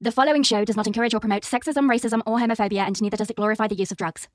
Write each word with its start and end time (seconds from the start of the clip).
The 0.00 0.12
following 0.12 0.44
show 0.44 0.64
does 0.64 0.76
not 0.76 0.86
encourage 0.86 1.12
or 1.12 1.18
promote 1.18 1.42
sexism, 1.42 1.90
racism, 1.90 2.22
or 2.24 2.38
homophobia, 2.38 2.86
and 2.86 3.02
neither 3.02 3.16
does 3.16 3.30
it 3.30 3.36
glorify 3.36 3.66
the 3.66 3.74
use 3.74 3.90
of 3.90 3.96
drugs. 3.96 4.28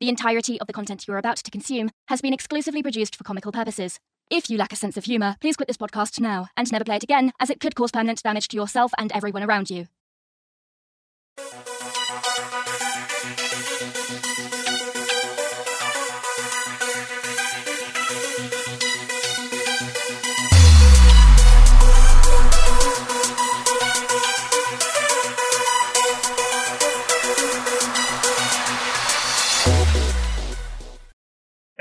The 0.00 0.08
entirety 0.08 0.58
of 0.58 0.66
the 0.66 0.72
content 0.72 1.06
you 1.06 1.12
are 1.12 1.18
about 1.18 1.36
to 1.36 1.50
consume 1.50 1.90
has 2.08 2.22
been 2.22 2.32
exclusively 2.32 2.82
produced 2.82 3.16
for 3.16 3.24
comical 3.24 3.52
purposes. 3.52 3.98
If 4.30 4.48
you 4.48 4.56
lack 4.56 4.72
a 4.72 4.76
sense 4.76 4.96
of 4.96 5.04
humour, 5.04 5.36
please 5.38 5.56
quit 5.56 5.68
this 5.68 5.76
podcast 5.76 6.20
now 6.20 6.48
and 6.56 6.72
never 6.72 6.86
play 6.86 6.96
it 6.96 7.02
again, 7.02 7.32
as 7.38 7.50
it 7.50 7.60
could 7.60 7.74
cause 7.74 7.90
permanent 7.90 8.22
damage 8.22 8.48
to 8.48 8.56
yourself 8.56 8.92
and 8.96 9.12
everyone 9.12 9.42
around 9.42 9.68
you. 9.68 9.88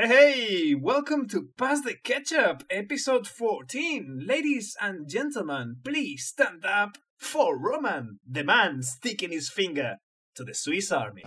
Hey, 0.01 0.75
welcome 0.75 1.27
to 1.27 1.49
Pass 1.57 1.81
the 1.81 1.93
Ketchup, 1.93 2.63
episode 2.69 3.27
14. 3.27 4.23
Ladies 4.25 4.77
and 4.79 5.09
gentlemen, 5.09 5.75
please 5.83 6.23
stand 6.25 6.63
up 6.63 6.97
for 7.17 7.59
Roman, 7.59 8.19
the 8.25 8.45
man 8.45 8.81
sticking 8.81 9.31
his 9.33 9.49
finger 9.49 9.97
to 10.35 10.45
the 10.45 10.53
Swiss 10.53 10.89
army. 10.93 11.25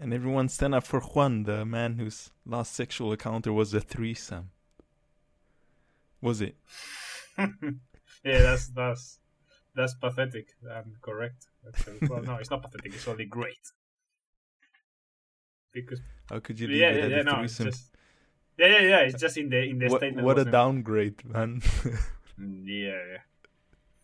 And 0.00 0.14
everyone 0.14 0.48
stand 0.48 0.74
up 0.74 0.86
for 0.86 1.00
Juan, 1.00 1.42
the 1.42 1.66
man 1.66 1.98
whose 1.98 2.30
last 2.46 2.74
sexual 2.74 3.12
encounter 3.12 3.52
was 3.52 3.74
a 3.74 3.80
threesome. 3.80 4.52
Was 6.22 6.40
it? 6.40 6.56
yeah, 7.38 7.46
that's 8.24 8.68
that's 8.68 9.18
that's 9.74 9.92
pathetic 9.96 10.48
and 10.62 10.94
correct. 11.02 11.48
Well, 12.08 12.22
no, 12.22 12.36
it's 12.36 12.50
not 12.50 12.62
pathetic. 12.62 12.94
It's 12.94 13.06
only 13.06 13.26
great. 13.26 13.68
Because 15.74 16.00
How 16.30 16.38
could 16.40 16.58
you 16.58 16.68
do 16.68 16.72
yeah, 16.72 16.92
that 16.92 16.98
yeah, 16.98 17.04
at 17.04 17.10
yeah, 17.10 17.20
a 17.20 17.24
no, 17.24 17.42
just 17.46 17.90
yeah, 18.58 18.66
yeah, 18.66 18.80
yeah. 18.80 18.98
It's 19.00 19.20
just 19.20 19.36
in 19.36 19.48
the 19.48 19.62
in 19.62 19.78
the 19.78 19.88
what 19.88 20.00
statement. 20.00 20.26
what 20.26 20.38
a 20.38 20.44
downgrade, 20.44 21.24
man. 21.24 21.60
Mm, 22.40 22.62
Yeah, 22.66 23.02
yeah. 23.12 23.18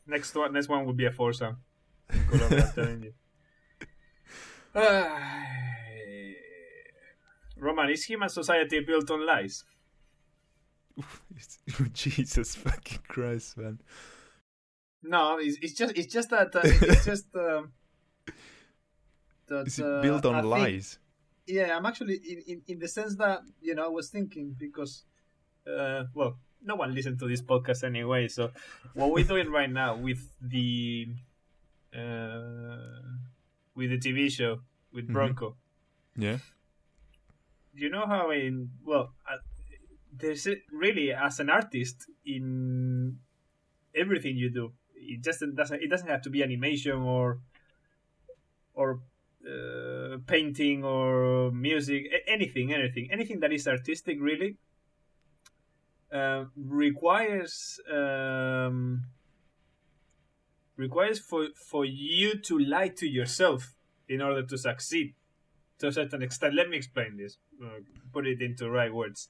Next 0.08 0.34
one, 0.34 0.52
next 0.52 0.68
one 0.68 0.84
would 0.86 0.96
be 0.96 1.06
a 1.06 1.12
foursome. 1.12 1.58
Good 2.28 2.40
luck, 2.40 2.52
I'm 2.52 2.72
telling 2.74 3.02
you. 3.04 3.12
Roman, 7.56 7.90
is 7.90 8.04
human 8.04 8.28
society 8.28 8.80
built 8.80 9.10
on 9.10 9.24
lies? 9.24 9.64
Jesus 11.92 12.54
fucking 12.56 12.98
Christ, 13.08 13.56
man. 13.56 13.80
No, 15.02 15.38
it's, 15.38 15.58
it's 15.62 15.74
just 15.74 15.96
it's 15.96 16.12
just 16.12 16.30
that 16.30 16.54
uh, 16.56 16.60
it's 16.64 17.04
just 17.04 17.26
um, 17.36 17.72
that 19.46 19.66
Is 19.66 19.78
it 19.78 19.84
uh, 19.84 20.00
built 20.02 20.26
on 20.26 20.34
I 20.34 20.40
think- 20.40 20.50
lies? 20.50 20.98
Yeah, 21.46 21.76
I'm 21.76 21.86
actually 21.86 22.16
in, 22.16 22.38
in, 22.46 22.62
in 22.66 22.78
the 22.78 22.88
sense 22.88 23.16
that 23.16 23.40
you 23.60 23.74
know 23.74 23.84
I 23.84 23.88
was 23.88 24.10
thinking 24.10 24.54
because 24.58 25.04
uh, 25.66 26.04
well, 26.14 26.38
no 26.62 26.76
one 26.76 26.94
listened 26.94 27.18
to 27.20 27.28
this 27.28 27.42
podcast 27.42 27.84
anyway. 27.84 28.28
So 28.28 28.50
what 28.94 29.10
we're 29.12 29.24
doing 29.24 29.50
right 29.50 29.70
now 29.70 29.96
with 29.96 30.22
the 30.40 31.08
uh, 31.94 33.00
with 33.74 33.90
the 33.90 33.98
TV 33.98 34.30
show 34.30 34.60
with 34.92 35.08
Mhm. 35.08 35.12
Bronco, 35.12 35.56
Yeah. 36.16 36.38
you 37.74 37.90
know 37.90 38.06
how 38.06 38.30
in 38.30 38.70
well, 38.84 39.12
uh, 39.28 39.38
there's 40.12 40.46
a, 40.46 40.54
really 40.72 41.12
as 41.12 41.40
an 41.40 41.50
artist 41.50 42.06
in 42.24 43.18
everything 43.94 44.36
you 44.36 44.50
do. 44.50 44.72
It 44.94 45.20
just 45.22 45.42
doesn't 45.54 45.82
it 45.82 45.88
doesn't 45.90 46.08
have 46.08 46.22
to 46.22 46.30
be 46.30 46.42
animation 46.42 46.96
or 47.02 47.40
or 48.74 49.00
uh, 49.46 49.73
painting 50.26 50.84
or 50.84 51.50
music, 51.52 52.04
anything, 52.26 52.72
anything, 52.72 53.08
anything 53.10 53.40
that 53.40 53.52
is 53.52 53.66
artistic 53.68 54.18
really 54.20 54.58
uh, 56.12 56.44
requires 56.56 57.80
um, 57.92 59.04
requires 60.76 61.18
for 61.18 61.48
for 61.54 61.84
you 61.84 62.38
to 62.38 62.58
lie 62.58 62.88
to 62.88 63.06
yourself 63.08 63.74
in 64.08 64.20
order 64.20 64.42
to 64.44 64.56
succeed 64.56 65.14
to 65.78 65.88
a 65.88 65.92
certain 65.92 66.22
extent. 66.22 66.54
Let 66.54 66.68
me 66.68 66.76
explain 66.76 67.16
this. 67.16 67.38
Uh, 67.62 67.80
put 68.12 68.26
it 68.26 68.40
into 68.40 68.70
right 68.70 68.92
words. 68.94 69.28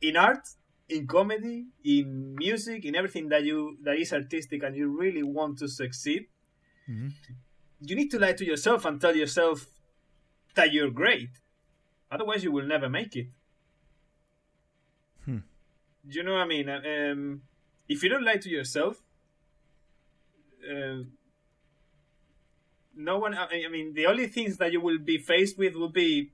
In 0.00 0.16
art, 0.16 0.46
in 0.88 1.06
comedy, 1.06 1.66
in 1.82 2.34
music, 2.36 2.84
in 2.84 2.94
everything 2.94 3.28
that 3.30 3.44
you 3.44 3.78
that 3.82 3.96
is 3.96 4.12
artistic 4.12 4.62
and 4.62 4.76
you 4.76 4.88
really 4.88 5.22
want 5.22 5.58
to 5.58 5.68
succeed, 5.68 6.26
hmm 6.86 7.08
you 7.80 7.96
need 7.96 8.10
to 8.10 8.18
lie 8.18 8.32
to 8.32 8.44
yourself 8.44 8.84
and 8.84 9.00
tell 9.00 9.14
yourself 9.16 9.66
that 10.54 10.72
you're 10.72 10.90
great. 10.90 11.30
Otherwise, 12.10 12.44
you 12.44 12.52
will 12.52 12.66
never 12.66 12.88
make 12.88 13.16
it. 13.16 13.28
Hmm. 15.24 15.38
Do 16.08 16.18
you 16.18 16.22
know 16.22 16.34
what 16.34 16.42
I 16.42 16.46
mean? 16.46 16.68
Um, 16.68 17.42
if 17.88 18.02
you 18.02 18.08
don't 18.08 18.24
lie 18.24 18.36
to 18.36 18.48
yourself, 18.48 19.02
uh, 20.70 21.02
no 22.96 23.18
one. 23.18 23.34
I 23.34 23.64
I 23.66 23.68
mean, 23.70 23.94
the 23.94 24.06
only 24.06 24.26
things 24.26 24.56
that 24.58 24.72
you 24.72 24.80
will 24.80 24.98
be 24.98 25.18
faced 25.18 25.58
with 25.58 25.74
will 25.74 25.88
be 25.90 26.30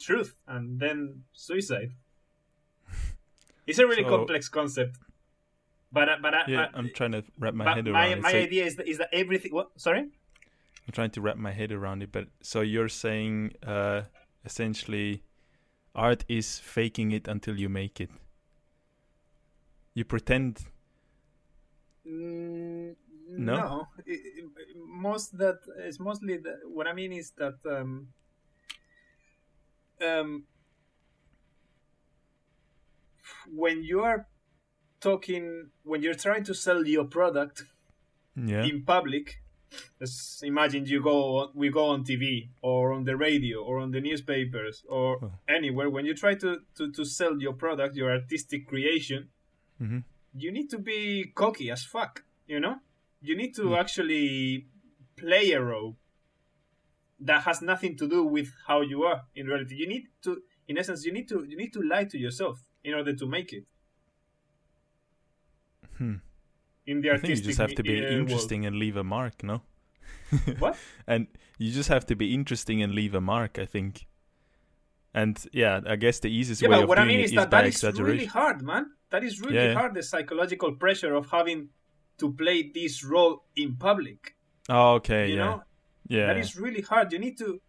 truth 0.00 0.34
and 0.46 0.80
then 0.80 1.24
suicide. 1.32 1.92
It's 3.66 3.78
a 3.78 3.86
really 3.86 4.02
So- 4.02 4.08
complex 4.16 4.48
concept, 4.48 4.96
but 5.92 6.08
uh, 6.08 6.16
but 6.22 6.34
uh, 6.34 6.44
Yeah, 6.48 6.66
but, 6.72 6.78
I'm 6.78 6.90
trying 6.94 7.12
to 7.12 7.22
wrap 7.38 7.54
my 7.54 7.74
head 7.74 7.86
around 7.86 7.92
my, 7.94 8.06
it. 8.12 8.20
my 8.20 8.32
So 8.32 8.38
idea 8.38 8.64
is 8.64 8.76
that, 8.76 8.88
is 8.88 8.98
that 8.98 9.10
everything. 9.12 9.52
What? 9.54 9.68
Sorry. 9.76 10.08
I'm 10.88 10.92
trying 10.92 11.10
to 11.10 11.20
wrap 11.20 11.36
my 11.36 11.52
head 11.52 11.70
around 11.70 12.02
it, 12.02 12.10
but 12.10 12.28
so 12.40 12.62
you're 12.62 12.88
saying 12.88 13.52
uh, 13.62 14.02
essentially 14.46 15.22
art 15.94 16.24
is 16.28 16.58
faking 16.58 17.12
it 17.12 17.28
until 17.28 17.58
you 17.60 17.68
make 17.68 18.00
it. 18.00 18.10
You 19.94 20.04
pretend 20.04 20.64
Mm, 22.06 22.96
No? 23.28 23.56
no, 23.56 23.88
I- 23.98 24.12
I- 24.12 24.72
most 24.86 25.36
that 25.36 25.58
it's 25.76 26.00
mostly 26.00 26.38
the, 26.38 26.60
what 26.64 26.86
I 26.86 26.94
mean 26.94 27.12
is 27.12 27.32
that 27.32 27.58
um, 27.66 28.08
um, 30.00 30.44
when 33.54 33.82
you 33.82 34.00
are 34.00 34.26
talking 35.00 35.68
when 35.82 36.02
you're 36.02 36.14
trying 36.14 36.44
to 36.44 36.54
sell 36.54 36.86
your 36.86 37.04
product 37.04 37.64
yeah. 38.34 38.64
in 38.64 38.84
public 38.84 39.42
let's 40.00 40.42
imagine 40.42 40.84
you 40.86 41.02
go 41.02 41.50
we 41.54 41.68
go 41.70 41.86
on 41.86 42.04
tv 42.04 42.48
or 42.62 42.92
on 42.92 43.04
the 43.04 43.16
radio 43.16 43.62
or 43.62 43.78
on 43.78 43.90
the 43.90 44.00
newspapers 44.00 44.84
or 44.88 45.18
Oh. 45.22 45.32
anywhere 45.48 45.88
when 45.90 46.04
you 46.06 46.14
try 46.14 46.34
to, 46.34 46.58
to, 46.76 46.90
to 46.92 47.04
sell 47.04 47.40
your 47.40 47.52
product 47.54 47.96
your 47.96 48.10
artistic 48.10 48.66
creation 48.66 49.28
hmm 49.78 49.98
you 50.34 50.52
need 50.52 50.68
to 50.70 50.78
be 50.78 51.32
cocky 51.34 51.70
as 51.70 51.82
fuck, 51.84 52.22
you 52.46 52.60
know? 52.60 52.76
You 53.20 53.34
need 53.36 53.54
to 53.56 53.62
Mm. 53.70 53.78
actually 53.80 54.66
play 55.16 55.50
a 55.52 55.60
role 55.60 55.96
that 57.18 57.42
has 57.42 57.60
nothing 57.62 57.96
to 57.96 58.06
do 58.06 58.22
with 58.24 58.48
how 58.68 58.82
you 58.82 59.02
are 59.04 59.22
in 59.34 59.46
reality. 59.46 59.74
You 59.74 59.88
need 59.88 60.04
to 60.22 60.42
in 60.68 60.78
essence 60.78 61.04
you 61.06 61.12
need 61.12 61.28
to 61.30 61.44
you 61.48 61.56
need 61.56 61.72
to 61.72 61.80
lie 61.80 62.04
to 62.04 62.18
yourself 62.18 62.60
in 62.84 62.94
order 62.94 63.14
to 63.16 63.26
make 63.26 63.52
it 63.52 63.64
Hmm. 65.96 66.16
In 66.88 67.00
the 67.02 67.10
I 67.10 67.18
think 67.18 67.36
you 67.36 67.42
just 67.42 67.58
have 67.58 67.74
to 67.74 67.82
be 67.82 67.98
uh, 67.98 68.10
world. 68.10 68.20
interesting 68.20 68.66
and 68.66 68.76
leave 68.76 68.96
a 68.96 69.04
mark, 69.04 69.42
no? 69.42 69.62
What? 70.58 70.76
and 71.06 71.26
you 71.58 71.72
just 71.72 71.88
have 71.88 72.06
to 72.06 72.16
be 72.16 72.34
interesting 72.34 72.82
and 72.82 72.92
leave 72.94 73.14
a 73.14 73.20
mark, 73.20 73.58
I 73.58 73.66
think. 73.66 74.06
And 75.14 75.38
yeah, 75.52 75.80
I 75.86 75.96
guess 75.96 76.20
the 76.20 76.28
easiest 76.30 76.62
Yeah, 76.62 76.68
way 76.68 76.76
but 76.76 76.82
of 76.84 76.88
what 76.88 76.98
I 76.98 77.04
doing 77.04 77.08
mean 77.08 77.20
it 77.20 77.24
is 77.24 77.30
is 77.30 77.36
that 77.36 77.50
by 77.50 77.62
that 77.62 77.66
is 77.66 77.82
really 77.98 78.26
hard, 78.26 78.62
man. 78.62 78.86
That 79.10 79.24
is 79.24 79.40
really 79.40 79.68
Yeah, 79.68 79.74
hard. 79.74 79.94
The 79.94 80.02
psychological 80.02 80.72
pressure 80.76 81.14
of 81.14 81.30
having 81.30 81.70
to 82.18 82.32
play 82.32 82.70
this 82.74 83.04
role 83.04 83.44
in 83.56 83.76
public. 83.76 84.34
Oh, 84.68 84.94
okay, 84.96 85.30
You 85.30 85.36
yeah, 85.36 85.44
know, 85.44 85.62
yeah. 86.08 86.26
that 86.26 86.36
is 86.38 86.56
really 86.56 86.82
hard 86.82 87.12
you 87.12 87.18
need 87.18 87.38
to 87.38 87.60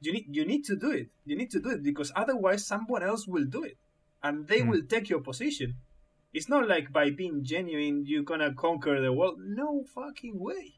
you 0.00 0.12
need 0.12 0.26
you 0.38 0.44
need 0.44 0.64
to 0.64 0.76
do 0.76 0.90
it 0.90 1.08
you 1.24 1.36
need 1.36 1.50
to 1.50 1.60
do 1.60 1.70
it 1.70 1.82
because 1.82 2.12
otherwise 2.14 2.66
someone 2.66 3.02
else 3.02 3.26
will 3.26 3.46
do 3.46 3.62
it 3.64 3.76
and 4.22 4.46
they 4.48 4.60
Hmm. 4.60 4.68
will 4.70 4.82
take 4.94 5.08
your 5.08 5.20
position 5.20 5.76
it's 6.34 6.48
not 6.48 6.68
like 6.68 6.92
by 6.92 7.10
being 7.10 7.42
genuine 7.44 8.04
you're 8.06 8.22
gonna 8.30 8.52
conquer 8.52 9.00
the 9.00 9.12
world 9.12 9.38
no 9.40 9.84
fucking 9.94 10.36
way 10.48 10.74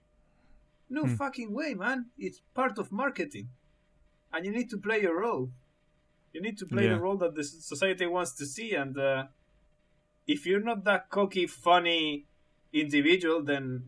no 0.88 1.02
Hmm. 1.06 1.14
fucking 1.14 1.50
way 1.52 1.74
man 1.74 1.98
it's 2.18 2.40
part 2.54 2.78
of 2.78 2.92
marketing 2.92 3.48
and 4.32 4.44
you 4.46 4.52
need 4.52 4.68
to 4.70 4.78
play 4.78 5.00
your 5.02 5.18
role 5.20 5.50
you 6.32 6.40
need 6.42 6.58
to 6.58 6.66
play 6.66 6.84
Yeah. 6.84 6.94
the 6.94 7.00
role 7.00 7.16
that 7.24 7.34
the 7.34 7.44
society 7.44 8.06
wants 8.06 8.32
to 8.40 8.44
see 8.46 8.74
and 8.74 8.96
uh, 8.98 9.26
if 10.26 10.44
you're 10.46 10.66
not 10.70 10.84
that 10.84 11.08
cocky 11.10 11.46
funny 11.46 12.26
individual 12.72 13.42
then 13.42 13.84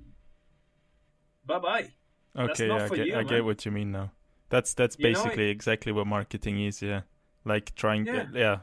bye 1.44 1.58
bye 1.58 1.88
Okay, 2.36 2.70
I 2.70 2.88
get, 2.88 3.06
you, 3.06 3.16
I 3.16 3.22
get 3.24 3.44
what 3.44 3.64
you 3.64 3.72
mean 3.72 3.90
now. 3.90 4.12
That's 4.48 4.72
that's 4.74 4.96
You 4.96 5.10
know, 5.12 5.24
basically 5.24 5.48
exactly 5.50 5.90
what 5.92 6.06
marketing 6.06 6.60
is, 6.64 6.80
yeah. 6.80 7.00
Like 7.44 7.74
trying, 7.74 8.06
Yeah. 8.06 8.26
to, 8.26 8.38
yeah, 8.38 8.58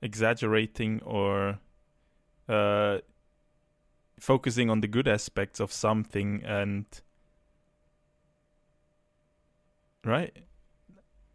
exaggerating 0.00 1.02
or, 1.02 1.58
uh, 2.48 2.98
focusing 4.18 4.70
on 4.70 4.80
the 4.80 4.88
good 4.88 5.06
aspects 5.08 5.60
of 5.60 5.72
something 5.72 6.42
and 6.44 6.84
right? 10.04 10.36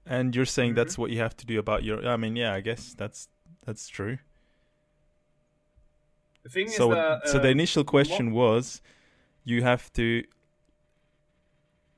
And 0.05 0.35
you're 0.35 0.45
saying 0.45 0.73
Mhm. 0.73 0.75
that's 0.75 0.97
what 0.97 1.11
you 1.11 1.19
have 1.19 1.35
to 1.37 1.45
do 1.45 1.59
about 1.59 1.83
your 1.83 2.05
i 2.05 2.17
mean 2.17 2.35
yeah 2.35 2.53
i 2.53 2.59
guess 2.61 2.93
that's 2.93 3.29
that's 3.65 3.87
true. 3.87 4.17
The 6.43 6.49
thing 6.49 6.67
so 6.67 6.91
is 6.91 6.97
that 6.97 7.27
so 7.27 7.39
the 7.39 7.47
uh, 7.47 7.51
initial 7.51 7.85
question 7.85 8.31
was 8.33 8.81
you 9.45 9.63
have 9.63 9.91
to 9.93 10.23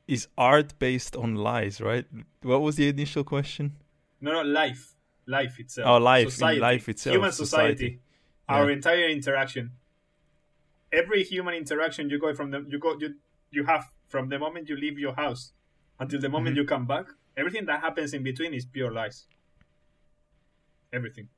is 0.07 0.27
art 0.37 0.77
based 0.77 1.15
on 1.15 1.35
lies 1.35 1.81
right? 1.81 2.05
What 2.43 2.61
was 2.61 2.75
the 2.75 2.87
initial 2.89 3.23
question? 3.23 3.75
No, 4.21 4.31
no, 4.33 4.41
life, 4.43 4.93
life 5.25 5.59
itself. 5.59 5.87
Oh, 5.87 5.97
life, 5.97 6.39
life 6.39 6.87
itself, 6.89 7.13
human 7.15 7.31
society. 7.31 7.75
society, 7.75 7.99
Yeah. 8.49 8.55
our 8.55 8.69
entire 8.69 9.09
interaction. 9.09 9.71
Every 10.91 11.23
human 11.23 11.55
interaction 11.55 12.09
you 12.09 12.19
go 12.19 12.33
from 12.33 12.51
the 12.51 12.65
you 12.67 12.79
go 12.79 12.97
you 12.99 13.15
you 13.51 13.63
have 13.65 13.91
from 14.07 14.29
the 14.29 14.37
moment 14.39 14.69
you 14.69 14.77
leave 14.77 14.97
your 14.99 15.13
house 15.15 15.53
until 15.99 16.19
the 16.19 16.29
moment 16.29 16.53
Mhm. 16.55 16.59
you 16.59 16.65
come 16.65 16.85
back. 16.85 17.07
Everything 17.37 17.65
that 17.65 17.81
happens 17.81 18.13
in 18.13 18.23
between 18.23 18.53
is 18.53 18.65
pure 18.65 18.91
lies. 18.91 19.27
Everything. 20.93 21.29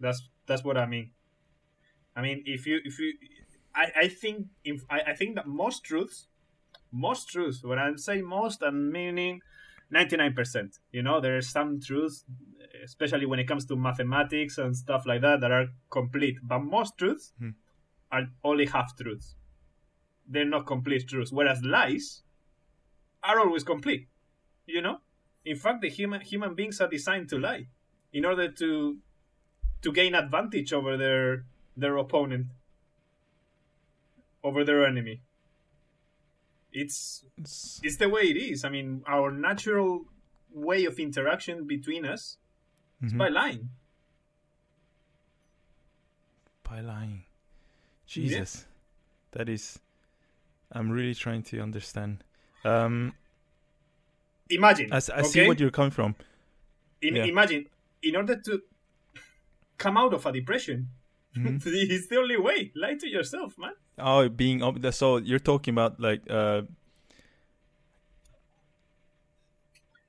That's 0.00 0.28
that's 0.46 0.64
what 0.64 0.76
I 0.76 0.86
mean. 0.86 1.10
I 2.16 2.22
mean, 2.22 2.42
if 2.46 2.66
you 2.66 2.80
if 2.84 2.98
you, 2.98 3.14
I 3.74 3.92
I 4.04 4.08
think 4.08 4.46
if 4.64 4.84
I, 4.90 5.00
I 5.00 5.14
think 5.14 5.36
that 5.36 5.46
most 5.46 5.84
truths, 5.84 6.26
most 6.90 7.28
truths. 7.28 7.62
When 7.62 7.78
I'm 7.78 7.98
saying 7.98 8.26
most, 8.26 8.62
I'm 8.62 8.90
meaning 8.90 9.40
ninety 9.90 10.16
nine 10.16 10.34
percent. 10.34 10.78
You 10.90 11.02
know, 11.02 11.20
there 11.20 11.36
are 11.36 11.42
some 11.42 11.80
truths, 11.80 12.24
especially 12.84 13.26
when 13.26 13.38
it 13.38 13.44
comes 13.48 13.64
to 13.66 13.76
mathematics 13.76 14.58
and 14.58 14.76
stuff 14.76 15.04
like 15.06 15.20
that, 15.20 15.40
that 15.40 15.50
are 15.52 15.66
complete. 15.90 16.36
But 16.42 16.60
most 16.60 16.96
truths 16.98 17.32
Hmm. 17.38 17.50
are 18.10 18.26
only 18.44 18.66
half 18.66 18.96
truths. 18.96 19.36
They're 20.26 20.44
not 20.44 20.66
complete 20.66 21.08
truths. 21.08 21.32
Whereas 21.32 21.62
lies 21.62 22.22
are 23.22 23.38
always 23.40 23.64
complete. 23.64 24.08
You 24.66 24.80
know, 24.80 25.00
in 25.44 25.56
fact, 25.56 25.82
the 25.82 25.88
human 25.88 26.20
human 26.20 26.54
beings 26.54 26.80
are 26.80 26.88
designed 26.88 27.28
to 27.30 27.38
lie 27.38 27.66
in 28.12 28.24
order 28.24 28.50
to 28.50 28.98
to 29.82 29.92
gain 29.92 30.14
advantage 30.14 30.72
over 30.72 30.96
their 30.96 31.44
their 31.76 31.96
opponent, 31.96 32.46
over 34.44 34.64
their 34.64 34.86
enemy. 34.86 35.22
It's 36.72 37.24
It's- 37.36 37.80
it's 37.82 37.96
the 37.96 38.08
way 38.08 38.22
it 38.22 38.36
is. 38.36 38.64
I 38.64 38.70
mean, 38.70 39.02
our 39.06 39.30
natural 39.30 40.06
way 40.50 40.84
of 40.84 40.98
interaction 40.98 41.66
between 41.66 42.04
us 42.06 42.38
mhm. 43.02 43.18
by 43.18 43.28
lying. 43.28 43.68
by 46.64 46.80
lying 46.80 47.24
jesus 48.06 48.66
that 49.32 49.48
is 49.48 49.78
i'm 50.72 50.90
really 50.90 51.14
trying 51.14 51.42
to 51.42 51.60
understand 51.60 52.24
um 52.64 53.12
Imagine. 54.50 54.92
I 54.92 54.96
okay? 54.98 55.22
see 55.22 55.46
what 55.46 55.58
you're 55.60 55.70
coming 55.70 55.90
from 55.92 56.14
In, 57.00 57.16
yeah. 57.16 57.24
Imagine, 57.24 57.66
in 58.02 58.16
order 58.16 58.36
to 58.36 58.60
come 59.78 59.96
out 59.96 60.12
of 60.12 60.26
a 60.26 60.32
depression, 60.32 60.88
Mhm. 61.34 61.56
it's 61.66 62.06
the 62.08 62.18
only 62.18 62.36
way. 62.36 62.70
Lie 62.76 62.96
to 62.96 63.08
yourself, 63.08 63.56
man. 63.56 63.72
Oh, 63.98 64.28
being 64.28 64.62
op- 64.62 64.80
the- 64.82 64.92
so 64.92 65.16
you're 65.16 65.38
talking 65.52 65.72
about 65.72 65.98
like 65.98 66.20
uh 66.30 66.62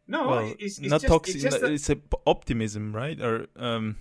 No, 0.07 0.27
well 0.27 0.55
it's, 0.59 0.79
it's 0.79 0.89
not 0.89 1.01
just, 1.01 1.07
toxic 1.07 1.35
It's 1.35 1.43
just 1.43 1.63
it's 1.63 1.89
a 1.89 1.97
optimism 2.27 2.93
right 2.95 3.19
or 3.21 3.47
um 3.55 3.97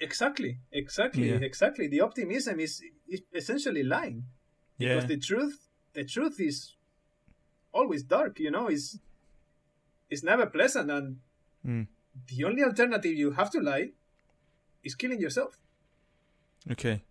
exactly, 0.00 0.58
exactly, 0.72 1.28
Yeah. 1.28 1.36
exactly. 1.36 1.86
The 1.88 2.00
optimism 2.00 2.60
is, 2.60 2.82
is 3.06 3.22
essentially 3.34 3.82
lying. 3.82 4.24
yeah 4.78 4.94
because 4.94 5.08
the 5.08 5.18
truth 5.18 5.56
the 5.92 6.04
truth 6.04 6.40
is 6.40 6.76
always 7.72 8.02
dark 8.02 8.38
you 8.40 8.50
know 8.50 8.66
it's 8.68 8.98
it's 10.08 10.22
never 10.22 10.46
pleasant 10.46 10.90
and 10.90 11.16
Mm. 11.66 11.86
the 12.28 12.44
only 12.44 12.62
alternative 12.64 13.12
you 13.12 13.32
have 13.32 13.50
to 13.50 13.60
lie 13.60 13.90
is 14.82 14.94
killing 14.94 15.20
yourself 15.20 15.52
okay 16.70 17.02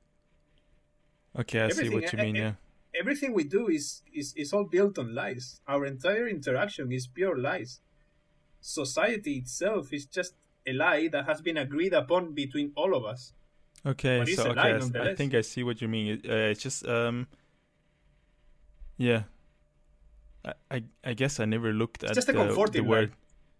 okay 1.37 1.61
i 1.61 1.69
see 1.69 1.89
what 1.89 2.11
you 2.11 2.17
mean 2.19 2.35
yeah 2.35 2.53
everything 2.99 3.33
we 3.33 3.45
do 3.45 3.67
is, 3.69 4.01
is 4.13 4.33
is 4.35 4.53
all 4.53 4.65
built 4.65 4.99
on 4.99 5.15
lies. 5.15 5.61
Our 5.67 5.85
entire 5.85 6.27
interaction 6.27 6.91
is 6.91 7.07
pure 7.07 7.37
lies. 7.37 7.79
Society 8.61 9.37
itself 9.37 9.93
is 9.93 10.05
just 10.05 10.33
a 10.67 10.73
lie 10.73 11.07
that 11.11 11.25
has 11.25 11.41
been 11.41 11.57
agreed 11.57 11.93
upon 11.93 12.33
between 12.33 12.71
all 12.75 12.95
of 12.95 13.05
us. 13.05 13.33
Okay 13.85 14.25
so 14.25 14.49
okay 14.49 14.59
I 14.59 15.11
I, 15.11 15.15
think 15.15 15.33
i 15.33 15.41
see 15.41 15.63
what 15.63 15.81
you 15.81 15.87
mean. 15.87 16.07
It, 16.13 16.29
uh, 16.29 16.51
it's 16.51 16.61
just 16.61 16.85
um 16.85 17.27
yeah. 18.97 19.23
I, 20.43 20.53
I 20.71 20.83
i 21.03 21.13
guess 21.13 21.39
i 21.39 21.45
never 21.45 21.71
looked 21.73 22.03
at 22.03 22.13
just 22.13 22.27
a 22.29 22.33
the, 22.33 22.39
the 22.39 22.45
comforting 22.45 22.83
lie. 22.83 22.89
word. 22.89 23.11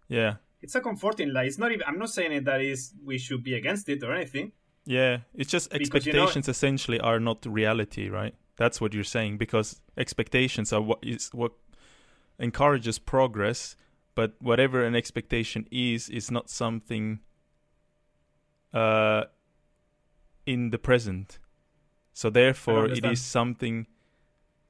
Yeah. 0.09 0.35
It's 0.62 0.75
a 0.75 0.81
comforting 0.81 1.31
lie. 1.31 1.45
It's 1.45 1.57
not 1.57 1.71
even 1.71 1.83
i'm 1.88 2.00
not 2.00 2.09
saying 2.09 2.33
it 2.33 2.44
that 2.45 2.62
is 2.62 2.94
we 3.06 3.18
should 3.18 3.44
be 3.44 3.53
against 3.56 3.88
it 3.88 4.03
or 4.03 4.13
anything. 4.13 4.51
Yeah, 4.85 5.19
it's 5.35 5.51
just 5.51 5.69
Because, 5.71 6.06
you 6.06 6.13
know- 6.13 6.24
expectations 6.24 6.47
essentially 6.50 7.00
are 7.00 7.19
not 7.19 7.45
reality, 7.45 8.09
right? 8.09 8.33
That's 8.59 8.81
what 8.81 8.94
you're 8.94 9.06
saying 9.06 9.38
because 9.38 9.79
expectations 9.95 10.73
are 10.73 10.81
what 10.81 11.00
is 11.01 11.29
what 11.31 11.53
encourages 12.38 13.00
progress, 13.00 13.77
but 14.15 14.33
whatever 14.41 14.83
an 14.83 14.95
expectation 14.95 15.65
is 15.71 16.09
is 16.09 16.29
not 16.29 16.50
something 16.50 17.21
uh 18.73 19.23
in 20.45 20.71
the 20.71 20.77
present. 20.77 21.39
So 22.13 22.29
therefore 22.29 22.88
it 22.88 23.06
is 23.06 23.21
something 23.21 23.88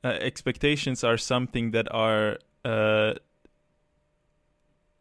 uh, 0.04 0.10
expectations 0.22 1.04
are 1.04 1.18
something 1.18 1.72
that 1.72 1.88
are 1.92 2.38
uh 2.64 3.14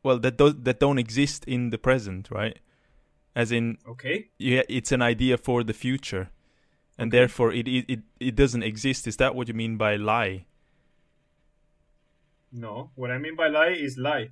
well 0.02 0.18
that 0.18 0.38
do- 0.38 0.58
that 0.66 0.80
don't 0.80 0.98
exist 0.98 1.44
in 1.44 1.68
the 1.68 1.78
present, 1.78 2.30
right? 2.30 2.58
As 3.36 3.52
in 3.52 3.76
okay 3.86 4.30
yeah, 4.38 4.62
it's 4.66 4.92
an 4.92 5.02
idea 5.02 5.36
for 5.36 5.62
the 5.62 5.74
future, 5.74 6.30
and 6.98 7.12
therefore 7.12 7.52
it, 7.52 7.68
it 7.68 8.00
it 8.18 8.34
doesn't 8.34 8.64
exist. 8.64 9.06
Is 9.06 9.16
that 9.16 9.34
what 9.34 9.48
you 9.48 9.54
mean 9.54 9.76
by 9.76 9.96
lie? 9.96 10.46
No, 12.52 12.90
what 12.96 13.10
I 13.10 13.18
mean 13.18 13.36
by 13.36 13.48
lie 13.48 13.68
is 13.68 13.96
lie. 13.96 14.30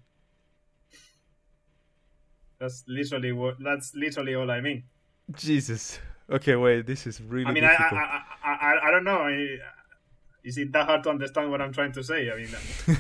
That's 2.59 2.85
literally 2.89 3.33
what. 3.33 3.57
That's 3.61 3.95
literally 3.95 4.35
all 4.35 4.51
I 4.51 4.61
mean. 4.61 4.85
Jesus. 5.35 5.99
Okay, 6.29 6.57
wait. 6.57 6.87
This 6.87 7.07
is 7.07 7.21
really 7.21 7.47
I 7.47 7.53
mean, 7.53 7.65
I, 7.65 7.69
I. 7.69 8.23
I, 8.45 8.89
I, 8.89 8.91
don't 8.91 9.05
know. 9.05 9.19
I, 9.19 9.59
is 10.43 10.57
it 10.59 10.73
that 10.73 10.87
hard 10.87 11.03
to 11.05 11.11
understand 11.11 11.51
what 11.51 11.61
I'm 11.61 11.73
trying 11.73 11.93
to 11.93 12.03
say? 12.03 12.31
I 12.31 12.37
mean, 12.37 12.49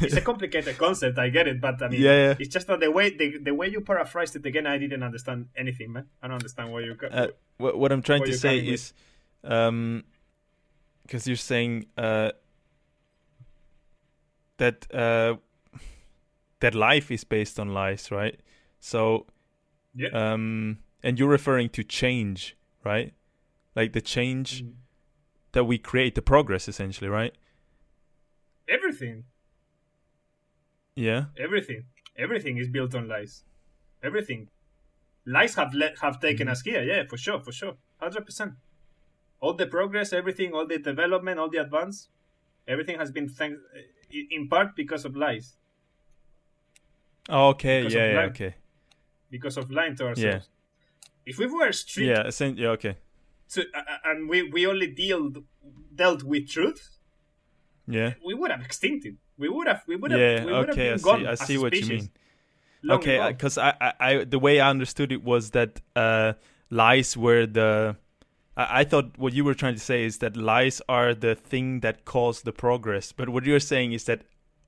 it's 0.03 0.15
a 0.15 0.21
complicated 0.21 0.77
concept. 0.85 1.19
I 1.19 1.31
get 1.31 1.49
it, 1.49 1.61
but 1.61 1.83
I 1.83 1.89
mean, 1.89 2.03
Yeah, 2.03 2.11
yeah. 2.11 2.35
it's 2.39 2.51
just 2.51 2.67
that 2.67 2.81
the 2.81 2.91
way 2.91 3.17
the, 3.17 3.39
the 3.39 3.55
way 3.55 3.69
you 3.69 3.81
paraphrased 3.81 4.37
it 4.37 4.45
again, 4.45 4.67
I 4.67 4.79
didn't 4.79 5.03
understand 5.03 5.49
anything, 5.57 5.93
man. 5.93 6.07
I 6.23 6.29
don't 6.29 6.35
understand 6.35 6.73
what 6.73 6.85
you. 6.85 6.97
Uh, 7.11 7.29
what 7.57 7.79
what 7.79 7.93
I'm 7.93 8.03
trying 8.03 8.25
to 8.25 8.37
say 8.37 8.59
is. 8.59 8.93
with. 8.93 9.03
Um, 9.47 10.05
because 11.03 11.27
you're 11.27 11.37
saying 11.37 11.87
uh 11.97 12.33
that 14.59 14.93
uh 14.95 15.37
that 16.61 16.75
life 16.75 17.11
is 17.11 17.25
based 17.25 17.61
on 17.61 17.75
lies, 17.75 18.11
right? 18.11 18.41
So 18.81 19.27
yeah. 19.95 20.09
um, 20.09 20.79
and 21.03 21.19
you're 21.19 21.29
referring 21.29 21.69
to 21.71 21.85
change, 21.85 22.57
right? 22.85 23.13
Like 23.75 23.93
the 23.93 24.01
change 24.01 24.63
Mm. 24.65 24.73
that 25.53 25.65
we 25.65 25.77
create, 25.79 26.15
the 26.15 26.23
progress, 26.23 26.67
essentially, 26.69 27.11
right? 27.11 27.35
Everything, 28.69 29.25
Yeah. 30.95 31.27
everything, 31.39 31.85
everything 32.17 32.57
is 32.57 32.69
built 32.69 32.95
on 32.95 33.07
lies. 33.07 33.45
Everything, 34.03 34.49
lies 35.27 35.55
have 35.57 35.75
let 35.75 35.99
have 35.99 36.21
taken 36.21 36.47
Mhm. 36.49 36.53
us 36.53 36.63
here. 36.63 36.83
Yeah, 36.83 37.05
for 37.07 37.19
sure, 37.19 37.41
for 37.41 37.53
sure, 37.53 37.77
hundred 38.01 38.25
percent. 38.25 38.55
All 39.41 39.55
the 39.55 39.67
progress, 39.67 40.13
everything, 40.13 40.53
all 40.55 40.67
the 40.67 40.79
development, 40.79 41.39
all 41.39 41.51
the 41.51 41.59
advance, 41.59 42.09
everything 42.67 42.99
has 42.99 43.11
been 43.13 43.29
thanks 43.29 43.61
in 44.11 44.49
part 44.49 44.75
because 44.77 45.05
of 45.05 45.17
lies, 45.17 45.57
Oh, 47.29 47.49
okay. 47.49 47.81
Because 47.81 47.95
yeah. 47.95 48.13
Yeah. 48.13 48.21
Okay. 48.31 48.55
because 49.31 49.57
of 49.57 49.71
lying 49.71 49.97
to 49.97 50.07
ourselves. 50.07 50.49
Yeah. 50.49 51.31
If 51.31 51.39
we 51.39 51.47
were 51.47 51.73
strict 51.73 52.09
Yeah. 52.09 52.27
essen- 52.27 52.57
yeah. 52.57 52.69
Okay. 52.69 52.97
to, 53.51 53.63
uh, 53.75 53.83
and 54.05 54.29
we, 54.29 54.43
we 54.51 54.67
only 54.67 54.87
dealt 54.89 55.39
dealt 55.95 56.23
with 56.23 56.49
truth, 56.49 56.91
Yeah. 57.89 58.15
we 58.25 58.35
would 58.35 58.51
have 58.51 58.61
extincted. 58.61 59.17
We 59.39 59.49
would 59.49 59.67
have. 59.67 59.83
We 59.87 59.97
would 59.97 60.11
have. 60.13 60.21
Yeah. 60.21 60.45
we 60.45 60.53
would 60.53 60.69
have 60.69 60.79
Okay. 60.79 60.91
been 60.91 61.01
I 61.01 61.03
gone 61.03 61.21
see. 61.21 61.27
I 61.27 61.35
see 61.35 61.59
what 61.59 61.75
you 61.75 61.87
mean. 61.87 62.11
okay, 62.89 63.19
because 63.33 63.59
I, 63.59 63.75
I, 63.81 63.93
I, 64.01 64.25
the 64.25 64.39
way 64.39 64.61
I 64.61 64.71
understood 64.71 65.11
it 65.13 65.23
was 65.23 65.51
that 65.51 65.81
uh, 65.97 66.35
lies 66.71 67.17
were 67.17 67.47
the. 67.47 67.97
I, 68.57 68.81
I 68.81 68.85
thought 68.85 69.17
what 69.19 69.33
you 69.33 69.45
were 69.45 69.55
trying 69.55 69.75
to 69.75 69.81
say 69.81 70.05
is 70.05 70.19
that 70.19 70.37
lies 70.37 70.81
are 70.89 71.15
the 71.15 71.35
thing 71.35 71.81
that 71.81 72.05
caused 72.05 72.45
the 72.45 72.53
progress, 72.53 73.13
but 73.13 73.29
what 73.29 73.45
you're 73.45 73.61
saying 73.61 73.93
is 73.93 74.05
that 74.05 74.23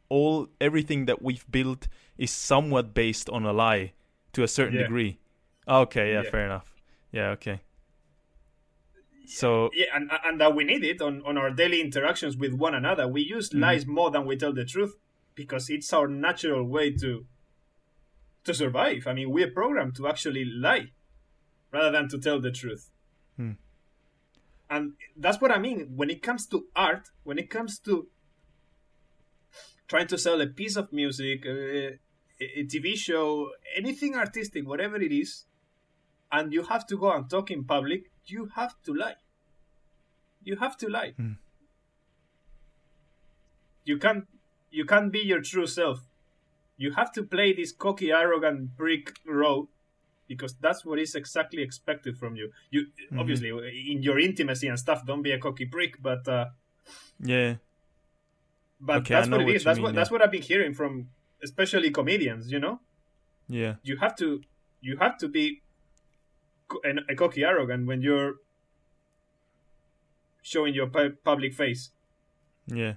all 0.08 0.48
everything 0.60 1.04
that 1.06 1.22
we've 1.22 1.44
built 1.50 1.88
is 2.16 2.30
somewhat 2.30 2.94
based 2.94 3.28
on 3.30 3.44
a 3.44 3.52
lie 3.52 3.92
to 4.32 4.42
a 4.42 4.48
certain 4.48 4.74
Yeah. 4.76 4.82
degree. 4.84 5.18
Okay, 5.66 6.12
yeah, 6.12 6.22
Yeah. 6.22 6.30
fair 6.30 6.44
enough. 6.46 6.74
Yeah, 7.12 7.30
okay. 7.30 7.60
So 9.26 9.68
yeah, 9.74 9.86
and 9.94 10.10
and 10.24 10.40
that 10.40 10.54
we 10.54 10.64
need 10.64 10.82
it 10.84 11.02
on 11.02 11.22
on 11.22 11.36
our 11.36 11.50
daily 11.50 11.82
interactions 11.82 12.36
with 12.36 12.54
one 12.54 12.74
another. 12.74 13.06
We 13.06 13.20
use 13.20 13.50
Mhm. 13.50 13.60
lies 13.60 13.86
more 13.86 14.10
than 14.10 14.24
we 14.24 14.36
tell 14.36 14.54
the 14.54 14.64
truth 14.64 14.96
because 15.34 15.68
it's 15.68 15.92
our 15.92 16.08
natural 16.08 16.64
way 16.64 16.90
to 16.92 17.26
to 18.44 18.54
survive. 18.54 19.06
I 19.06 19.12
mean, 19.12 19.30
we're 19.30 19.50
programmed 19.50 19.96
to 19.96 20.08
actually 20.08 20.46
lie 20.46 20.92
rather 21.70 21.90
than 21.90 22.08
to 22.08 22.18
tell 22.18 22.40
the 22.40 22.50
truth. 22.50 22.90
Hmm. 23.36 23.52
And 24.70 24.92
that's 25.16 25.40
what 25.40 25.50
I 25.50 25.58
mean 25.58 25.92
when 25.96 26.10
it 26.10 26.22
comes 26.22 26.46
to 26.48 26.66
art, 26.76 27.08
when 27.24 27.38
it 27.38 27.48
comes 27.48 27.78
to 27.80 28.08
trying 29.86 30.06
to 30.08 30.18
sell 30.18 30.40
a 30.40 30.46
piece 30.46 30.76
of 30.76 30.92
music, 30.92 31.46
uh, 31.46 31.50
a, 31.50 31.98
a 32.40 32.64
TV 32.64 32.94
show, 32.94 33.50
anything 33.76 34.14
artistic, 34.14 34.68
whatever 34.68 34.96
it 34.96 35.12
is, 35.12 35.46
and 36.30 36.52
you 36.52 36.62
have 36.64 36.86
to 36.86 36.98
go 36.98 37.10
and 37.12 37.30
talk 37.30 37.50
in 37.50 37.64
public, 37.64 38.10
you 38.26 38.50
have 38.54 38.74
to 38.84 38.92
lie. 38.92 39.16
You 40.44 40.56
have 40.56 40.76
to 40.78 40.88
lie. 40.88 41.12
Hmm. 41.16 41.32
You 43.84 43.98
can't 43.98 44.26
you 44.70 44.84
can't 44.84 45.10
be 45.10 45.20
your 45.20 45.40
true 45.40 45.66
self. 45.66 46.00
You 46.76 46.92
have 46.92 47.10
to 47.12 47.22
play 47.22 47.54
this 47.54 47.72
cocky, 47.72 48.12
arrogant 48.12 48.76
brick 48.76 49.18
role 49.26 49.68
because 50.28 50.54
that's 50.60 50.84
what 50.84 50.98
is 50.98 51.14
exactly 51.14 51.62
expected 51.62 52.16
from 52.18 52.36
you. 52.36 52.52
You 52.70 52.86
Mhm. 53.10 53.18
obviously 53.20 53.48
in 53.92 54.02
your 54.02 54.18
intimacy 54.18 54.68
and 54.68 54.78
stuff, 54.78 55.04
don't 55.06 55.22
be 55.22 55.32
a 55.32 55.38
cocky 55.38 55.66
prick, 55.66 56.00
but 56.02 56.28
uh, 56.28 56.46
yeah, 57.20 57.56
but 58.80 58.98
Okay, 58.98 59.14
that's 59.14 59.28
what 59.28 59.40
it 59.40 59.44
what 59.46 59.54
is. 59.56 59.64
That's 59.64 59.76
mean, 59.78 59.84
what 59.84 59.94
yeah. 59.94 60.00
that's 60.00 60.10
what 60.10 60.22
I've 60.22 60.30
been 60.30 60.42
hearing 60.42 60.74
from 60.74 61.08
especially 61.42 61.90
comedians. 61.90 62.52
You 62.52 62.60
know, 62.60 62.80
yeah, 63.48 63.74
you 63.82 63.96
have 63.96 64.14
to 64.16 64.42
you 64.80 64.96
have 64.98 65.16
to 65.18 65.28
be 65.28 65.62
an- 66.84 67.04
a 67.08 67.14
cocky 67.14 67.42
arrogant 67.44 67.86
when 67.86 68.02
you're 68.02 68.36
showing 70.42 70.74
your 70.74 70.86
pu- 70.86 71.16
public 71.24 71.54
face. 71.54 71.90
yeah, 72.66 72.94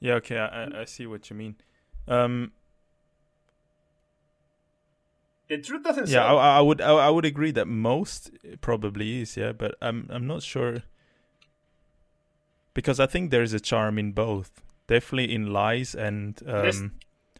yeah. 0.00 0.14
Okay, 0.14 0.38
I- 0.38 0.80
I 0.82 0.84
see 0.84 1.06
what 1.06 1.30
you 1.30 1.36
mean. 1.36 1.56
Um, 2.08 2.52
The 5.50 5.58
truth 5.58 5.82
doesn't 5.82 6.08
yeah, 6.08 6.24
I. 6.24 6.58
I 6.58 6.60
would 6.60 6.80
I, 6.80 6.92
I 7.08 7.10
would 7.10 7.24
agree 7.24 7.50
that 7.50 7.66
most 7.66 8.30
probably 8.60 9.20
is 9.22 9.36
yeah, 9.36 9.50
but 9.52 9.74
I'm 9.82 10.06
I'm 10.08 10.26
not 10.26 10.42
sure 10.44 10.84
because 12.72 13.00
I 13.00 13.06
think 13.06 13.30
there's 13.32 13.52
a 13.52 13.58
charm 13.60 13.98
in 13.98 14.12
both. 14.12 14.50
Definitely 14.86 15.34
in 15.34 15.52
lies 15.52 15.94
and 15.94 16.40
um, 16.46 16.92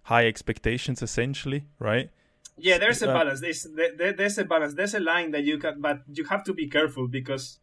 high 0.02 0.26
expectations, 0.26 1.02
essentially, 1.02 1.66
right? 1.78 2.10
Yeah, 2.58 2.78
there's 2.78 3.00
a 3.02 3.10
Uh, 3.10 3.14
balance. 3.14 3.40
There's 3.40 3.62
there, 3.76 3.96
there- 3.96 4.12
there's 4.12 4.38
a 4.38 4.44
balance. 4.44 4.74
There's 4.74 4.94
a 4.94 5.00
line 5.00 5.30
that 5.30 5.44
you 5.44 5.58
can, 5.58 5.80
but 5.80 6.02
you 6.12 6.24
have 6.24 6.42
to 6.44 6.52
be 6.52 6.66
careful 6.68 7.06
because, 7.08 7.60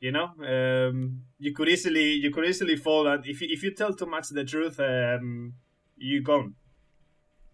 you 0.00 0.12
know, 0.12 0.28
um, 0.52 1.22
you 1.38 1.52
could 1.54 1.68
easily 1.70 2.12
you 2.24 2.30
could 2.30 2.44
easily 2.46 2.76
fall. 2.76 3.06
And 3.06 3.24
if 3.26 3.40
you, 3.40 3.48
if 3.50 3.62
you 3.62 3.70
tell 3.74 3.94
too 3.94 4.06
much 4.06 4.28
the 4.28 4.44
truth, 4.44 4.78
um, 4.78 5.54
you 5.96 6.20
gone. 6.22 6.54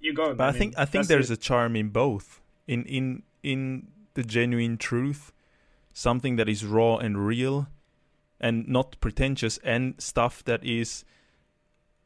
You 0.01 0.15
gone. 0.15 0.37
But 0.37 0.49
I, 0.55 0.59
think 0.59 0.75
I 0.79 0.85
think 0.87 1.07
there's 1.07 1.31
it. 1.31 1.35
a 1.35 1.37
charm 1.37 1.77
in 1.77 1.91
both. 1.91 2.41
In 2.67 2.85
in 2.85 3.23
in 3.43 3.89
the 4.15 4.23
genuine 4.23 4.77
truth, 4.79 5.33
something 5.93 6.37
that 6.37 6.49
is 6.49 6.65
raw 6.65 6.97
and 6.97 7.27
real, 7.27 7.69
and 8.41 8.67
not 8.69 8.97
pretentious, 9.01 9.59
and 9.59 9.95
stuff 10.01 10.43
that 10.45 10.65
is 10.65 11.05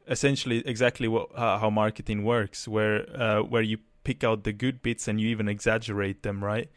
essentially 0.08 0.58
exactly 0.66 1.08
what 1.08 1.28
how, 1.36 1.58
how 1.58 1.70
marketing 1.70 2.24
works, 2.24 2.66
where 2.66 3.06
uh, 3.14 3.42
where 3.42 3.62
you 3.62 3.78
pick 4.04 4.24
out 4.24 4.44
the 4.44 4.52
good 4.52 4.82
bits 4.82 5.08
and 5.08 5.20
you 5.20 5.28
even 5.28 5.48
exaggerate 5.48 6.22
them, 6.22 6.42
right, 6.44 6.68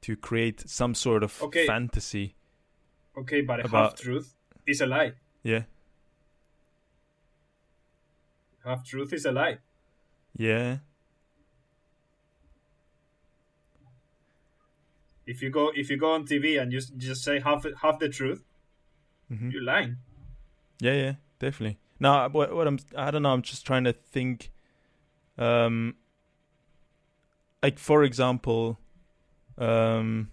to 0.00 0.16
create 0.16 0.68
some 0.68 0.94
sort 0.94 1.22
of 1.22 1.40
Okay. 1.42 1.66
fantasy. 1.66 2.34
okay, 3.16 3.40
but 3.42 3.60
a 3.60 3.64
about- 3.66 3.90
half 3.92 4.00
truth 4.00 4.34
is 4.66 4.80
a 4.80 4.86
lie. 4.86 5.12
Yeah, 5.42 5.62
Half 8.64 8.84
truth 8.86 9.12
is 9.12 9.24
a 9.26 9.32
lie. 9.32 9.58
Yeah, 10.36 10.78
If 15.26 15.40
you 15.40 15.50
go 15.50 15.70
if 15.74 15.88
you 15.90 15.96
go 15.96 16.12
on 16.12 16.24
TV 16.24 16.56
and 16.60 16.72
you 16.72 16.78
s- 16.78 16.90
just 16.96 17.22
say 17.22 17.38
half 17.40 17.64
half 17.80 17.98
the 17.98 18.08
truth, 18.08 18.44
hmm 19.28 19.50
you're 19.50 19.62
lying. 19.62 19.98
Yeah, 20.80 20.94
yeah, 20.94 21.14
definitely. 21.38 21.78
Now, 22.00 22.28
what, 22.28 22.52
what 22.52 22.66
I'm, 22.66 22.78
I 22.96 23.12
don't 23.12 23.22
know. 23.22 23.32
I'm 23.32 23.42
just 23.42 23.64
trying 23.64 23.84
to 23.84 23.92
think. 23.92 24.50
Um, 25.38 25.94
like 27.62 27.78
for 27.78 28.02
example, 28.02 28.80
um, 29.58 30.30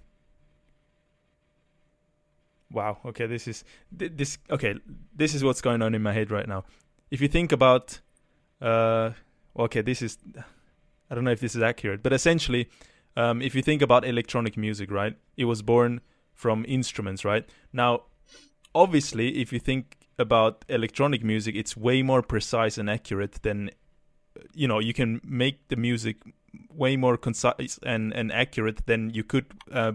wow. 2.71 2.97
Okay, 3.05 3.27
this 3.27 3.47
is 3.47 3.63
thi- 3.95 4.07
this. 4.07 4.37
Okay, 4.49 4.75
this 5.15 5.35
is 5.35 5.43
what's 5.43 5.61
going 5.61 5.81
on 5.81 5.93
in 5.93 6.01
my 6.01 6.13
head 6.13 6.31
right 6.31 6.47
now. 6.47 6.63
If 7.11 7.21
you 7.21 7.27
think 7.27 7.51
about, 7.51 7.99
uh, 8.61 9.11
okay, 9.57 9.81
this 9.81 10.01
is. 10.01 10.17
I 11.11 11.15
don't 11.15 11.23
know 11.23 11.31
if 11.31 11.39
this 11.39 11.55
is 11.55 11.61
accurate, 11.61 12.03
but 12.03 12.13
essentially, 12.13 12.69
um, 13.17 13.41
if 13.41 13.55
you 13.55 13.61
think 13.61 13.81
about 13.81 14.05
electronic 14.05 14.55
music, 14.57 14.91
right? 14.91 15.15
It 15.37 15.45
was 15.45 15.61
born 15.61 16.01
from 16.33 16.65
instruments, 16.67 17.25
right? 17.25 17.49
Now, 17.73 18.03
obviously, 18.75 19.41
if 19.41 19.51
you 19.51 19.59
think 19.59 19.97
about 20.19 20.65
electronic 20.69 21.23
music, 21.23 21.55
it's 21.55 21.75
way 21.75 22.01
more 22.03 22.21
precise 22.21 22.77
and 22.77 22.89
accurate 22.89 23.41
than, 23.41 23.71
you 24.53 24.67
know, 24.67 24.79
you 24.79 24.93
can 24.93 25.19
make 25.23 25.67
the 25.69 25.75
music 25.75 26.17
way 26.69 26.95
more 26.95 27.17
concise 27.17 27.79
and, 27.83 28.13
and 28.13 28.31
accurate 28.31 28.85
than 28.85 29.09
you 29.09 29.23
could 29.23 29.45
uh, 29.71 29.93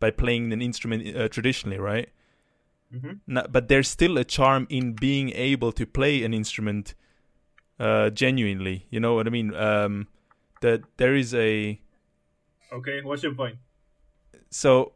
by 0.00 0.10
playing 0.10 0.52
an 0.52 0.60
instrument 0.62 1.16
uh, 1.16 1.28
traditionally, 1.28 1.78
right? 1.78 2.08
hmm 2.90 3.12
Now, 3.26 3.46
but 3.48 3.68
there's 3.68 3.88
still 3.88 4.18
a 4.18 4.24
charm 4.24 4.66
in 4.68 4.94
being 4.94 5.30
able 5.30 5.72
to 5.72 5.86
play 5.86 6.24
an 6.24 6.34
instrument 6.34 6.94
uh, 7.80 8.10
genuinely. 8.10 8.86
You 8.90 9.00
know 9.00 9.14
what 9.14 9.26
I 9.26 9.30
mean? 9.30 9.54
Um, 9.54 10.06
that 10.60 10.82
there 10.98 11.16
is 11.16 11.34
a 11.34 11.80
Okay, 12.72 13.00
what's 13.02 13.22
your 13.24 13.34
point? 13.34 13.56
so 14.50 14.92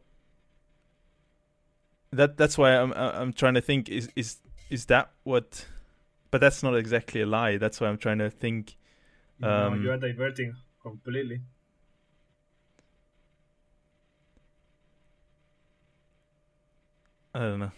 that 2.12 2.37
that's 2.37 2.57
why 2.57 2.76
I'm 2.76 2.93
I'm 2.93 3.33
trying 3.33 3.55
to 3.55 3.61
think 3.61 3.88
is 3.88 4.09
is 4.14 4.38
is 4.71 4.87
that 4.87 5.11
what 5.25 5.67
but 6.31 6.41
that's 6.41 6.62
not 6.62 6.76
exactly 6.76 7.21
a 7.23 7.26
lie 7.26 7.57
that's 7.59 7.81
why 7.81 7.88
I'm 7.88 7.99
trying 7.99 8.19
to 8.19 8.31
think 8.31 8.76
no, 9.41 9.49
Um, 9.49 9.83
you 9.83 9.91
are 9.91 9.97
diverting 9.97 10.55
completely. 10.83 11.41
I 17.35 17.41
don't 17.41 17.59
know 17.59 17.73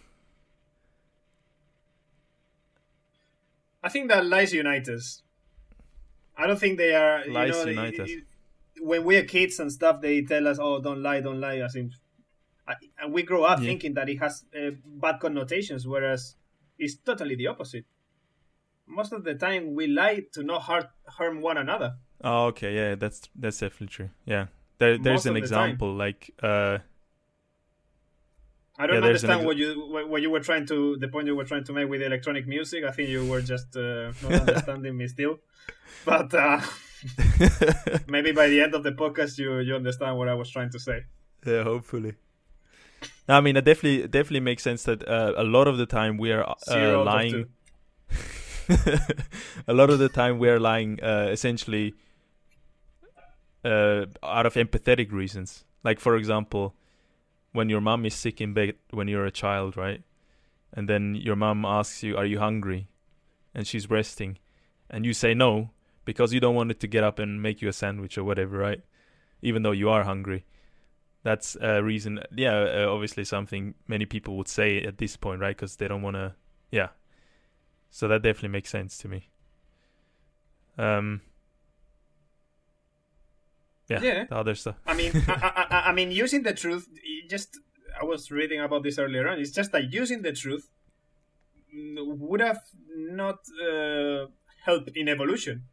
I 3.87 3.89
think 3.95 4.05
that 4.13 4.23
lies 4.35 4.53
unite 4.53 4.89
us. 4.97 5.23
I 6.41 6.47
don't 6.47 6.61
think 6.65 6.75
they 6.83 6.93
are. 6.95 7.25
You 7.27 7.33
Lies 7.33 7.51
know, 7.53 7.65
unite 7.71 8.01
us. 8.01 8.11
When 8.91 9.05
we're 9.09 9.25
kids 9.37 9.59
and 9.63 9.71
stuff, 9.79 9.97
they 10.05 10.17
tell 10.33 10.45
us, 10.51 10.59
"Oh, 10.67 10.77
don't 10.87 11.03
lie, 11.09 11.21
don't 11.27 11.41
lie." 11.47 11.59
I 11.69 11.69
think, 11.75 11.93
I, 12.71 12.75
and 13.01 13.09
we 13.17 13.23
grow 13.31 13.43
up 13.45 13.59
Yeah. 13.61 13.67
thinking 13.69 13.95
that 13.95 14.09
it 14.09 14.19
has 14.25 14.35
uh, 14.61 14.73
bad 15.03 15.17
connotations, 15.25 15.83
whereas 15.93 16.21
it's 16.85 16.97
totally 17.09 17.37
the 17.43 17.47
opposite. 17.53 17.87
Most 18.99 19.13
of 19.13 19.23
the 19.29 19.35
time, 19.47 19.63
we 19.79 19.85
lie 20.01 20.19
to 20.35 20.41
not 20.43 20.61
hurt, 20.69 20.89
harm 21.19 21.37
one 21.51 21.59
another. 21.67 21.91
oh 22.31 22.47
okay 22.51 22.71
yeah 22.81 22.95
that's 23.03 23.21
that's 23.43 23.59
definitely 23.63 23.93
true 23.97 24.11
yeah 24.33 24.45
there 24.81 24.97
there's 25.05 25.27
an 25.27 25.37
of 25.37 25.43
the 25.43 25.49
time. 25.49 25.71
example 25.71 25.91
like 26.05 26.21
uh 26.51 26.79
I 28.79 28.87
don't 28.87 29.01
Yeah, 29.01 29.07
understand 29.07 29.41
ex- 29.41 29.47
what 29.47 29.57
you 29.57 30.07
what, 30.09 30.23
you 30.23 30.31
were 30.31 30.41
trying 30.41 30.67
to 30.67 30.97
the 30.99 31.09
point 31.09 31.27
you 31.27 31.37
were 31.37 31.45
trying 31.45 31.65
to 31.65 31.73
make 31.73 31.89
with 31.89 32.03
electronic 32.03 32.47
music. 32.47 32.85
I 32.85 32.91
think 32.93 33.09
you 33.09 33.25
were 33.25 33.41
just 33.41 33.77
uh, 33.77 34.13
not 34.23 34.37
understanding 34.45 34.97
me 34.97 35.09
still, 35.09 35.39
but 36.05 36.33
uh, 36.35 36.61
maybe 38.09 38.33
by 38.33 38.49
the 38.49 38.61
end 38.61 38.75
of 38.75 38.83
the 38.83 38.93
podcast, 38.93 39.39
you 39.39 39.59
you 39.61 39.75
understand 39.75 40.17
what 40.19 40.29
I 40.29 40.35
was 40.35 40.51
trying 40.51 40.71
to 40.71 40.79
say. 40.79 41.05
yeah 41.47 41.63
hopefully 41.63 42.15
I 43.29 43.41
mean 43.41 43.57
it 43.57 43.65
definitely 43.65 44.07
definitely 44.09 44.41
makes 44.41 44.63
sense 44.63 44.85
that 44.85 45.07
uh, 45.09 45.33
a 45.37 45.45
lot 45.45 45.67
of 45.69 45.79
the 45.79 45.87
time 45.87 46.17
we 46.17 46.33
are 46.33 46.45
uh, 46.69 46.99
lying 46.99 47.47
a 49.69 49.73
lot 49.73 49.91
of 49.91 49.99
the 49.99 50.09
time 50.09 50.39
we're 50.39 50.61
lying 50.61 51.01
uh, 51.03 51.29
essentially 51.31 51.95
uh, 53.65 54.07
out 54.23 54.47
of 54.47 54.55
empathetic 54.55 55.13
reasons. 55.13 55.65
Like 55.85 56.01
for 56.01 56.17
example, 56.17 56.75
when 57.57 57.69
your 57.69 57.81
mom 57.81 58.05
is 58.07 58.15
sick 58.15 58.41
in 58.41 58.53
bed 58.53 58.75
when 58.91 59.09
you're 59.09 59.27
a 59.27 59.31
child, 59.31 59.77
right? 59.77 60.03
And 60.73 60.89
then 60.89 61.15
your 61.15 61.37
mom 61.37 61.65
asks 61.65 62.03
you, 62.03 62.17
"Are 62.17 62.27
you 62.27 62.39
hungry?" 62.39 62.89
and 63.57 63.67
she's 63.67 63.89
resting, 63.91 64.39
and 64.91 65.07
you 65.07 65.15
say 65.15 65.33
no 65.33 65.71
because 66.05 66.33
you 66.33 66.41
don't 66.41 66.55
want 66.55 66.71
it 66.71 66.79
to 66.81 66.87
get 66.87 67.03
up 67.03 67.19
and 67.19 67.43
make 67.43 67.63
you 67.63 67.69
a 67.69 67.73
sandwich 67.73 68.19
or 68.19 68.23
whatever, 68.23 68.59
right? 68.59 68.83
Even 69.41 69.63
though 69.63 69.73
you 69.73 69.89
are 69.89 70.05
hungry. 70.05 70.45
That's 71.23 71.57
a 71.61 71.83
reason. 71.83 72.21
Yeah, 72.37 72.85
uh, 72.85 72.87
obviously 72.89 73.25
something 73.25 73.75
many 73.89 74.05
people 74.05 74.37
would 74.37 74.47
say 74.47 74.83
at 74.83 74.99
this 74.99 75.17
point, 75.17 75.41
right? 75.41 75.57
Because 75.57 75.77
they 75.77 75.89
don't 75.89 76.03
want 76.03 76.17
to. 76.17 76.35
Yeah. 76.71 76.91
So 77.91 78.07
that 78.09 78.23
definitely 78.23 78.51
makes 78.51 78.71
sense 78.71 78.99
to 78.99 79.09
me. 79.09 79.31
Um. 80.79 81.23
Yeah. 83.89 84.01
Yeah. 84.03 84.25
The 84.25 84.37
other 84.37 84.55
stuff. 84.55 84.77
I 84.87 84.95
mean, 84.95 85.13
I, 85.29 85.67
I, 85.71 85.91
I- 85.91 85.93
mean, 85.93 86.11
using 86.11 86.43
the 86.43 86.53
truth. 86.55 86.89
Just 87.29 87.59
I 88.01 88.05
was 88.05 88.31
reading 88.31 88.61
about 88.61 88.83
this 88.83 88.99
earlier 88.99 89.29
on. 89.29 89.39
It's 89.39 89.51
just 89.53 89.73
that 89.73 89.93
using 89.93 90.23
the 90.23 90.33
truth 90.33 90.71
would 91.73 92.41
have 92.41 92.61
not 92.97 93.39
uh, 93.63 94.27
helped 94.65 94.91
in 94.97 95.09
evolution. 95.09 95.65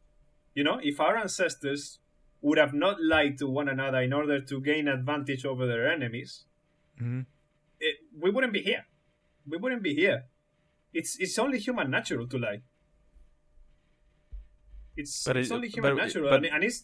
You 0.53 0.63
know, 0.63 0.79
if 0.83 0.99
our 0.99 1.17
ancestors 1.17 1.99
would 2.41 2.57
have 2.57 2.73
not 2.73 2.97
lied 3.01 3.37
to 3.39 3.47
one 3.47 3.67
another 3.69 4.01
in 4.01 4.13
order 4.13 4.39
to 4.41 4.61
gain 4.61 4.87
advantage 4.87 5.45
over 5.45 5.65
their 5.65 5.87
enemies, 5.91 6.45
hmm 6.99 7.21
it, 7.79 7.95
we 8.19 8.29
wouldn't 8.29 8.53
be 8.53 8.61
here. 8.61 8.85
We 9.49 9.57
wouldn't 9.57 9.81
be 9.83 9.93
here. 9.95 10.25
It's 10.93 11.17
it's 11.19 11.37
only 11.39 11.59
human 11.59 11.89
natural 11.89 12.27
to 12.27 12.37
lie. 12.37 12.61
It's, 14.95 15.23
But 15.23 15.37
it's 15.37 15.51
only 15.51 15.69
human 15.69 15.95
but- 15.95 16.03
natural, 16.03 16.29
but- 16.29 16.35
and, 16.45 16.45
and 16.53 16.63
it's 16.63 16.83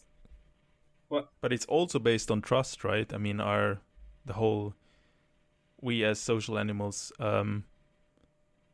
But 1.40 1.52
it's 1.52 1.66
also 1.66 1.98
based 1.98 2.30
on 2.30 2.40
trust, 2.40 2.84
right? 2.84 3.12
I 3.12 3.18
mean, 3.18 3.40
our 3.40 3.80
the 4.24 4.34
whole 4.34 4.74
we 5.80 6.04
as 6.04 6.20
social 6.20 6.58
animals. 6.58 7.12
Um, 7.18 7.64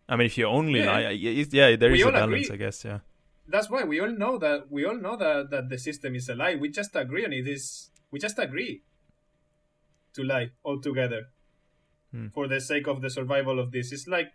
I 0.09 0.16
mean, 0.16 0.26
if 0.26 0.37
you 0.38 0.47
only 0.47 0.81
Yeah. 0.81 0.93
lie, 0.93 1.11
yeah, 1.11 1.76
there 1.76 1.93
is 1.95 2.02
a 2.05 2.12
balance, 2.12 2.47
agree. 2.47 2.55
I 2.55 2.57
guess. 2.59 2.85
Yeah. 2.85 3.00
that's 3.49 3.71
why 3.71 3.85
we 3.85 4.00
all 4.00 4.11
know 4.11 4.38
that 4.38 4.71
we 4.71 4.85
all 4.85 4.97
know 4.99 5.16
that 5.16 5.50
that 5.50 5.69
the 5.69 5.78
system 5.78 6.14
is 6.16 6.28
a 6.28 6.35
lie. 6.35 6.57
We 6.57 6.69
just 6.69 6.95
agree 6.97 7.25
on 7.25 7.33
it. 7.33 7.47
Is 7.49 7.90
we 8.11 8.19
just 8.19 8.38
agree 8.38 8.83
to 10.14 10.23
lie 10.25 10.50
altogether 10.64 11.28
Hmm. 12.12 12.28
for 12.35 12.49
the 12.49 12.61
sake 12.61 12.87
of 12.88 13.00
the 13.02 13.11
survival 13.11 13.59
of 13.61 13.71
this. 13.73 13.93
It's 13.93 14.07
like 14.09 14.33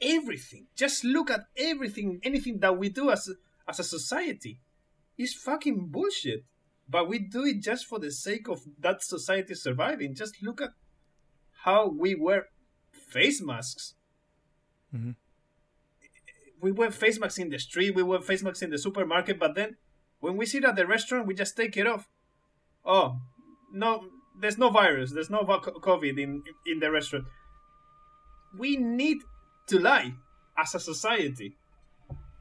everything. 0.00 0.66
Just 0.76 1.04
look 1.04 1.30
at 1.30 1.46
everything, 1.56 2.20
anything 2.22 2.58
that 2.60 2.76
we 2.78 2.88
do 2.88 3.10
as 3.10 3.30
as 3.68 3.78
a 3.80 3.84
society 3.84 4.58
is 5.20 5.34
fucking 5.34 5.88
bullshit. 5.88 6.44
But 6.88 7.08
we 7.08 7.18
do 7.20 7.44
it 7.44 7.60
just 7.62 7.86
for 7.86 7.98
the 7.98 8.10
sake 8.10 8.48
of 8.48 8.62
that 8.78 9.02
society 9.02 9.54
surviving. 9.54 10.14
Just 10.14 10.42
look 10.42 10.60
at 10.60 10.70
how 11.64 11.88
we 11.88 12.14
wear 12.14 12.46
face 12.92 13.40
masks 13.42 13.94
Mhm. 14.94 15.14
we 16.60 16.72
wear 16.72 16.90
face 16.90 17.18
masks 17.18 17.38
in 17.38 17.48
the 17.48 17.58
street, 17.58 17.94
we 17.94 18.02
wear 18.02 18.20
face 18.20 18.42
masks 18.42 18.62
in 18.62 18.70
the 18.70 18.78
supermarket, 18.78 19.38
but 19.38 19.54
then 19.54 19.76
when 20.18 20.36
we 20.36 20.44
sit 20.46 20.64
at 20.64 20.76
the 20.76 20.86
restaurant, 20.86 21.26
we 21.26 21.34
just 21.34 21.56
take 21.56 21.76
it 21.76 21.86
off. 21.86 22.08
Oh, 22.84 23.20
no, 23.72 24.10
there's 24.40 24.58
no 24.58 24.68
virus, 24.70 25.12
there's 25.12 25.30
no 25.30 25.44
COVID 25.44 26.18
in 26.18 26.42
in 26.66 26.80
the 26.80 26.90
restaurant. 26.90 27.26
We 28.58 28.76
need 28.76 29.18
to 29.68 29.78
lie 29.78 30.14
as 30.58 30.74
a 30.74 30.80
society. 30.80 31.56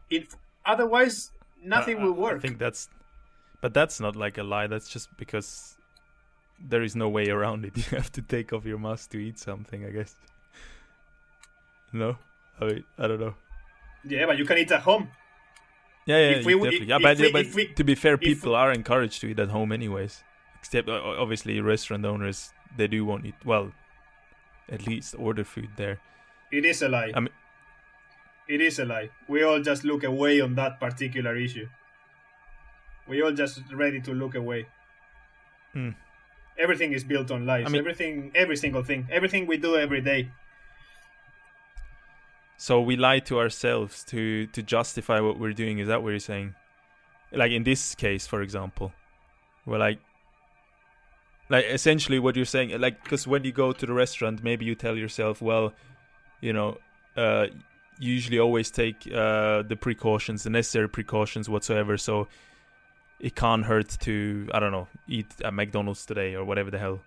If 0.09 0.35
otherwise, 0.65 1.31
nothing 1.63 1.97
I- 1.99 2.03
will 2.03 2.13
work. 2.13 2.37
I 2.37 2.39
think 2.39 2.57
that's, 2.59 2.89
but 3.61 3.73
that's 3.73 3.99
not 3.99 4.15
like 4.15 4.37
a 4.37 4.43
lie. 4.43 4.67
That's 4.67 4.89
just 4.89 5.15
because 5.17 5.75
there 6.59 6.83
is 6.83 6.95
no 6.95 7.07
way 7.09 7.29
around 7.29 7.65
it. 7.65 7.75
You 7.91 7.97
have 7.97 8.11
to 8.13 8.21
take 8.21 8.53
off 8.53 8.65
your 8.65 8.77
mask 8.79 9.11
to 9.11 9.17
eat 9.17 9.39
something, 9.39 9.85
I 9.85 9.89
guess. 9.91 10.15
No, 11.91 12.17
I 12.61 12.65
mean, 12.65 12.83
I 12.97 13.07
don't 13.07 13.19
know. 13.19 13.33
yeah, 14.03 14.25
but 14.25 14.37
you 14.37 14.45
can 14.45 14.57
eat 14.57 14.71
at 14.71 14.81
home. 14.81 15.09
Yeah, 16.05 16.17
yeah, 16.17 16.29
If 16.37 16.45
we 16.45 16.53
definitely. 16.53 16.77
if- 16.77 16.87
yeah, 16.87 16.97
but, 17.01 17.19
if 17.19 17.33
we- 17.33 17.43
but 17.43 17.55
we- 17.55 17.73
to 17.73 17.83
be 17.83 17.95
fair, 17.95 18.17
people 18.17 18.55
are 18.55 18.71
encouraged 18.71 19.21
to 19.21 19.27
eat 19.27 19.39
at 19.39 19.49
home 19.49 19.71
anyways. 19.71 20.23
Except 20.59 20.89
uh, 20.89 21.01
obviously, 21.17 21.59
restaurant 21.61 22.05
owners 22.05 22.51
they 22.77 22.87
do 22.87 23.05
want 23.05 23.25
it. 23.25 23.33
Well, 23.45 23.71
at 24.69 24.85
least 24.85 25.15
order 25.17 25.43
food 25.43 25.69
there. 25.77 25.99
It 26.51 26.65
is 26.65 26.81
a 26.81 26.89
lie. 26.89 27.11
I 27.15 27.19
mean- 27.21 27.33
it 28.49 28.61
is 28.61 28.79
a 28.79 28.85
lie. 28.85 29.09
We 29.27 29.43
all 29.43 29.61
just 29.61 29.85
look 29.85 30.03
away 30.03 30.41
on 30.41 30.55
that 30.55 30.79
particular 30.79 31.37
issue. 31.37 31.69
We 33.07 33.21
all 33.21 33.31
just 33.31 33.61
ready 33.71 34.01
to 34.01 34.11
look 34.11 34.35
away. 34.35 34.65
Hmm. 35.73 35.91
Everything 36.57 36.91
is 36.91 37.03
built 37.03 37.31
on 37.31 37.45
lies. 37.45 37.65
I 37.65 37.69
mean- 37.69 37.79
everything, 37.79 38.31
every 38.35 38.57
single 38.57 38.83
thing, 38.83 39.07
everything 39.11 39.45
we 39.45 39.57
do 39.57 39.77
every 39.77 40.01
day. 40.01 40.31
So 42.57 42.81
we 42.81 42.97
lie 42.97 43.19
to 43.19 43.39
ourselves 43.39 44.03
to 44.05 44.47
to 44.47 44.61
justify 44.61 45.21
what 45.21 45.39
we're 45.39 45.53
doing. 45.53 45.79
Is 45.79 45.87
that 45.87 46.03
what 46.03 46.09
you're 46.09 46.19
saying? 46.19 46.55
Like 47.31 47.53
in 47.53 47.63
this 47.63 47.95
case, 47.95 48.27
for 48.27 48.41
example, 48.41 48.91
we're 49.65 49.77
like, 49.77 49.99
like 51.47 51.65
essentially 51.65 52.19
what 52.19 52.35
you're 52.35 52.43
saying, 52.57 52.77
like 52.81 53.01
because 53.01 53.25
when 53.25 53.45
you 53.45 53.53
go 53.53 53.71
to 53.71 53.85
the 53.85 53.93
restaurant, 53.93 54.43
maybe 54.43 54.65
you 54.65 54.75
tell 54.75 54.97
yourself, 54.97 55.41
well, 55.41 55.71
you 56.41 56.51
know, 56.51 56.79
uh, 57.15 57.47
usually 57.99 58.39
always 58.39 58.71
take 58.71 59.07
uh, 59.13 59.61
the 59.63 59.77
precautions, 59.79 60.43
the 60.43 60.49
necessary 60.49 60.89
precautions 60.89 61.49
whatsoever, 61.49 61.97
so 61.97 62.27
it 63.19 63.35
can't 63.35 63.65
hurt 63.65 63.89
to 63.99 64.47
I 64.53 64.59
don't 64.59 64.71
know 64.71 64.87
eat 65.07 65.27
at 65.43 65.53
McDonald's 65.53 66.05
today 66.05 66.35
or 66.35 66.45
whatever 66.45 66.71
the 66.71 66.79
hell. 66.79 67.01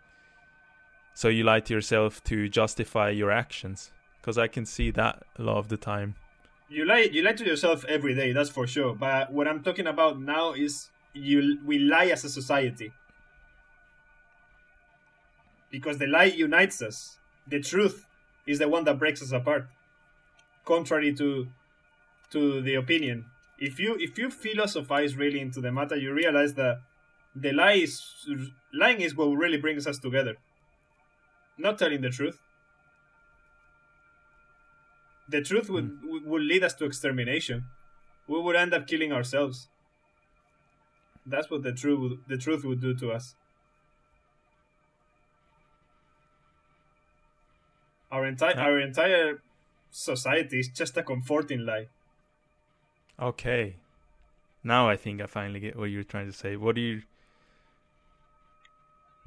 So 1.15 1.29
you 1.29 1.45
lie 1.45 1.61
to 1.61 1.75
yourself 1.75 2.23
to 2.25 2.49
justify 2.49 3.11
your 3.11 3.31
actions 3.31 3.91
because 4.21 4.39
I 4.39 4.47
can 4.47 4.65
see 4.65 4.91
that 4.93 5.23
a 5.39 5.43
lot 5.43 5.57
of 5.57 5.69
the 5.69 5.77
time. 5.77 6.15
You 6.69 6.87
lie, 6.87 7.11
you 7.13 7.23
lie 7.23 7.33
to 7.33 7.45
yourself 7.45 7.85
every 7.87 8.15
day. 8.15 8.33
That's 8.33 8.49
for 8.49 8.67
sure. 8.67 8.95
But 8.95 9.31
what 9.31 9.47
I'm 9.47 9.63
talking 9.63 9.87
about 9.87 10.21
now 10.21 10.53
is 10.53 10.91
you. 11.13 11.59
We 11.65 11.79
lie 11.79 12.07
as 12.07 12.25
a 12.25 12.31
society 12.31 12.93
because 15.71 15.99
the 15.99 16.07
lie 16.07 16.25
unites 16.25 16.81
us. 16.81 17.19
The 17.47 17.61
truth 17.61 18.07
is 18.47 18.59
the 18.59 18.69
one 18.69 18.85
that 18.85 18.99
breaks 18.99 19.23
us 19.23 19.33
apart. 19.33 19.69
Contrary 20.65 21.13
to 21.15 21.49
to 22.31 22.63
the 22.63 22.75
opinion, 22.75 23.27
if 23.59 23.79
you 23.79 23.97
if 23.99 24.17
you 24.19 24.31
philosophize 24.31 25.17
really 25.17 25.41
into 25.41 25.61
the 25.61 25.73
matter, 25.73 25.97
you 25.97 26.13
realize 26.13 26.55
that 26.55 26.81
the 27.35 27.53
lie 27.53 27.73
is 27.73 28.03
lying 28.73 29.01
is 29.01 29.17
what 29.17 29.27
really 29.27 29.59
brings 29.59 29.87
us 29.87 29.99
together. 29.99 30.37
Not 31.59 31.79
telling 31.79 32.01
the 32.01 32.11
truth. 32.11 32.39
The 35.29 35.43
truth 35.43 35.69
would 35.71 35.85
hmm. 35.85 36.11
would- 36.11 36.25
would 36.27 36.43
lead 36.43 36.65
us 36.65 36.75
to 36.75 36.85
extermination. 36.85 37.65
We 38.29 38.41
would 38.41 38.57
end 38.57 38.73
up 38.73 38.87
killing 38.87 39.13
ourselves. 39.13 39.69
That's 41.27 41.51
what 41.51 41.63
the 41.63 41.73
truth 41.73 42.21
the 42.27 42.37
truth 42.39 42.65
would 42.65 42.81
do 42.81 42.95
to 42.95 43.13
us. 43.13 43.35
Our 48.11 48.27
entire 48.27 48.55
Yeah. 48.55 48.65
our 48.65 48.79
entire 48.81 49.43
society 49.93 50.59
is 50.59 50.69
just 50.69 50.97
a 50.97 51.03
comforting 51.03 51.65
lie. 51.65 51.87
Okay. 53.21 53.77
Now 54.65 54.89
I 54.89 54.97
think 54.97 55.21
I 55.21 55.27
finally 55.27 55.61
get 55.61 55.77
what 55.77 55.91
you're 55.91 56.03
trying 56.03 56.27
to 56.27 56.33
say. 56.33 56.57
What 56.57 56.75
do 56.75 56.81
you 56.81 57.03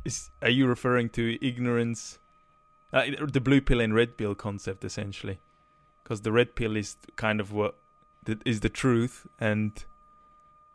is 0.04 0.30
are 0.42 0.50
you 0.50 0.68
referring 0.68 1.10
to 1.10 1.38
ignorance 1.46 2.20
uh, 2.94 3.06
the 3.32 3.42
blue 3.42 3.62
pill 3.62 3.80
and 3.80 3.94
red 3.94 4.18
pill 4.18 4.36
concept 4.36 4.84
essentially? 4.84 5.40
Cuz 6.04 6.22
the 6.22 6.32
red 6.32 6.56
pill 6.56 6.76
is 6.76 6.98
kind 7.16 7.40
of 7.40 7.54
what 7.54 7.76
the, 8.26 8.36
the 8.36 8.70
truth 8.70 9.28
and 9.40 9.86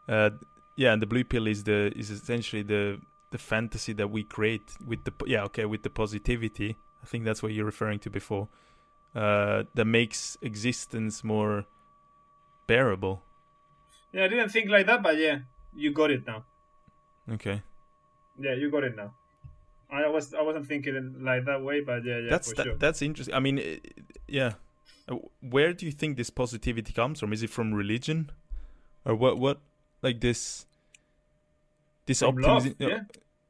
uh 0.08 0.30
yeah, 0.76 0.92
and 0.92 1.02
the 1.02 1.06
blue 1.06 1.24
pill 1.24 1.46
is 1.46 1.64
the 1.64 1.92
is 1.96 2.10
essentially 2.10 2.62
the 2.62 3.00
the 3.30 3.38
fantasy 3.38 3.92
that 3.94 4.08
we 4.08 4.22
create 4.22 4.76
with 4.86 5.04
the 5.04 5.12
yeah, 5.26 5.42
okay, 5.44 5.64
with 5.64 5.82
the 5.82 5.90
positivity. 5.90 6.76
I 7.02 7.06
think 7.06 7.24
that's 7.24 7.42
what 7.42 7.52
you're 7.52 7.64
referring 7.64 7.98
to 8.00 8.10
before. 8.10 8.48
Uh 9.14 9.64
that 9.74 9.86
makes 9.86 10.36
existence 10.42 11.24
more 11.24 11.64
bearable. 12.66 13.22
Yeah, 14.12 14.24
I 14.24 14.28
didn't 14.28 14.50
think 14.50 14.70
like 14.70 14.86
that, 14.86 15.02
but 15.02 15.16
yeah, 15.16 15.40
you 15.76 15.92
got 15.92 16.10
it 16.10 16.26
now. 16.26 16.44
Okay. 17.32 17.62
Yeah, 18.40 18.54
you 18.54 18.70
got 18.70 18.84
it 18.84 18.94
now. 18.96 19.14
I 19.90 20.06
was 20.08 20.32
I 20.34 20.42
wasn't 20.42 20.66
thinking 20.66 20.94
like 21.24 21.44
that 21.46 21.62
way, 21.62 21.80
but 21.80 22.04
yeah, 22.04 22.18
yeah, 22.18 22.30
that's 22.30 22.50
for 22.50 22.56
that, 22.56 22.64
sure. 22.66 22.76
that's 22.78 23.02
interesting. 23.02 23.34
I 23.34 23.40
mean, 23.40 23.58
i- 23.58 23.80
i- 23.84 24.02
yeah. 24.28 24.52
Uh, 25.08 25.16
Where 25.40 25.72
do 25.72 25.86
you 25.86 25.92
think 25.92 26.16
this 26.16 26.30
positivity 26.30 26.92
comes 26.92 27.18
from? 27.18 27.32
Is 27.32 27.42
it 27.42 27.50
from 27.50 27.74
religion, 27.74 28.30
or 29.04 29.14
what? 29.16 29.38
What 29.38 29.60
like 30.02 30.20
this? 30.20 30.66
This 32.06 32.20
From 32.20 32.36
love, 32.36 32.66
optimism? 32.66 32.76
yeah. 32.88 33.00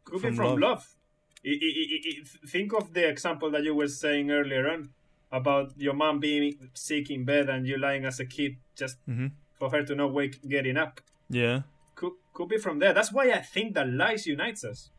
Could 0.04 0.20
from 0.22 0.30
be 0.30 0.36
from 0.36 0.46
love. 0.46 0.58
love. 0.60 0.96
I- 1.44 1.58
I- 1.62 2.00
I- 2.08 2.48
think 2.48 2.72
of 2.72 2.92
the 2.94 3.08
example 3.08 3.50
that 3.50 3.62
you 3.64 3.74
were 3.74 3.88
saying 3.88 4.30
earlier 4.30 4.68
on 4.70 4.90
about 5.32 5.72
your 5.76 5.94
mom 5.94 6.18
being 6.20 6.70
sick 6.74 7.10
in 7.10 7.24
bed 7.24 7.48
and 7.48 7.66
you 7.66 7.76
lying 7.78 8.04
as 8.04 8.18
a 8.20 8.26
kid 8.26 8.56
just 8.76 8.96
hmm 9.06 9.28
for 9.58 9.70
her 9.70 9.82
to 9.84 9.94
not 9.94 10.10
wake 10.12 10.40
getting 10.48 10.76
up. 10.78 11.00
Yeah. 11.28 11.62
Could 11.94 12.12
could 12.32 12.48
be 12.48 12.56
from 12.58 12.78
there. 12.78 12.94
That's 12.94 13.12
why 13.12 13.30
I 13.30 13.40
think 13.40 13.74
that 13.74 13.88
lies 13.88 14.26
unites 14.26 14.64
us, 14.64 14.90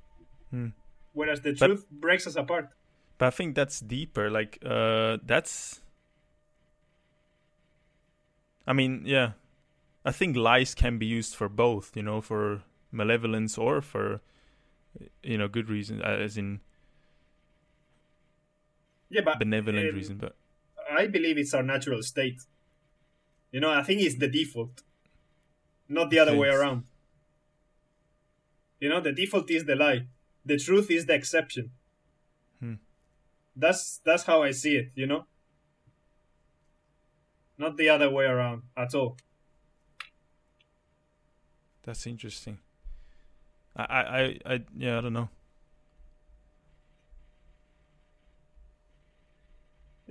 Hmm. 0.51 0.67
whereas 1.13 1.41
the 1.41 1.53
But- 1.53 1.65
truth 1.67 1.85
breaks 1.89 2.27
us 2.27 2.35
apart. 2.35 2.69
But 3.17 3.27
I 3.27 3.29
think 3.31 3.55
that's 3.55 3.79
deeper. 3.79 4.29
Like, 4.29 4.57
uh, 4.65 5.17
that's. 5.23 5.81
I 8.67 8.73
mean, 8.73 9.03
yeah, 9.05 9.31
I 10.05 10.11
think 10.11 10.35
lies 10.37 10.73
can 10.75 10.97
be 10.97 11.05
used 11.05 11.35
for 11.35 11.49
both. 11.49 11.95
You 11.95 12.03
know, 12.03 12.21
for 12.21 12.61
malevolence 12.91 13.57
or 13.57 13.81
for, 13.81 14.21
you 15.23 15.37
know, 15.37 15.47
good 15.47 15.69
reasons, 15.69 16.01
as 16.01 16.37
in 16.37 16.61
Yeah, 19.11 19.21
but 19.21 19.39
benevolent 19.39 19.89
um, 19.89 19.95
reason. 19.95 20.17
But 20.17 20.35
I 20.89 21.07
believe 21.07 21.37
it's 21.37 21.53
our 21.53 21.61
natural 21.63 22.01
state. 22.01 22.41
You 23.51 23.59
know, 23.59 23.69
I 23.69 23.83
think 23.83 24.01
it's 24.01 24.15
the 24.15 24.29
default, 24.29 24.81
not 25.89 26.09
the 26.09 26.19
other 26.19 26.35
way 26.35 26.47
around. 26.47 26.85
You 28.79 28.89
know, 28.89 29.01
the 29.01 29.11
default 29.11 29.51
is 29.51 29.65
the 29.65 29.75
lie. 29.75 30.07
The 30.45 30.57
truth 30.57 30.89
is 30.89 31.05
the 31.05 31.13
exception. 31.13 31.71
Hmm. 32.59 32.75
That's 33.55 33.99
that's 34.05 34.23
how 34.23 34.41
I 34.41 34.51
see 34.51 34.77
it. 34.77 34.91
You 34.95 35.05
know, 35.05 35.25
not 37.57 37.75
the 37.75 37.89
other 37.89 38.09
way 38.09 38.25
around 38.25 38.63
at 38.77 38.95
all. 38.95 39.17
That's 41.83 42.07
interesting. 42.07 42.59
I, 43.75 43.83
I, 43.83 43.99
I, 43.99 44.39
I 44.45 44.61
yeah, 44.77 44.97
I 44.97 45.01
don't 45.01 45.13
know. 45.13 45.29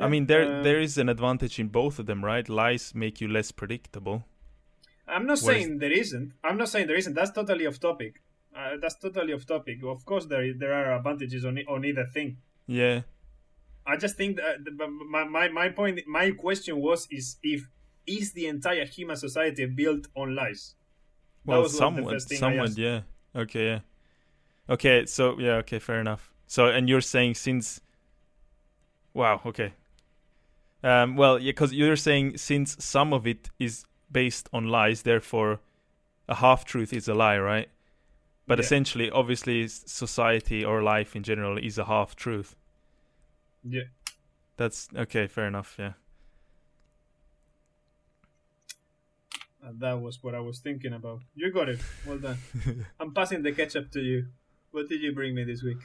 I 0.00 0.08
mean, 0.08 0.26
there 0.26 0.44
uh, 0.60 0.62
there 0.62 0.80
is 0.80 0.98
an 0.98 1.08
advantage 1.08 1.58
in 1.58 1.68
both 1.68 1.98
of 1.98 2.06
them, 2.06 2.24
right? 2.24 2.48
Lies 2.48 2.94
make 2.94 3.20
you 3.20 3.28
less 3.28 3.52
predictable. 3.52 4.24
I'm 5.06 5.26
not 5.26 5.38
Whereas- 5.40 5.62
saying 5.62 5.78
there 5.78 5.92
isn't. 5.92 6.34
I'm 6.44 6.56
not 6.56 6.68
saying 6.68 6.86
there 6.86 6.96
isn't. 6.96 7.14
That's 7.14 7.30
totally 7.32 7.66
off 7.66 7.78
topic. 7.80 8.22
Uh, 8.56 8.76
that's 8.80 8.96
totally 8.96 9.32
off 9.32 9.46
topic. 9.46 9.78
Of 9.84 10.04
course, 10.04 10.26
there 10.26 10.52
there 10.54 10.72
are 10.72 10.96
advantages 10.96 11.44
on 11.44 11.58
on 11.68 11.84
either 11.84 12.04
thing. 12.04 12.38
Yeah, 12.66 13.02
I 13.86 13.96
just 13.96 14.16
think 14.16 14.36
that 14.36 14.64
the- 14.64 14.88
my, 14.88 15.24
my 15.24 15.48
my 15.48 15.68
point, 15.68 16.00
my 16.06 16.30
question 16.32 16.80
was 16.80 17.06
is 17.10 17.36
if 17.42 17.68
is 18.06 18.32
the 18.32 18.46
entire 18.46 18.84
human 18.86 19.16
society 19.16 19.66
built 19.66 20.08
on 20.16 20.34
lies? 20.34 20.74
Well, 21.44 21.62
was 21.62 21.78
one 21.78 21.88
of 21.88 21.94
the 21.94 22.00
somewhat, 22.02 22.12
first 22.14 22.28
thing 22.28 22.36
I 22.36 22.40
somewhat, 22.40 22.78
yeah. 22.78 23.00
Okay, 23.34 23.64
yeah. 23.66 23.80
Okay, 24.68 25.06
so 25.06 25.38
yeah, 25.38 25.54
okay, 25.62 25.78
fair 25.78 26.00
enough. 26.00 26.32
So, 26.46 26.66
and 26.66 26.88
you're 26.88 27.00
saying 27.00 27.34
since, 27.34 27.80
wow, 29.14 29.40
okay. 29.46 29.72
Um, 30.82 31.16
well, 31.16 31.38
yeah, 31.38 31.50
because 31.50 31.72
you're 31.72 31.96
saying 31.96 32.38
since 32.38 32.76
some 32.82 33.12
of 33.12 33.26
it 33.26 33.50
is 33.58 33.84
based 34.10 34.48
on 34.52 34.66
lies, 34.68 35.02
therefore, 35.02 35.60
a 36.28 36.36
half 36.36 36.64
truth 36.64 36.92
is 36.92 37.06
a 37.08 37.14
lie, 37.14 37.38
right? 37.38 37.68
But 38.46 38.58
Yeah. 38.58 38.64
essentially, 38.64 39.10
obviously, 39.10 39.68
society 39.68 40.64
or 40.64 40.82
life 40.82 41.14
in 41.14 41.22
general 41.22 41.58
is 41.58 41.78
a 41.78 41.84
half 41.84 42.16
truth. 42.16 42.56
Yeah. 43.62 43.84
That's 44.56 44.88
okay, 44.96 45.26
fair 45.26 45.46
enough. 45.46 45.76
Yeah. 45.78 45.92
And 49.62 49.78
that 49.80 50.00
was 50.00 50.22
what 50.22 50.34
I 50.34 50.40
was 50.40 50.58
thinking 50.60 50.92
about. 50.94 51.20
You 51.34 51.52
got 51.52 51.68
it. 51.68 51.80
Well 52.06 52.18
done. 52.18 52.38
I'm 53.00 53.12
passing 53.12 53.42
the 53.42 53.52
ketchup 53.52 53.90
to 53.92 54.00
you. 54.00 54.26
What 54.70 54.88
did 54.88 55.02
you 55.02 55.12
bring 55.12 55.34
me 55.34 55.44
this 55.44 55.62
week? 55.62 55.78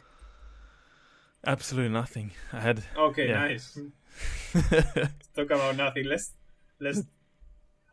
Absolutely 1.46 1.90
nothing. 1.92 2.32
I 2.54 2.60
had. 2.60 2.84
Okay, 2.98 3.30
Yeah. 3.30 3.40
nice. 3.48 3.78
Talk 5.36 5.52
about 5.52 5.76
nothing. 5.78 6.06
Let's 6.06 6.34
let's. 6.80 7.02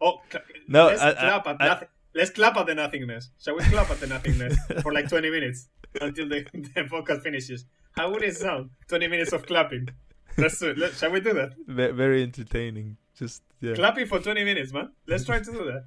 Oh, 0.00 0.20
cl- 0.30 0.44
No, 0.68 0.86
let's 0.86 1.00
I- 1.02 1.10
I- 1.10 1.14
clap 1.14 1.46
at 1.46 1.56
I- 1.60 1.66
nothing. 1.68 1.88
Let's 2.14 2.30
clap 2.30 2.56
at 2.58 2.66
the 2.66 2.74
nothingness. 2.74 3.30
Shall 3.42 3.56
we 3.56 3.62
clap 3.64 3.90
at 3.90 3.98
the 4.00 4.06
nothingness 4.06 4.54
for 4.82 4.92
like 4.92 5.08
20 5.08 5.30
minutes 5.30 5.68
until 6.00 6.28
the, 6.28 6.44
the 6.52 6.82
podcast 6.84 7.22
finishes? 7.22 7.64
How 7.96 8.10
would 8.10 8.22
it 8.22 8.36
sound? 8.36 8.68
20 8.88 9.08
minutes 9.08 9.32
of 9.32 9.46
clapping. 9.46 9.88
Let's 10.36 10.58
do 10.58 10.70
it. 10.70 10.78
Let, 10.78 10.92
shall 10.94 11.10
we 11.10 11.20
do 11.20 11.32
that? 11.34 11.54
Ve- 11.66 11.92
very 11.92 12.22
entertaining. 12.22 12.98
Just 13.18 13.42
yeah. 13.60 13.74
Clapping 13.74 14.06
for 14.06 14.18
20 14.18 14.44
minutes, 14.44 14.72
man. 14.74 14.90
Let's 15.06 15.24
try 15.24 15.38
to 15.40 15.52
do 15.52 15.64
that. 15.72 15.84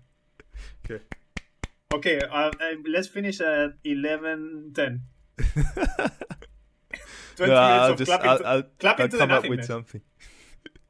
Okay. 0.84 1.04
Okay, 1.94 2.20
uh, 2.20 2.52
uh, 2.52 2.52
let's 2.88 3.08
finish 3.08 3.40
at 3.42 3.74
11:10. 3.86 5.02
20 7.36 7.52
No, 7.52 7.62
minutes 7.62 7.82
I'll 7.84 7.92
of 7.92 7.98
just 7.98 8.10
clapping, 8.10 8.30
I'll, 8.30 8.38
to, 8.40 8.48
I'll, 8.48 8.64
clapping 8.80 9.04
I'll 9.04 9.10
to 9.10 9.18
the 9.18 9.20
come 9.20 9.32
up 9.32 9.48
with 9.48 9.60
nothingness. 9.60 9.68
something. 9.68 10.02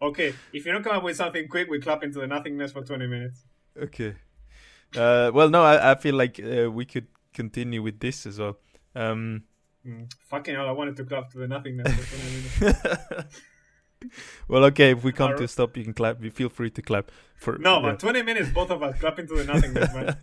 Okay, 0.02 0.34
if 0.54 0.66
you 0.66 0.72
don't 0.72 0.84
come 0.84 0.96
up 0.96 1.04
with 1.04 1.16
something 1.18 1.48
quick, 1.48 1.70
we 1.70 1.80
clap 1.80 2.04
into 2.04 2.20
the 2.20 2.28
nothingness 2.28 2.72
for 2.72 2.84
20 2.84 3.08
minutes. 3.08 3.44
Okay. 3.82 4.16
Uh, 4.96 5.32
well, 5.34 5.50
no, 5.50 5.64
I, 5.64 5.92
I 5.92 5.96
feel 5.96 6.16
like 6.16 6.40
uh, 6.40 6.70
we 6.72 6.86
could 6.86 7.08
continue 7.34 7.82
with 7.82 8.00
this 8.00 8.26
as 8.26 8.40
well. 8.40 8.58
Um, 8.96 9.44
Mm, 9.86 10.12
fucking 10.30 10.56
hell, 10.56 10.68
I 10.68 10.72
wanted 10.72 10.96
to 10.98 11.06
clap 11.06 11.30
to 11.32 11.38
the 11.38 11.48
nothingness 11.48 11.94
for 11.94 12.18
20 12.18 12.74
minutes. 12.74 13.42
well, 14.48 14.66
okay. 14.66 14.92
If 14.92 15.04
we 15.04 15.12
come 15.12 15.38
to 15.38 15.44
a 15.44 15.48
stop, 15.48 15.78
you 15.78 15.84
can 15.84 15.94
clap. 15.94 16.24
You 16.24 16.32
feel 16.32 16.50
free 16.50 16.72
to 16.72 16.82
clap 16.82 17.12
for. 17.36 17.58
No, 17.60 17.76
yeah. 17.80 17.88
man, 17.88 17.98
20 17.98 18.24
minutes, 18.24 18.50
both 18.50 18.72
of 18.72 18.82
us 18.82 18.98
clapping 19.00 19.28
to 19.28 19.36
the 19.36 19.44
nothingness, 19.44 19.94
man. 19.94 20.18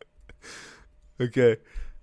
okay. 1.20 1.56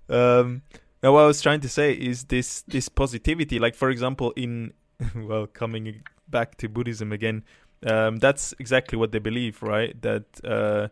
Um, 0.07 0.61
now, 1.03 1.11
what 1.13 1.23
I 1.23 1.27
was 1.27 1.41
trying 1.41 1.59
to 1.61 1.69
say 1.69 1.93
is 1.93 2.23
this 2.25 2.61
this 2.61 2.87
positivity. 2.89 3.59
Like, 3.59 3.75
for 3.75 3.89
example, 3.89 4.31
in 4.37 4.73
well, 5.15 5.47
coming 5.47 6.01
back 6.29 6.55
to 6.57 6.69
Buddhism 6.69 7.11
again, 7.11 7.43
um, 7.85 8.17
that's 8.17 8.53
exactly 8.57 8.97
what 8.97 9.11
they 9.11 9.19
believe, 9.19 9.61
right? 9.61 10.01
That 10.01 10.23
uh, 10.45 10.87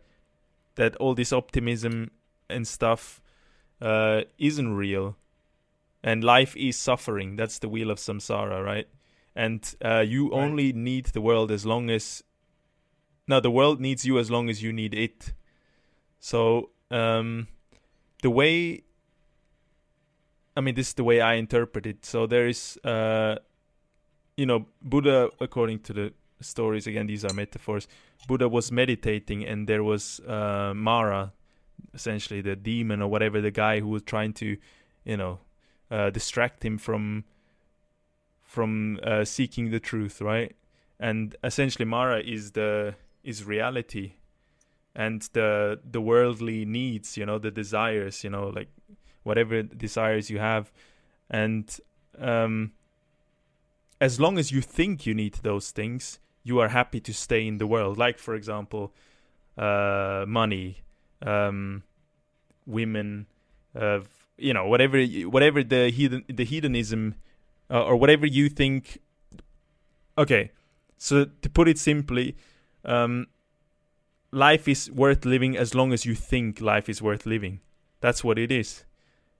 that 0.75 0.95
all 0.97 1.15
this 1.15 1.31
optimism 1.31 2.11
and 2.49 2.67
stuff 2.67 3.21
uh, 3.81 4.23
isn't 4.37 4.75
real, 4.75 5.15
and 6.03 6.23
life 6.23 6.57
is 6.57 6.77
suffering. 6.77 7.37
That's 7.37 7.59
the 7.59 7.69
wheel 7.69 7.89
of 7.89 7.97
samsara, 7.97 8.63
right? 8.63 8.87
And 9.33 9.63
uh, 9.83 9.99
you 10.05 10.29
Right. 10.29 10.43
only 10.43 10.73
need 10.73 11.05
the 11.07 11.21
world 11.21 11.51
as 11.51 11.65
long 11.65 11.89
as. 11.89 12.23
No, 13.27 13.39
the 13.39 13.51
world 13.51 13.79
needs 13.79 14.03
you 14.03 14.19
as 14.19 14.29
long 14.29 14.49
as 14.49 14.61
you 14.61 14.73
need 14.73 14.93
it. 14.93 15.31
So 16.19 16.71
um, 16.89 17.47
the 18.23 18.29
way 18.29 18.83
I 20.55 20.61
mean 20.61 20.75
this 20.75 20.89
is 20.89 20.93
the 20.93 21.03
way 21.03 21.21
I 21.21 21.35
interpret 21.35 21.85
it. 21.85 22.05
So 22.05 22.27
there 22.27 22.47
is 22.47 22.77
uh 22.83 23.35
you 24.37 24.45
know 24.45 24.65
Buddha 24.81 25.29
according 25.39 25.79
to 25.79 25.93
the 25.93 26.13
stories 26.41 26.87
again 26.87 27.07
these 27.07 27.23
are 27.25 27.33
metaphors. 27.33 27.87
Buddha 28.27 28.49
was 28.49 28.71
meditating 28.71 29.45
and 29.45 29.67
there 29.67 29.83
was 29.83 30.19
uh 30.21 30.73
Mara 30.75 31.33
essentially 31.93 32.41
the 32.41 32.55
demon 32.55 33.01
or 33.01 33.07
whatever 33.09 33.41
the 33.41 33.51
guy 33.51 33.79
who 33.79 33.87
was 33.87 34.03
trying 34.03 34.33
to 34.33 34.57
you 35.03 35.17
know 35.17 35.39
uh 35.89 36.09
distract 36.09 36.63
him 36.63 36.77
from 36.77 37.23
from 38.43 38.99
uh, 39.03 39.23
seeking 39.23 39.71
the 39.71 39.79
truth, 39.79 40.19
right? 40.19 40.53
And 40.99 41.37
essentially 41.41 41.85
Mara 41.85 42.19
is 42.19 42.51
the 42.51 42.95
is 43.23 43.45
reality 43.45 44.13
and 44.93 45.21
the 45.33 45.79
the 45.89 46.01
worldly 46.01 46.65
needs 46.65 47.17
you 47.17 47.25
know 47.25 47.37
the 47.37 47.51
desires 47.51 48.23
you 48.23 48.29
know 48.29 48.47
like 48.49 48.67
whatever 49.23 49.61
desires 49.61 50.29
you 50.29 50.39
have 50.39 50.71
and 51.29 51.79
um 52.19 52.71
as 53.99 54.19
long 54.19 54.37
as 54.37 54.51
you 54.51 54.61
think 54.61 55.05
you 55.05 55.13
need 55.13 55.35
those 55.43 55.71
things 55.71 56.19
you 56.43 56.59
are 56.59 56.69
happy 56.69 56.99
to 56.99 57.13
stay 57.13 57.47
in 57.47 57.57
the 57.57 57.67
world 57.67 57.97
like 57.97 58.17
for 58.17 58.35
example 58.35 58.93
uh 59.57 60.25
money 60.27 60.81
um 61.21 61.83
women 62.65 63.27
uh 63.75 63.99
you 64.37 64.53
know 64.53 64.65
whatever 64.67 65.03
whatever 65.35 65.63
the 65.63 65.91
hedon 65.91 66.23
the 66.35 66.45
hedonism 66.45 67.15
uh, 67.69 67.83
or 67.83 67.95
whatever 67.95 68.25
you 68.25 68.49
think 68.49 68.99
okay 70.17 70.51
so 70.97 71.25
to 71.41 71.49
put 71.49 71.67
it 71.67 71.77
simply 71.77 72.35
um 72.85 73.27
life 74.31 74.67
is 74.67 74.89
worth 74.89 75.25
living 75.25 75.57
as 75.57 75.75
long 75.75 75.91
as 75.91 76.05
you 76.05 76.15
think 76.15 76.61
life 76.61 76.89
is 76.89 77.01
worth 77.01 77.25
living. 77.25 77.59
That's 77.99 78.23
what 78.23 78.39
it 78.39 78.51
is. 78.51 78.85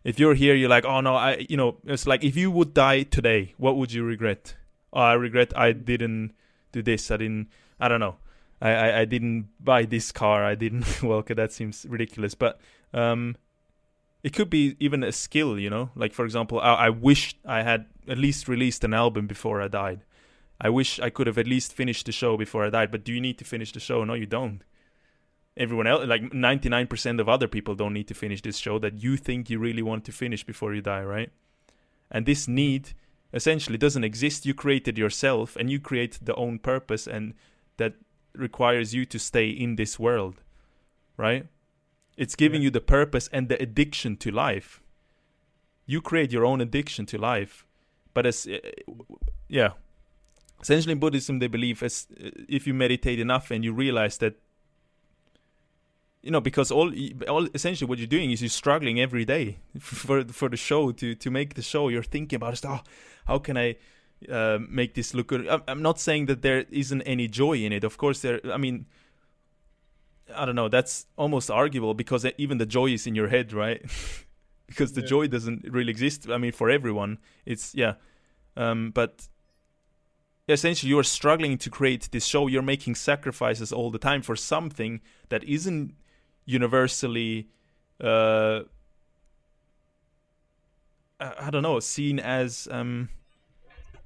If 0.03 0.19
you're 0.19 0.33
here, 0.33 0.55
you're 0.55 0.69
like, 0.69 0.85
oh 0.85 1.01
no, 1.01 1.15
I, 1.15 1.45
you 1.49 1.57
know, 1.57 1.77
it's 1.85 2.07
like 2.07 2.23
if 2.23 2.35
you 2.35 2.49
would 2.51 2.73
die 2.73 3.03
today, 3.03 3.53
what 3.57 3.77
would 3.77 3.93
you 3.93 4.03
regret? 4.03 4.55
Oh, 4.93 5.01
I 5.01 5.13
regret 5.13 5.55
I 5.57 5.73
didn't 5.73 6.33
do 6.71 6.81
this. 6.81 7.11
I 7.11 7.17
didn't. 7.17 7.49
I 7.79 7.87
don't 7.87 7.99
know. 7.99 8.15
I 8.61 8.71
I, 8.71 8.99
I 9.01 9.05
didn't 9.05 9.49
buy 9.59 9.85
this 9.85 10.11
car. 10.11 10.43
I 10.43 10.55
didn't. 10.55 10.85
Well, 11.03 11.19
okay, 11.19 11.35
that 11.35 11.51
seems 11.51 11.85
ridiculous, 11.87 12.35
but 12.35 12.59
um, 12.93 13.37
it 14.23 14.33
could 14.33 14.49
be 14.49 14.75
even 14.79 15.03
a 15.03 15.11
skill. 15.11 15.59
You 15.59 15.69
know, 15.69 15.91
like 15.95 16.13
for 16.13 16.25
example, 16.25 16.59
I, 16.59 16.73
I 16.73 16.89
wish 16.89 17.35
I 17.45 17.61
had 17.61 17.85
at 18.07 18.17
least 18.17 18.47
released 18.47 18.83
an 18.83 18.93
album 18.93 19.27
before 19.27 19.61
I 19.61 19.67
died. 19.67 20.03
I 20.59 20.69
wish 20.69 20.99
I 20.99 21.09
could 21.09 21.27
have 21.27 21.37
at 21.37 21.47
least 21.47 21.73
finished 21.73 22.05
the 22.05 22.11
show 22.11 22.37
before 22.37 22.65
I 22.65 22.69
died. 22.69 22.91
But 22.91 23.03
do 23.03 23.13
you 23.13 23.21
need 23.21 23.37
to 23.39 23.45
finish 23.45 23.71
the 23.71 23.79
show? 23.79 24.03
No, 24.03 24.13
you 24.13 24.25
don't 24.25 24.63
everyone 25.57 25.85
else 25.87 26.05
like 26.07 26.21
99% 26.21 27.19
of 27.19 27.27
other 27.27 27.47
people 27.47 27.75
don't 27.75 27.93
need 27.93 28.07
to 28.07 28.13
finish 28.13 28.41
this 28.41 28.57
show 28.57 28.79
that 28.79 29.03
you 29.03 29.17
think 29.17 29.49
you 29.49 29.59
really 29.59 29.81
want 29.81 30.05
to 30.05 30.11
finish 30.11 30.43
before 30.45 30.73
you 30.73 30.81
die 30.81 31.03
right? 31.03 31.31
And 32.09 32.25
this 32.25 32.47
need 32.47 32.93
essentially 33.33 33.77
doesn't 33.77 34.03
exist. 34.03 34.45
You 34.45 34.53
created 34.53 34.97
yourself 34.97 35.55
and 35.55 35.69
you 35.69 35.79
create 35.79 36.19
the 36.21 36.35
own 36.35 36.59
purpose 36.59 37.07
and 37.07 37.33
that 37.77 37.93
requires 38.33 38.93
you 38.93 39.05
to 39.05 39.19
stay 39.19 39.49
in 39.49 39.75
this 39.75 39.99
world 39.99 40.41
right? 41.17 41.47
It's 42.17 42.35
giving 42.35 42.61
Yeah. 42.61 42.65
you 42.65 42.71
the 42.71 42.81
purpose 42.81 43.29
and 43.31 43.49
the 43.49 43.61
addiction 43.61 44.17
to 44.17 44.31
life. 44.31 44.81
You 45.85 46.01
create 46.01 46.31
your 46.31 46.45
own 46.45 46.61
addiction 46.61 47.05
to 47.07 47.17
life 47.17 47.65
but 48.13 48.25
as 48.25 48.47
uh, 48.47 48.57
yeah. 49.49 49.71
Essentially 50.61 50.93
in 50.93 50.99
buddhism 50.99 51.39
they 51.39 51.47
believe 51.47 51.83
as 51.83 52.07
uh, 52.23 52.29
if 52.47 52.65
you 52.67 52.73
meditate 52.73 53.19
enough 53.19 53.51
and 53.51 53.63
you 53.65 53.73
realize 53.73 54.17
that 54.19 54.35
you 56.23 56.31
know 56.31 56.41
because 56.41 56.71
all 56.71 56.91
all 57.27 57.47
essentially 57.53 57.87
what 57.89 57.97
you're 57.97 58.07
doing 58.19 58.31
is 58.31 58.41
you're 58.41 58.49
struggling 58.49 58.99
every 58.99 59.25
day 59.25 59.57
for 59.79 60.23
for 60.25 60.49
the 60.49 60.57
show 60.57 60.91
to 60.91 61.15
to 61.15 61.31
make 61.31 61.53
the 61.55 61.61
show. 61.61 61.89
You're 61.89 62.03
thinking 62.11 62.37
about 62.37 62.53
it, 62.53 62.65
oh 62.65 62.81
how 63.25 63.39
can 63.39 63.57
i 63.57 63.75
uh, 64.29 64.59
make 64.69 64.93
this 64.93 65.13
look 65.13 65.27
good? 65.27 65.47
I'm, 65.47 65.61
I'm 65.67 65.81
not 65.81 65.99
saying 65.99 66.27
that 66.27 66.41
there 66.41 66.65
isn't 66.71 67.01
any 67.03 67.27
joy 67.27 67.57
in 67.65 67.71
it. 67.73 67.83
Of 67.83 67.97
course 67.97 68.21
there 68.21 68.39
i 68.53 68.57
mean 68.57 68.85
i 70.35 70.45
don't 70.45 70.55
know 70.55 70.69
that's 70.69 71.07
almost 71.17 71.49
arguable 71.51 71.93
because 71.93 72.25
even 72.37 72.57
the 72.57 72.65
joy 72.65 72.87
is 72.93 73.05
in 73.07 73.15
your 73.15 73.29
head 73.29 73.53
right? 73.53 73.81
Because 74.67 74.93
the 74.93 75.01
Yeah. 75.01 75.07
joy 75.07 75.27
doesn't 75.27 75.65
really 75.69 75.91
exist 75.91 76.29
i 76.29 76.37
mean 76.37 76.51
for 76.53 76.69
everyone. 76.69 77.17
It's 77.45 77.73
yeah 77.75 77.93
Um, 78.55 78.91
but 78.91 79.27
essentially, 80.47 80.89
you 80.89 80.99
are 80.99 81.03
struggling 81.03 81.57
to 81.57 81.69
create 81.69 82.09
this 82.11 82.25
show. 82.25 82.47
You're 82.47 82.61
making 82.75 82.95
sacrifices 82.95 83.71
all 83.71 83.91
the 83.91 83.99
time 83.99 84.21
for 84.21 84.35
something 84.35 85.01
that 85.29 85.43
isn't 85.43 85.93
universally. 86.45 87.47
Uh, 87.99 88.61
I 91.19 91.49
don't 91.51 91.61
know, 91.61 91.79
seen 91.79 92.19
as 92.19 92.67
um, 92.71 93.09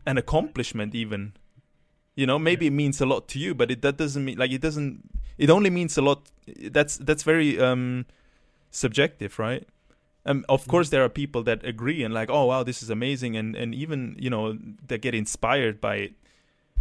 an 0.06 0.17
accomplishment, 0.17 0.93
even. 0.93 1.34
You 2.15 2.26
know, 2.28 2.38
maybe 2.39 2.67
it 2.67 2.71
means 2.71 3.00
a 3.02 3.06
lot 3.06 3.28
to 3.30 3.39
you, 3.39 3.54
but 3.56 3.71
it 3.71 3.82
that 3.82 3.98
doesn't 3.98 4.24
mean 4.24 4.38
like 4.38 4.52
it 4.52 4.62
doesn't. 4.62 5.10
It 5.38 5.50
only 5.50 5.69
means 5.69 5.98
a 5.98 6.02
lot. 6.02 6.30
That's 6.71 6.98
that's 6.98 7.24
very 7.24 7.60
um, 7.60 8.06
subjective, 8.71 9.39
right? 9.39 9.67
Um, 10.26 10.43
of 10.50 10.65
Mm. 10.65 10.69
course, 10.69 10.89
there 10.89 11.04
are 11.04 11.10
people 11.10 11.43
that 11.43 11.63
agree 11.65 12.04
and 12.04 12.13
like, 12.13 12.30
oh 12.30 12.45
wow, 12.45 12.63
this 12.63 12.82
is 12.84 12.89
amazing, 12.89 13.36
and 13.38 13.56
and 13.56 13.74
even 13.76 14.15
you 14.19 14.30
know 14.30 14.58
they 14.88 14.98
get 14.98 15.13
inspired 15.15 15.80
by 15.82 15.95
it. 15.98 16.13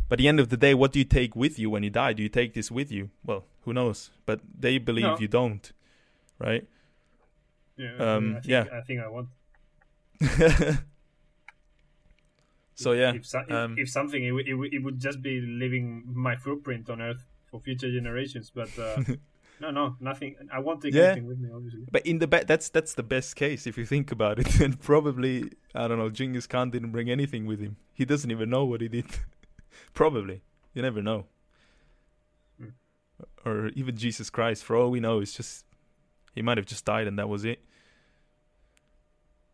But 0.09 0.17
at 0.17 0.23
the 0.23 0.29
end 0.29 0.40
of 0.40 0.49
the 0.51 0.57
day, 0.57 0.75
what 0.75 0.93
do 0.93 0.99
you 0.99 1.05
take 1.05 1.35
with 1.37 1.59
you 1.59 1.71
when 1.71 1.83
you 1.83 1.90
die? 1.90 2.12
Do 2.12 2.23
you 2.23 2.29
take 2.29 2.55
this 2.55 2.71
with 2.71 2.93
you? 2.93 3.11
Well, 3.25 3.45
who 3.64 3.72
knows? 3.72 4.11
But 4.27 4.40
they 4.59 4.79
believe 4.79 5.05
No. 5.05 5.18
you 5.18 5.29
don't, 5.29 5.72
right? 6.38 6.66
Yeah, 7.77 7.96
Um, 7.98 8.37
I 8.37 8.40
think, 8.40 8.46
yeah. 8.46 8.64
I 8.72 8.81
think 8.83 9.00
I 9.00 9.09
want. 9.09 9.29
so 12.74 12.92
yeah, 12.92 13.12
if, 13.14 13.27
so- 13.27 13.44
um, 13.50 13.77
if 13.79 13.88
something, 13.90 14.24
it, 14.24 14.33
would- 14.33 14.48
it, 14.48 14.55
would- 14.55 14.72
it 14.74 14.79
would 14.83 14.98
just 15.00 15.22
be 15.22 15.40
leaving 15.40 16.05
my 16.12 16.37
footprint 16.37 16.90
on 16.90 17.00
Earth 17.00 17.24
for 17.50 17.61
future 17.61 17.90
generations. 17.90 18.50
But 18.55 18.70
uh, 18.79 19.03
no, 19.61 19.70
no, 19.70 19.96
nothing. 20.00 20.37
I 20.53 20.59
won't 20.59 20.83
take 20.83 20.94
Yeah. 20.94 21.03
anything 21.12 21.27
with 21.27 21.38
me, 21.38 21.50
obviously. 21.55 21.83
But 21.90 22.07
in 22.07 22.18
the 22.18 22.27
be- 22.27 22.44
that's 22.46 22.68
that's 22.68 22.94
the 22.94 23.03
best 23.03 23.37
case 23.37 23.66
if 23.66 23.79
you 23.79 23.87
think 23.87 24.11
about 24.12 24.38
it. 24.38 24.61
And 24.64 24.81
probably 24.81 25.53
I 25.74 25.88
don't 25.88 25.98
know, 25.98 26.11
Genghis 26.11 26.46
Khan 26.46 26.70
didn't 26.70 26.90
bring 26.92 27.11
anything 27.11 27.46
with 27.46 27.61
him. 27.61 27.77
He 27.92 28.05
doesn't 28.05 28.31
even 28.31 28.50
know 28.50 28.64
what 28.64 28.81
he 28.81 28.88
did. 28.88 29.07
probably 29.94 30.42
you 30.74 30.83
never 30.83 31.03
know. 31.03 31.27
Or 33.44 33.68
even 33.74 33.96
Jesus 33.96 34.30
Christ, 34.30 34.64
for 34.64 34.74
all 34.76 34.90
we 34.90 35.00
know, 35.00 35.20
it's 35.20 35.35
just 35.35 35.66
he 36.35 36.42
might 36.42 36.57
have 36.57 36.66
just 36.66 36.85
died 36.85 37.07
and 37.07 37.18
that 37.18 37.28
was 37.28 37.44
it. 37.44 37.61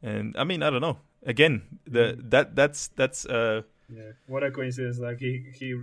And 0.03 0.37
I 0.39 0.45
mean, 0.45 0.63
I 0.63 0.71
don't 0.71 0.81
know. 0.81 0.99
Again, 1.25 1.63
the 1.87 2.15
Hmm. 2.15 2.29
that 2.31 2.57
that's 2.57 2.89
that's 2.89 3.27
uh 3.27 3.63
Yeah, 3.89 4.13
what 4.27 4.43
a 4.43 4.51
coincidence! 4.51 4.99
Like 4.99 5.19
he 5.19 5.45
he 5.53 5.75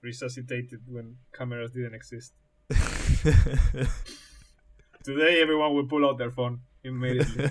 resuscitated 0.00 0.80
when 0.88 1.16
cameras 1.32 1.70
didn't 1.72 1.94
exist. 1.94 2.32
Today, 5.04 5.40
everyone 5.42 5.74
will 5.74 5.86
pull 5.86 6.06
out 6.06 6.18
their 6.18 6.30
phone 6.30 6.60
immediately. 6.82 7.50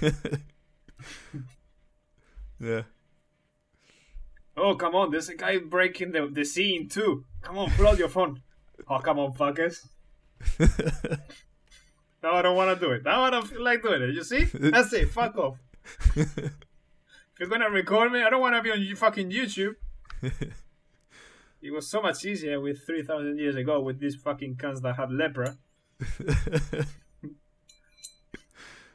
yeah. 2.60 2.82
oh, 4.56 4.74
come 4.74 4.94
on! 4.94 5.10
There's 5.10 5.28
a 5.28 5.34
guy 5.36 5.58
breaking 5.58 6.12
the 6.12 6.26
the 6.26 6.44
scene 6.44 6.88
too. 6.88 7.24
Come 7.42 7.58
on, 7.58 7.70
pull 7.70 7.86
out 7.88 7.98
your 7.98 8.08
phone. 8.08 8.40
Oh, 8.90 8.98
come 8.98 9.18
on, 9.20 9.32
fuckers! 9.32 9.86
Now 12.22 12.34
I 12.34 12.42
don't 12.42 12.54
want 12.56 12.78
to 12.78 12.86
do 12.86 12.92
it. 12.92 13.02
Now 13.02 13.22
I 13.22 13.30
don't 13.30 13.46
feel 13.46 13.64
like 13.64 13.82
doing 13.82 14.02
it. 14.02 14.10
You 14.14 14.22
see? 14.24 14.44
That's 14.44 14.92
it. 14.92 15.08
Fuck 15.10 15.38
off. 15.38 15.56
If 16.16 17.38
you're 17.38 17.48
gonna 17.48 17.70
record 17.70 18.12
me, 18.12 18.22
I 18.22 18.28
don't 18.28 18.42
want 18.42 18.54
to 18.56 18.60
be 18.62 18.70
on 18.70 18.96
fucking 18.96 19.30
YouTube. 19.30 19.76
It 21.62 21.70
was 21.72 21.88
so 21.88 22.00
much 22.02 22.24
easier 22.26 22.58
with 22.60 22.84
3,000 22.86 23.38
years 23.38 23.54
ago 23.56 23.80
with 23.80 23.98
these 24.00 24.16
fucking 24.16 24.56
cunts 24.56 24.80
that 24.82 24.96
had 24.96 25.08
lepra 25.10 25.56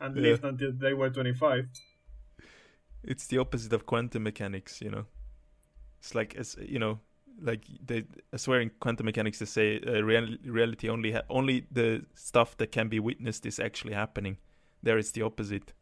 and 0.01 0.15
Yeah. 0.15 0.21
lived 0.21 0.43
until 0.43 0.71
they 0.73 0.93
were 0.93 1.09
25. 1.09 1.67
it's 3.03 3.27
the 3.27 3.37
opposite 3.37 3.71
of 3.73 3.85
quantum 3.85 4.23
mechanics 4.23 4.81
you 4.81 4.89
know 4.89 5.05
it's 5.99 6.15
like 6.15 6.35
as 6.35 6.55
you 6.59 6.79
know 6.79 6.99
like 7.41 7.65
they 7.85 8.05
I 8.33 8.37
swear 8.37 8.61
in 8.61 8.71
quantum 8.79 9.05
mechanics 9.05 9.39
they 9.39 9.45
say 9.45 9.79
uh, 9.85 10.01
real, 10.01 10.37
reality 10.45 10.89
only 10.89 11.11
ha- 11.11 11.23
only 11.29 11.65
the 11.71 12.05
stuff 12.13 12.57
that 12.57 12.71
can 12.71 12.87
be 12.87 12.99
witnessed 12.99 13.45
is 13.45 13.59
actually 13.59 13.93
happening 13.93 14.37
there 14.83 14.97
it's 14.97 15.11
the 15.11 15.21
opposite 15.21 15.73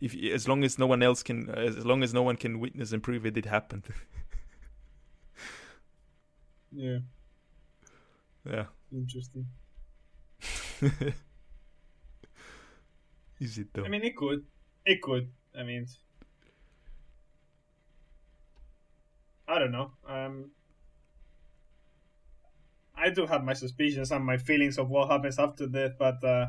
if 0.00 0.14
as 0.34 0.48
long 0.48 0.64
as 0.64 0.78
no 0.78 0.86
one 0.86 1.02
else 1.02 1.22
can 1.22 1.48
as 1.50 1.84
long 1.84 2.02
as 2.02 2.12
no 2.12 2.22
one 2.22 2.36
can 2.36 2.58
witness 2.58 2.92
and 2.92 3.02
prove 3.02 3.24
it 3.24 3.36
it 3.36 3.46
happened 3.46 3.84
Yeah, 6.72 6.98
yeah 8.44 8.66
interesting. 8.92 9.46
is 13.40 13.56
it 13.58 13.68
though 13.72 13.84
I 13.84 13.88
mean, 13.88 14.04
it 14.04 14.14
could. 14.14 14.44
It 14.84 15.00
could. 15.00 15.30
I 15.58 15.62
mean, 15.62 15.86
I 19.48 19.58
don't 19.58 19.70
know. 19.72 19.92
Um, 20.08 20.50
I 22.96 23.10
do 23.10 23.26
have 23.26 23.44
my 23.44 23.52
suspicions 23.52 24.10
and 24.10 24.24
my 24.24 24.38
feelings 24.38 24.78
of 24.78 24.88
what 24.88 25.10
happens 25.10 25.38
after 25.38 25.66
death, 25.66 25.92
but 25.98 26.22
uh, 26.24 26.46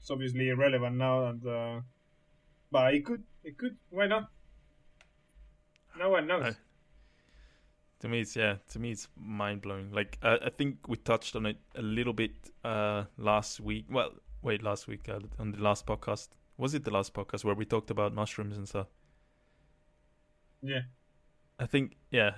it's 0.00 0.10
obviously 0.10 0.48
irrelevant 0.48 0.96
now. 0.96 1.26
And 1.26 1.46
uh, 1.46 1.80
but 2.70 2.94
it 2.94 3.04
could. 3.04 3.22
It 3.44 3.56
could. 3.56 3.76
Why 3.90 4.06
not? 4.06 4.28
No 5.98 6.10
one 6.10 6.26
knows. 6.26 6.44
I- 6.44 6.56
to 8.00 8.08
me 8.08 8.20
it's 8.20 8.36
yeah 8.36 8.54
to 8.70 8.78
me 8.78 8.92
it's 8.92 9.08
mind-blowing 9.16 9.90
like 9.90 10.18
uh, 10.22 10.36
i 10.44 10.50
think 10.50 10.86
we 10.86 10.94
touched 10.96 11.34
on 11.34 11.46
it 11.46 11.56
a 11.74 11.82
little 11.82 12.12
bit 12.12 12.30
uh 12.62 13.02
last 13.16 13.58
week 13.58 13.86
well 13.90 14.12
wait 14.40 14.62
last 14.62 14.86
week 14.86 15.08
uh, 15.08 15.18
on 15.40 15.50
the 15.50 15.58
last 15.58 15.84
podcast 15.84 16.28
was 16.56 16.74
it 16.74 16.84
the 16.84 16.92
last 16.92 17.12
podcast 17.12 17.44
where 17.44 17.56
we 17.56 17.64
talked 17.64 17.90
about 17.90 18.14
mushrooms 18.14 18.56
and 18.56 18.68
stuff 18.68 18.86
yeah. 20.62 20.82
I 21.58 21.66
think 21.66 21.96
yeah 22.10 22.32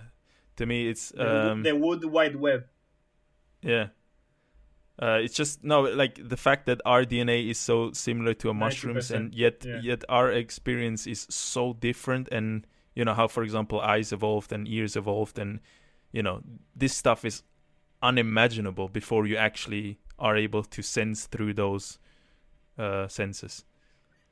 to 0.56 0.66
me 0.66 0.88
it's 0.88 1.12
um 1.18 1.62
the 1.62 1.74
wood 1.76 2.04
wide 2.04 2.37
web. 2.37 2.64
yeah 3.62 3.88
uh, 5.02 5.18
it's 5.22 5.35
just 5.35 5.64
no 5.64 5.80
like 5.83 6.20
the 6.28 6.37
fact 6.37 6.66
that 6.66 6.80
our 6.85 7.04
dna 7.04 7.48
is 7.48 7.59
so 7.59 7.90
similar 7.92 8.35
to 8.35 8.50
a 8.50 8.54
mushrooms 8.54 9.11
and 9.11 9.35
yet 9.35 9.64
yeah. 9.64 9.80
yet 9.83 10.04
our 10.11 10.30
experience 10.30 11.06
is 11.06 11.26
so 11.30 11.72
different 11.72 12.28
and 12.30 12.66
you 12.94 13.04
know 13.04 13.14
how 13.14 13.26
for 13.26 13.42
example 13.42 13.80
eyes 13.80 14.12
evolved 14.12 14.52
and 14.52 14.68
ears 14.68 14.96
evolved 14.96 15.38
and 15.38 15.61
you 16.12 16.22
know 16.22 16.42
this 16.76 16.94
stuff 16.94 17.24
is 17.24 17.42
unimaginable 18.02 18.88
before 18.88 19.26
you 19.26 19.37
actually 19.37 19.98
are 20.18 20.37
able 20.37 20.62
to 20.62 20.83
sense 20.83 21.26
through 21.26 21.54
those 21.54 21.98
uh 22.78 23.09
senses 23.09 23.64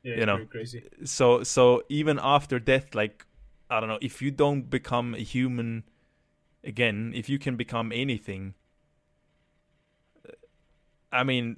Yeah, 0.03 0.17
You 0.19 0.25
know. 0.25 0.45
crazy. 0.45 0.83
so 1.03 1.43
so 1.43 1.81
even 1.89 2.19
after 2.21 2.59
death 2.59 2.93
like 2.95 3.25
i 3.69 3.79
don't 3.79 3.89
know 3.89 3.99
if 4.01 4.21
you 4.21 4.31
don't 4.31 4.69
become 4.69 5.13
a 5.15 5.19
human 5.35 5.83
again 6.63 7.11
if 7.15 7.29
you 7.29 7.37
can 7.39 7.55
become 7.55 7.91
anything 7.91 8.53
uh, 10.25 10.31
i 11.11 11.23
mean 11.23 11.57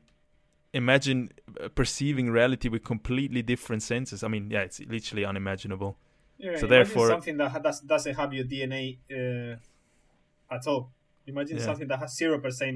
imagine 0.73 1.31
uh, 1.59 1.67
perceiving 1.69 2.29
reality 2.29 2.69
with 2.69 2.83
completely 2.83 3.41
different 3.41 3.83
senses 3.83 4.23
i 4.23 4.27
mean 4.27 4.49
yeah 4.51 4.61
it's 4.61 4.79
literally 4.81 5.25
unimaginable 5.25 5.97
Yeah, 6.43 6.57
So 6.57 6.65
therefore- 6.67 7.07
something 7.09 7.37
that 7.37 7.49
ha- 7.51 7.59
does, 7.67 7.81
doesn't 7.81 8.15
have 8.15 8.33
your 8.33 8.45
DNA 8.45 8.97
uh, 9.13 10.55
at 10.55 10.65
all. 10.65 10.89
Imagine 11.27 11.57
Yeah. 11.57 11.65
something 11.69 11.87
that 11.91 11.99
has 11.99 12.17
zero 12.17 12.39
percent 12.39 12.75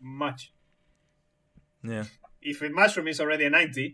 match. 0.00 0.42
yeah 1.84 2.04
If 2.40 2.62
a 2.62 2.68
mushroom 2.70 3.08
is 3.08 3.20
already 3.20 3.44
a 3.44 3.50
ninety, 3.50 3.86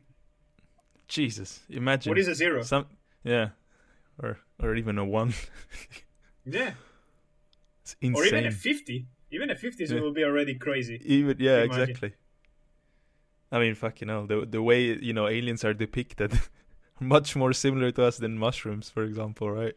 jesus 1.09 1.51
imagine 1.69 2.11
what 2.11 2.19
is 2.19 2.29
a 2.29 2.35
zero? 2.35 2.63
some 2.63 2.87
yeah 3.25 3.47
or 4.23 4.39
or 4.63 4.75
even 4.75 4.99
a 4.99 5.05
one 5.05 5.33
yeah, 6.45 6.73
it's 7.83 7.97
insane. 8.01 8.17
or 8.17 8.25
even 8.27 8.47
a 8.47 8.51
fifty. 8.51 9.07
Even 9.31 9.51
a 9.51 9.55
fifty 9.57 9.85
Yeah. 9.85 10.01
will 10.01 10.13
be 10.13 10.25
already 10.25 10.55
crazy. 10.55 11.01
even 11.05 11.37
yeah 11.39 11.63
Imagine. 11.63 11.83
exactly 11.83 12.13
i 13.53 13.59
mean 13.59 13.75
fucking 13.75 14.09
hell 14.09 14.27
the 14.27 14.47
the 14.47 14.63
way 14.63 14.81
you 15.09 15.13
know 15.13 15.27
aliens 15.29 15.65
are 15.65 15.75
depicted 15.75 16.33
much 17.01 17.37
more 17.37 17.53
similar 17.53 17.91
to 17.91 18.03
us 18.05 18.17
than 18.19 18.39
mushrooms 18.39 18.91
for 18.91 19.03
example 19.05 19.51
right 19.51 19.77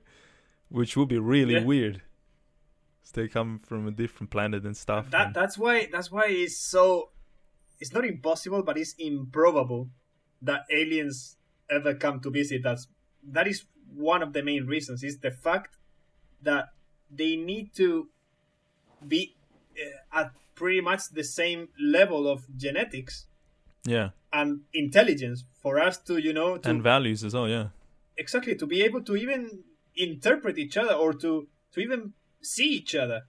which 0.70 0.96
would 0.98 1.08
be 1.10 1.20
really 1.20 1.54
Yeah. 1.56 1.64
weird 1.64 2.02
'Cause 3.02 3.12
they 3.14 3.28
come 3.28 3.60
from 3.60 3.88
a 3.88 3.92
different 3.92 4.30
planet 4.30 4.64
and 4.64 4.76
stuff 4.78 5.10
That 5.12 5.28
and- 5.28 5.36
that's 5.36 5.58
why 5.58 5.88
that's 5.92 6.12
why 6.12 6.26
it's 6.28 6.58
so. 6.58 7.12
It's 7.80 7.92
not 7.94 8.06
impossible, 8.06 8.62
but 8.62 8.78
it's 8.78 8.94
improbable 9.00 9.90
that 10.44 10.62
aliens 10.70 11.36
ever 11.68 11.96
come 11.96 12.20
to 12.22 12.30
visit 12.30 12.64
us. 12.64 12.88
That 13.24 13.48
is 13.48 13.66
one 13.96 14.22
of 14.24 14.34
the 14.34 14.44
main 14.44 14.66
reasons. 14.66 15.04
Is 15.04 15.20
the 15.20 15.32
fact 15.32 15.78
that 16.42 16.66
they 17.10 17.36
need 17.36 17.74
to 17.76 18.10
be 19.08 19.36
uh, 19.78 20.20
at 20.20 20.32
pretty 20.56 20.82
much 20.82 21.10
the 21.12 21.24
same 21.24 21.70
level 21.80 22.28
of 22.28 22.46
genetics 22.58 23.26
yeah 23.86 24.10
and 24.32 24.62
intelligence 24.74 25.44
for 25.62 25.80
us 25.80 25.98
to, 25.98 26.18
you 26.18 26.34
know, 26.34 26.58
to 26.58 26.70
and 26.70 26.84
values 26.84 27.24
as 27.24 27.34
well 27.34 27.48
yeah 27.50 27.68
exactly 28.18 28.56
to 28.56 28.66
be 28.68 28.82
able 28.84 29.02
to 29.04 29.16
even 29.16 29.64
interpret 29.96 30.58
each 30.58 30.78
other 30.78 30.94
or 30.94 31.14
to 31.14 31.48
to 31.74 31.80
even 31.80 32.14
see 32.42 32.70
each 32.80 32.96
other. 32.96 33.22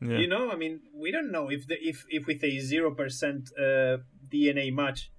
yeah 0.00 0.18
You 0.18 0.28
know, 0.28 0.50
I 0.52 0.56
mean, 0.56 0.80
we 0.94 1.10
don't 1.10 1.30
know 1.32 1.48
if 1.50 1.66
the 1.66 1.76
if 1.80 2.04
if 2.08 2.26
with 2.26 2.42
a 2.44 2.58
zero 2.60 2.94
percent 2.94 3.50
uh, 3.58 3.98
DNA 4.32 4.72
match, 4.72 5.10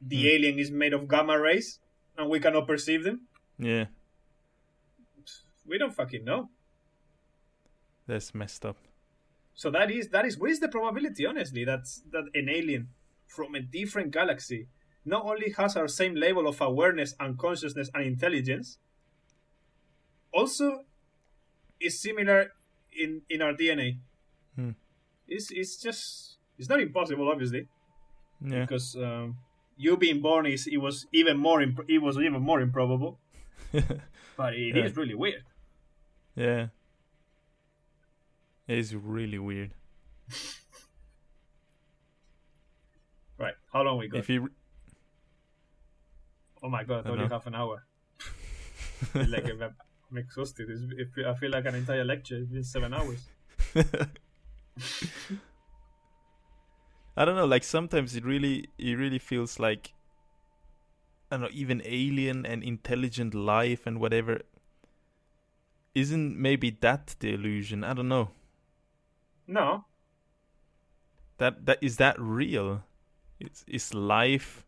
the 0.00 0.20
Hmm. 0.22 0.34
alien 0.34 0.58
is 0.58 0.70
made 0.70 0.92
of 0.94 1.08
gamma 1.08 1.38
rays 1.38 1.80
and 2.16 2.30
we 2.30 2.38
cannot 2.40 2.66
perceive 2.66 3.02
them. 3.04 3.18
yeah 3.58 3.86
We 5.66 5.78
don't 5.78 5.94
fucking 5.94 6.24
know. 6.24 6.50
That's 8.06 8.34
messed 8.34 8.64
up. 8.66 8.76
So 9.54 9.70
that 9.70 9.90
is 9.90 10.08
that 10.08 10.24
is 10.24 10.36
what 10.38 10.50
is 10.50 10.60
the 10.60 10.68
probability, 10.68 11.24
honestly, 11.26 11.64
that's 11.64 12.02
that 12.10 12.24
an 12.34 12.48
alien 12.48 12.88
from 13.26 13.54
a 13.54 13.60
different 13.60 14.10
galaxy 14.10 14.68
not 15.04 15.24
only 15.24 15.50
has 15.56 15.76
our 15.76 15.86
same 15.88 16.14
level 16.14 16.46
of 16.48 16.60
awareness 16.60 17.14
and 17.20 17.38
consciousness 17.38 17.90
and 17.94 18.04
intelligence, 18.04 18.78
also 20.32 20.84
is 21.80 22.00
similar 22.00 22.52
in 22.98 23.22
in 23.30 23.42
our 23.42 23.52
DNA. 23.54 23.98
Hmm. 24.56 24.70
It's 25.28 25.50
it's 25.50 25.76
just 25.76 26.38
it's 26.58 26.68
not 26.68 26.80
impossible, 26.80 27.28
obviously, 27.30 27.68
Yeah. 28.44 28.60
because 28.62 28.96
um, 28.96 29.36
you 29.76 29.96
being 29.96 30.20
born 30.20 30.46
is 30.46 30.66
it 30.66 30.78
was 30.78 31.06
even 31.12 31.36
more 31.38 31.62
imp- 31.62 31.88
it 31.88 31.98
was 32.02 32.16
even 32.18 32.42
more 32.42 32.60
improbable, 32.60 33.18
but 34.36 34.54
it 34.54 34.76
is 34.76 34.92
Yeah. 34.92 35.00
really 35.00 35.14
weird. 35.14 35.42
Yeah. 36.34 36.68
It 38.66 38.78
is 38.78 38.94
really 38.94 39.38
weird. 39.38 39.72
Right? 43.36 43.54
How 43.72 43.82
long 43.82 43.98
we 43.98 44.06
got? 44.06 44.20
If 44.20 44.28
you 44.28 44.48
Oh 46.62 46.68
my 46.70 46.82
god, 46.82 47.06
only 47.06 47.26
half 47.26 47.46
an 47.46 47.54
hour. 47.54 47.84
like 49.14 49.50
I'm, 49.50 49.60
I'm 49.60 50.16
exhausted. 50.16 50.70
It's, 50.70 50.80
it, 50.96 51.26
I 51.26 51.34
feel 51.34 51.50
like 51.50 51.66
an 51.66 51.74
entire 51.74 52.04
lecture. 52.04 52.38
It's 52.38 52.48
been 52.48 52.64
seven 52.64 52.94
hours. 52.94 53.28
I 57.16 57.24
don't 57.24 57.36
know, 57.36 57.44
like 57.44 57.64
sometimes 57.64 58.16
it 58.16 58.24
really 58.24 58.70
it 58.78 58.94
really 58.94 59.18
feels 59.18 59.58
like 59.58 59.92
I 61.30 61.36
don't 61.36 61.42
know, 61.42 61.48
even 61.52 61.82
alien 61.84 62.46
and 62.46 62.62
intelligent 62.62 63.34
life 63.34 63.86
and 63.86 64.00
whatever 64.00 64.40
isn't 65.94 66.36
maybe 66.36 66.70
that 66.80 67.14
the 67.20 67.32
illusion? 67.34 67.84
I 67.84 67.94
don't 67.94 68.08
know. 68.08 68.30
No, 69.46 69.84
That 71.38 71.66
that 71.66 71.78
is 71.82 71.96
that 71.98 72.16
real? 72.18 72.82
Is 73.40 73.64
is 73.66 73.92
life 73.94 74.64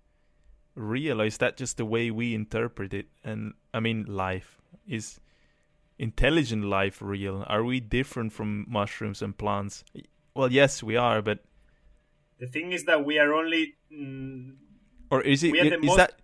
real 0.74 1.20
or 1.22 1.24
is 1.26 1.38
that 1.38 1.56
just 1.56 1.76
the 1.78 1.84
way 1.86 2.10
we 2.10 2.34
interpret 2.34 2.92
it? 2.92 3.06
And 3.24 3.54
I 3.72 3.80
mean 3.80 4.04
life. 4.04 4.60
Is 4.86 5.20
intelligent 5.98 6.64
life 6.64 7.00
real? 7.00 7.44
Are 7.46 7.64
we 7.64 7.80
different 7.80 8.32
from 8.32 8.66
mushrooms 8.68 9.22
and 9.22 9.36
plants? 9.36 9.84
Well 10.34 10.52
yes 10.52 10.82
we 10.82 10.96
are, 10.96 11.22
but 11.22 11.38
the 12.38 12.46
thing 12.46 12.72
is 12.72 12.84
that 12.84 13.04
we 13.04 13.18
are 13.18 13.32
only. 13.32 13.74
Mm, 13.90 14.56
Or 15.10 15.22
is 15.22 15.42
it 15.42 15.52
We 15.52 15.60
are 15.60 15.66
i- 15.66 15.68
the 15.70 15.78
is 15.78 15.86
most- 15.86 15.96
that 15.96 16.20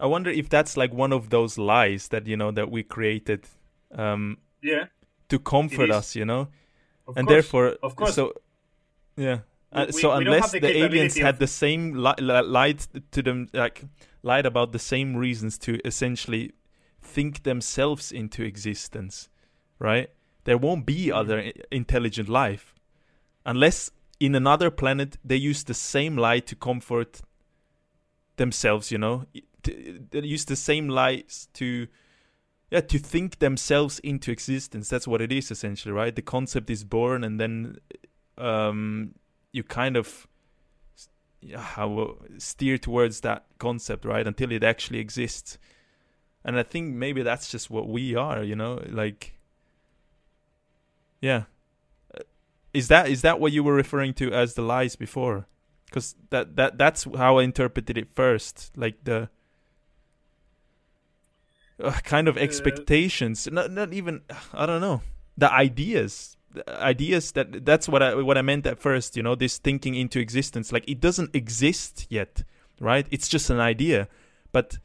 I 0.00 0.06
wonder 0.06 0.30
if 0.30 0.48
that's 0.48 0.76
like 0.76 0.92
one 0.92 1.12
of 1.12 1.28
those 1.30 1.56
lies 1.58 2.08
that 2.08 2.26
you 2.26 2.36
know 2.36 2.50
that 2.50 2.70
we 2.70 2.82
created 2.82 3.46
um 3.94 4.38
yeah, 4.62 4.84
to 5.28 5.38
comfort 5.38 5.90
us, 5.90 6.16
you 6.16 6.24
know? 6.24 6.48
of 7.06 7.16
and 7.16 7.26
course. 7.26 7.34
therefore 7.34 7.76
of 7.82 7.96
course. 7.96 8.14
so 8.14 8.32
yeah. 9.16 9.38
We- 9.74 9.80
Uh, 9.80 9.86
we- 9.86 9.92
so 10.02 10.08
we 10.18 10.24
unless 10.26 10.52
the 10.52 10.60
the, 10.60 10.76
aliens 10.84 11.16
had 11.16 11.34
of- 11.34 11.38
the 11.40 11.46
same 11.46 11.94
li- 11.94 12.20
li- 12.20 12.42
lied 12.58 12.80
to 13.10 13.22
them 13.22 13.48
like 13.54 13.84
lied 14.22 14.46
about 14.46 14.72
the 14.72 14.78
same 14.78 15.16
reasons 15.16 15.58
to 15.58 15.72
essentially 15.84 16.52
think 17.00 17.42
themselves 17.42 18.12
into 18.12 18.42
existence, 18.44 19.28
right? 19.78 20.08
There 20.44 20.58
won't 20.58 20.84
be 20.86 21.06
Mm. 21.06 21.14
other 21.20 21.52
intelligent 21.70 22.28
life 22.28 22.74
unless 23.44 23.90
in 24.20 24.34
another 24.34 24.70
planet 24.70 25.16
they 25.24 25.36
use 25.50 25.64
the 25.64 25.74
same 25.74 26.16
lie 26.20 26.40
to 26.40 26.54
comfort 26.54 27.22
themselves 28.36 28.90
you 28.92 28.98
know 28.98 29.24
they 29.64 30.20
use 30.34 30.44
the 30.46 30.56
same 30.56 30.88
lies 30.88 31.48
to 31.54 31.86
yeah 32.72 32.80
to 32.80 32.98
think 32.98 33.38
themselves 33.38 33.98
into 33.98 34.32
existence. 34.32 34.88
That's 34.88 35.06
what 35.06 35.20
it 35.20 35.30
is 35.30 35.50
essentially 35.50 35.92
right? 35.92 36.16
The 36.16 36.22
concept 36.22 36.70
is 36.70 36.84
born 36.84 37.22
and 37.22 37.38
then 37.38 37.76
um 38.38 39.14
you 39.52 39.62
kind 39.62 39.96
of 39.96 40.26
how 41.54 42.16
steer 42.38 42.78
towards 42.78 43.20
that 43.20 43.44
concept 43.58 44.06
right? 44.06 44.26
Until 44.26 44.50
it 44.50 44.64
actually 44.64 44.98
exists. 44.98 45.58
And 46.44 46.58
i 46.58 46.64
think 46.64 46.94
maybe 46.94 47.22
that's 47.22 47.50
just 47.50 47.70
what 47.70 47.88
we 47.88 48.16
are 48.16 48.42
you 48.42 48.56
know? 48.56 48.82
Like 48.88 49.34
yeah. 51.20 51.44
Uh, 52.16 52.22
is 52.72 52.88
that 52.88 53.08
is 53.08 53.20
that 53.20 53.38
what 53.38 53.52
you 53.52 53.62
were 53.62 53.74
referring 53.74 54.14
to 54.14 54.32
as 54.32 54.54
the 54.54 54.62
lies 54.62 54.96
before? 54.96 55.46
Because 55.84 56.16
that 56.30 56.56
that 56.56 56.78
that's 56.78 57.04
how 57.04 57.36
I 57.36 57.42
interpreted 57.42 57.98
it 57.98 58.08
first, 58.10 58.72
like 58.76 59.04
the 59.04 59.28
uh, 61.82 61.92
kind 62.04 62.28
of 62.28 62.36
expectations. 62.38 63.48
Not 63.50 63.70
not 63.70 63.92
even 63.92 64.22
I 64.54 64.66
don't 64.66 64.80
know 64.80 65.02
the 65.36 65.52
ideas, 65.52 66.36
the 66.52 66.62
ideas 66.82 67.32
that 67.32 67.64
that's 67.64 67.88
what 67.88 68.02
I 68.02 68.14
what 68.14 68.38
I 68.38 68.42
meant 68.42 68.66
at 68.66 68.78
first. 68.78 69.16
You 69.16 69.22
know, 69.22 69.34
this 69.34 69.58
thinking 69.58 69.94
into 69.94 70.18
existence, 70.20 70.72
like 70.72 70.88
it 70.88 71.00
doesn't 71.00 71.34
exist 71.34 72.06
yet, 72.10 72.44
right? 72.80 73.06
It's 73.10 73.28
just 73.28 73.50
an 73.50 73.60
idea, 73.60 74.08
but 74.52 74.78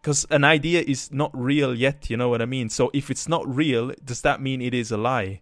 because 0.00 0.26
an 0.30 0.44
idea 0.44 0.82
is 0.86 1.12
not 1.12 1.30
real 1.32 1.74
yet. 1.74 2.10
You 2.10 2.16
know 2.16 2.28
what 2.28 2.42
I 2.42 2.46
mean? 2.46 2.68
So 2.68 2.90
if 2.92 3.10
it's 3.10 3.28
not 3.28 3.46
real, 3.46 3.92
does 4.04 4.22
that 4.22 4.40
mean 4.40 4.60
it 4.60 4.74
is 4.74 4.90
a 4.90 4.96
lie? 4.96 5.40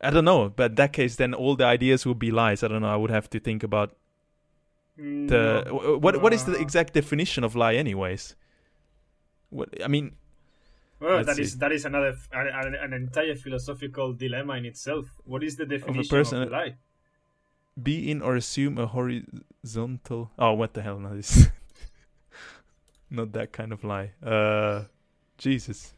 I 0.00 0.10
don't 0.10 0.24
know, 0.24 0.50
but 0.50 0.72
in 0.72 0.74
that 0.76 0.92
case, 0.92 1.16
then 1.16 1.32
all 1.34 1.56
the 1.56 1.64
ideas 1.64 2.04
will 2.04 2.14
be 2.14 2.30
lies. 2.30 2.62
I 2.62 2.68
don't 2.68 2.82
know. 2.82 2.92
I 2.92 2.96
would 2.96 3.10
have 3.10 3.28
to 3.30 3.40
think 3.40 3.62
about 3.62 3.96
Mm, 4.96 5.26
the 5.28 5.64
no. 5.66 5.98
what. 5.98 6.22
What 6.22 6.32
is 6.32 6.44
the 6.44 6.52
exact 6.52 6.94
definition 6.94 7.42
of 7.42 7.56
lie, 7.56 7.74
anyways? 7.74 8.36
What 9.54 9.68
I 9.82 9.86
mean, 9.86 10.16
Well, 10.98 11.22
that 11.24 11.38
is 11.38 11.58
that 11.58 11.70
is 11.70 11.84
another 11.84 12.16
an, 12.32 12.74
an, 12.74 12.92
entire 12.92 13.36
philosophical 13.36 14.12
dilemma 14.12 14.54
in 14.54 14.64
itself. 14.66 15.06
What 15.24 15.44
is 15.44 15.54
the 15.54 15.64
definition 15.64 16.00
of, 16.00 16.06
a 16.06 16.08
person- 16.08 16.42
a 16.42 16.46
lie? 16.46 16.74
be 17.80 18.10
in 18.10 18.22
or 18.22 18.36
assume 18.36 18.78
a 18.78 18.86
horizontal. 18.86 20.30
Oh, 20.38 20.52
what 20.54 20.74
the 20.74 20.82
hell? 20.82 20.98
No, 20.98 21.14
this 21.14 21.48
not 23.10 23.32
that 23.32 23.52
kind 23.52 23.72
of 23.72 23.84
lie. 23.84 24.12
Uh, 24.22 24.84
Jesus. 25.38 25.92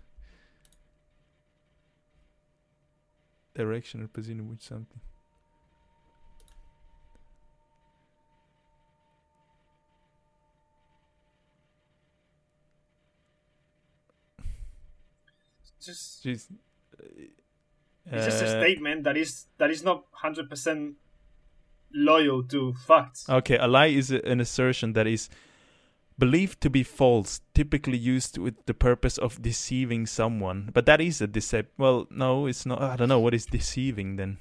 Direction 3.54 4.02
or 4.02 4.08
position 4.08 4.48
with 4.48 4.62
something. 4.62 5.00
Just 15.86 16.24
Jeez. 16.24 16.48
it's 18.06 18.26
just 18.26 18.42
a 18.42 18.46
Uh, 18.46 18.60
statement 18.62 19.04
that 19.04 19.16
is 19.16 19.46
that 19.58 19.70
is 19.70 19.82
not 19.82 20.04
hundred 20.12 20.48
percent 20.50 20.96
loyal 21.92 22.42
to 22.44 22.72
facts. 22.86 23.28
Okay, 23.28 23.56
a 23.56 23.66
lie 23.66 23.86
is 23.86 24.10
an 24.10 24.40
assertion 24.40 24.92
that 24.94 25.06
is 25.06 25.28
believed 26.18 26.60
to 26.62 26.70
be 26.70 26.82
false, 26.82 27.40
typically 27.54 27.98
used 27.98 28.38
with 28.38 28.54
the 28.66 28.74
purpose 28.74 29.18
of 29.18 29.40
deceiving 29.42 30.06
someone. 30.06 30.70
But 30.72 30.86
that 30.86 31.00
is 31.00 31.20
a 31.20 31.28
decep. 31.28 31.66
Well, 31.78 32.06
no, 32.10 32.46
it's 32.46 32.66
not. 32.66 32.80
I 32.82 32.96
don't 32.96 33.08
know 33.08 33.20
what 33.20 33.34
is 33.34 33.46
deceiving 33.46 34.16
then. 34.16 34.38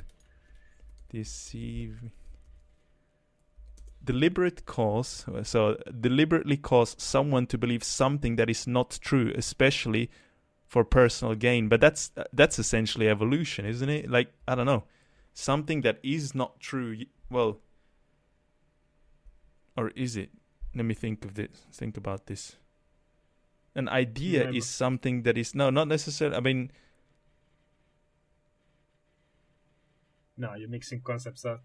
Deceiving. 1.10 2.12
Deliberate 4.04 4.66
cause. 4.66 5.26
So 5.44 5.78
deliberately 6.00 6.58
cause 6.58 6.96
someone 7.00 7.48
to 7.48 7.58
believe 7.58 7.84
something 7.84 8.36
that 8.36 8.50
is 8.50 8.68
not 8.68 9.00
true, 9.02 9.32
especially 9.36 10.10
for 10.68 10.84
personal 10.84 11.36
gain. 11.36 11.68
But 11.70 11.82
that's 11.82 12.12
that's 12.34 12.60
essentially 12.60 13.10
evolution, 13.10 13.66
isn't 13.66 13.90
it? 13.90 14.10
Like 14.10 14.34
I 14.48 14.56
don't 14.56 14.66
know, 14.66 14.84
something 15.34 15.82
that 15.82 16.00
is 16.04 16.36
not 16.36 16.60
true. 16.60 16.98
Well, 17.30 17.60
or 19.78 19.90
is 19.90 20.16
it? 20.16 20.30
Let 20.74 20.86
me 20.86 20.94
think 20.94 21.24
of 21.26 21.36
this. 21.36 21.50
Think 21.72 21.98
about 21.98 22.28
this. 22.28 22.58
An 23.76 23.90
idea 23.90 24.46
Yeah, 24.46 24.58
is 24.58 24.66
something 24.66 25.24
that 25.24 25.38
is 25.38 25.54
no, 25.54 25.70
not 25.70 25.88
necessarily. 25.88 26.38
I 26.38 26.40
mean, 26.40 26.72
No, 30.38 30.54
you're 30.56 30.70
mixing 30.70 31.02
concepts 31.02 31.46
up. 31.46 31.64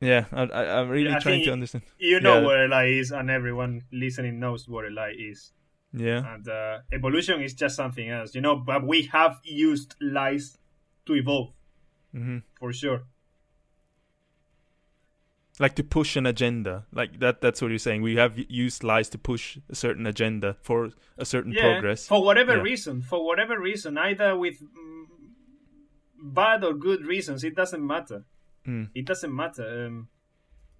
yeah, 0.00 0.24
I, 0.32 0.42
I, 0.44 0.80
I'm 0.80 0.88
really 0.88 1.10
Yeah, 1.10 1.18
trying 1.18 1.44
to 1.44 1.52
understand. 1.52 1.84
You 1.98 2.20
know 2.20 2.40
Yeah. 2.40 2.44
what 2.46 2.60
a 2.60 2.66
lie 2.66 2.86
is, 2.86 3.12
and 3.12 3.30
everyone 3.30 3.82
listening 3.92 4.40
knows 4.40 4.68
what 4.68 4.84
a 4.84 4.90
lie 4.90 5.14
is. 5.16 5.52
Yeah, 5.92 6.34
And 6.34 6.48
uh, 6.48 6.78
evolution 6.92 7.42
is 7.42 7.52
just 7.52 7.74
something 7.74 8.08
else, 8.08 8.34
you 8.34 8.40
know. 8.40 8.54
But 8.56 8.86
we 8.86 9.02
have 9.12 9.40
used 9.42 9.96
lies 10.00 10.56
to 11.06 11.14
evolve 11.14 11.50
hmm 12.12 12.38
for 12.58 12.72
sure. 12.72 13.02
like 15.58 15.74
to 15.74 15.84
push 15.84 16.16
an 16.16 16.26
agenda. 16.26 16.86
Like 16.92 17.18
that. 17.20 17.40
That's 17.40 17.60
what 17.60 17.68
you're 17.68 17.78
saying. 17.78 18.02
We 18.02 18.16
have 18.16 18.38
used 18.48 18.82
lies 18.82 19.08
to 19.10 19.18
push 19.18 19.58
a 19.68 19.74
certain 19.74 20.06
agenda 20.06 20.56
for 20.62 20.90
a 21.18 21.24
certain 21.24 21.52
yeah, 21.52 21.60
progress. 21.62 22.06
for 22.06 22.22
whatever 22.24 22.56
Yeah. 22.56 22.62
reason, 22.62 23.02
for 23.02 23.24
whatever 23.24 23.58
reason, 23.60 23.98
either 23.98 24.36
with 24.36 24.62
bad 26.22 26.64
or 26.64 26.72
good 26.74 27.04
reasons, 27.06 27.44
it 27.44 27.54
doesn't 27.54 27.84
matter. 27.86 28.24
Mm. 28.66 28.88
It 28.94 29.04
doesn't 29.06 29.34
matter. 29.34 29.86
Um, 29.86 30.08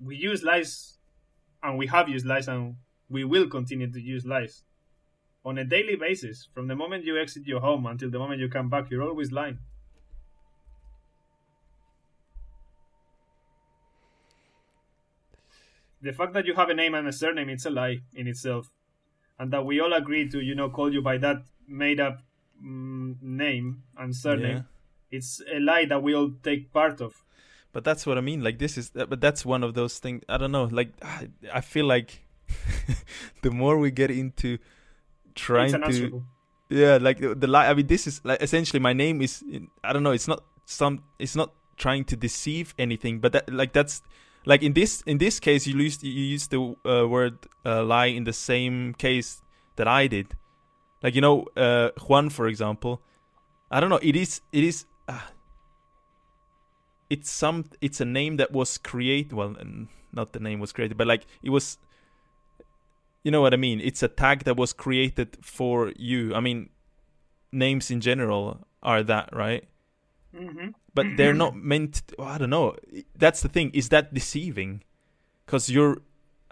we 0.00 0.16
use 0.16 0.42
lies, 0.42 0.98
and 1.62 1.76
we 1.78 1.86
have 1.88 2.08
used 2.08 2.26
lies, 2.26 2.48
and 2.48 2.76
we 3.08 3.24
will 3.24 3.48
continue 3.48 3.90
to 3.90 4.00
use 4.00 4.24
lies 4.24 4.62
on 5.44 5.58
a 5.58 5.64
daily 5.64 5.96
basis. 5.96 6.48
From 6.54 6.68
the 6.68 6.76
moment 6.76 7.04
you 7.04 7.18
exit 7.18 7.46
your 7.46 7.60
home 7.60 7.86
until 7.86 8.10
the 8.10 8.18
moment 8.18 8.40
you 8.40 8.48
come 8.48 8.68
back, 8.68 8.90
you're 8.90 9.02
always 9.02 9.32
lying. 9.32 9.58
The 16.02 16.12
fact 16.12 16.32
that 16.32 16.46
you 16.46 16.54
have 16.54 16.70
a 16.70 16.74
name 16.74 16.94
and 16.94 17.06
a 17.08 17.12
surname, 17.12 17.50
it's 17.50 17.66
a 17.66 17.70
lie 17.70 18.00
in 18.14 18.26
itself. 18.26 18.70
And 19.38 19.52
that 19.52 19.64
we 19.64 19.80
all 19.80 19.92
agree 19.92 20.28
to, 20.30 20.40
you 20.40 20.54
know, 20.54 20.70
call 20.70 20.92
you 20.92 21.02
by 21.02 21.18
that 21.18 21.42
made 21.66 22.00
up 22.00 22.22
mm, 22.62 23.20
name 23.22 23.82
and 23.98 24.14
surname, 24.14 24.56
Yeah. 24.56 24.62
it's 25.10 25.42
a 25.52 25.60
lie 25.60 25.84
that 25.86 26.02
we 26.02 26.14
all 26.14 26.32
take 26.42 26.72
part 26.72 27.00
of. 27.00 27.22
But 27.72 27.84
that's 27.84 28.04
what 28.06 28.18
I 28.18 28.20
mean. 28.20 28.42
Like 28.42 28.58
this 28.58 28.76
is, 28.76 28.90
but 28.90 29.20
that's 29.20 29.44
one 29.44 29.62
of 29.62 29.74
those 29.74 29.98
things. 29.98 30.24
I 30.28 30.38
don't 30.38 30.52
know. 30.52 30.64
Like 30.64 30.92
I, 31.52 31.60
feel 31.60 31.86
like 31.86 32.24
the 33.42 33.50
more 33.50 33.78
we 33.78 33.90
get 33.90 34.10
into 34.10 34.58
trying 35.40 35.72
to, 35.72 36.22
yeah, 36.68 36.98
like 37.00 37.18
the, 37.18 37.34
the 37.34 37.46
lie. 37.46 37.68
I 37.68 37.74
mean, 37.74 37.86
this 37.86 38.06
is 38.06 38.20
like 38.24 38.42
essentially 38.42 38.80
my 38.80 38.92
name 38.92 39.20
is. 39.22 39.42
I 39.82 39.92
don't 39.92 40.02
know. 40.02 40.12
It's 40.12 40.28
not 40.28 40.44
some. 40.64 41.02
It's 41.18 41.34
not 41.34 41.52
trying 41.76 42.04
to 42.04 42.16
deceive 42.16 42.74
anything. 42.78 43.20
But 43.20 43.32
that 43.32 43.52
like 43.52 43.72
that's 43.72 44.02
like 44.44 44.62
in 44.62 44.72
this 44.74 45.02
in 45.02 45.18
this 45.18 45.40
case 45.40 45.66
you 45.66 45.76
used 45.76 46.02
you 46.02 46.12
used 46.12 46.50
the 46.50 46.76
uh, 46.84 47.08
word 47.08 47.38
uh, 47.64 47.82
lie 47.84 48.06
in 48.06 48.24
the 48.24 48.32
same 48.32 48.94
case 48.94 49.42
that 49.76 49.88
I 49.88 50.06
did. 50.06 50.36
Like 51.02 51.14
you 51.14 51.20
know 51.20 51.46
uh, 51.56 51.90
Juan 52.06 52.30
for 52.30 52.46
example. 52.46 53.00
I 53.70 53.80
don't 53.80 53.90
know. 53.90 54.00
It 54.02 54.16
is 54.16 54.40
it 54.52 54.64
is. 54.64 54.86
Uh, 55.08 55.20
it's 57.10 57.28
some 57.28 57.64
it's 57.80 58.00
a 58.00 58.04
name 58.04 58.36
that 58.36 58.52
was 58.52 58.78
created 58.78 59.32
well 59.32 59.56
not 60.12 60.32
the 60.32 60.38
name 60.38 60.60
was 60.60 60.72
created 60.72 60.96
but 60.96 61.06
like 61.06 61.26
it 61.42 61.50
was 61.50 61.76
you 63.22 63.30
know 63.30 63.40
what 63.40 63.52
i 63.52 63.56
mean 63.56 63.80
it's 63.80 64.02
a 64.02 64.08
tag 64.08 64.44
that 64.44 64.56
was 64.56 64.72
created 64.72 65.36
for 65.42 65.92
you 65.96 66.34
i 66.34 66.40
mean 66.40 66.68
names 67.52 67.90
in 67.90 68.00
general 68.00 68.66
are 68.82 69.02
that 69.02 69.28
right 69.34 69.64
hmm 70.36 70.68
but 70.94 71.06
they're 71.16 71.34
not 71.34 71.54
meant 71.56 72.02
to, 72.08 72.22
i 72.22 72.38
don't 72.38 72.50
know 72.50 72.74
that's 73.16 73.42
the 73.42 73.48
thing 73.48 73.70
is 73.74 73.88
that 73.90 74.12
deceiving 74.14 74.82
because 75.46 75.68
you're 75.70 75.98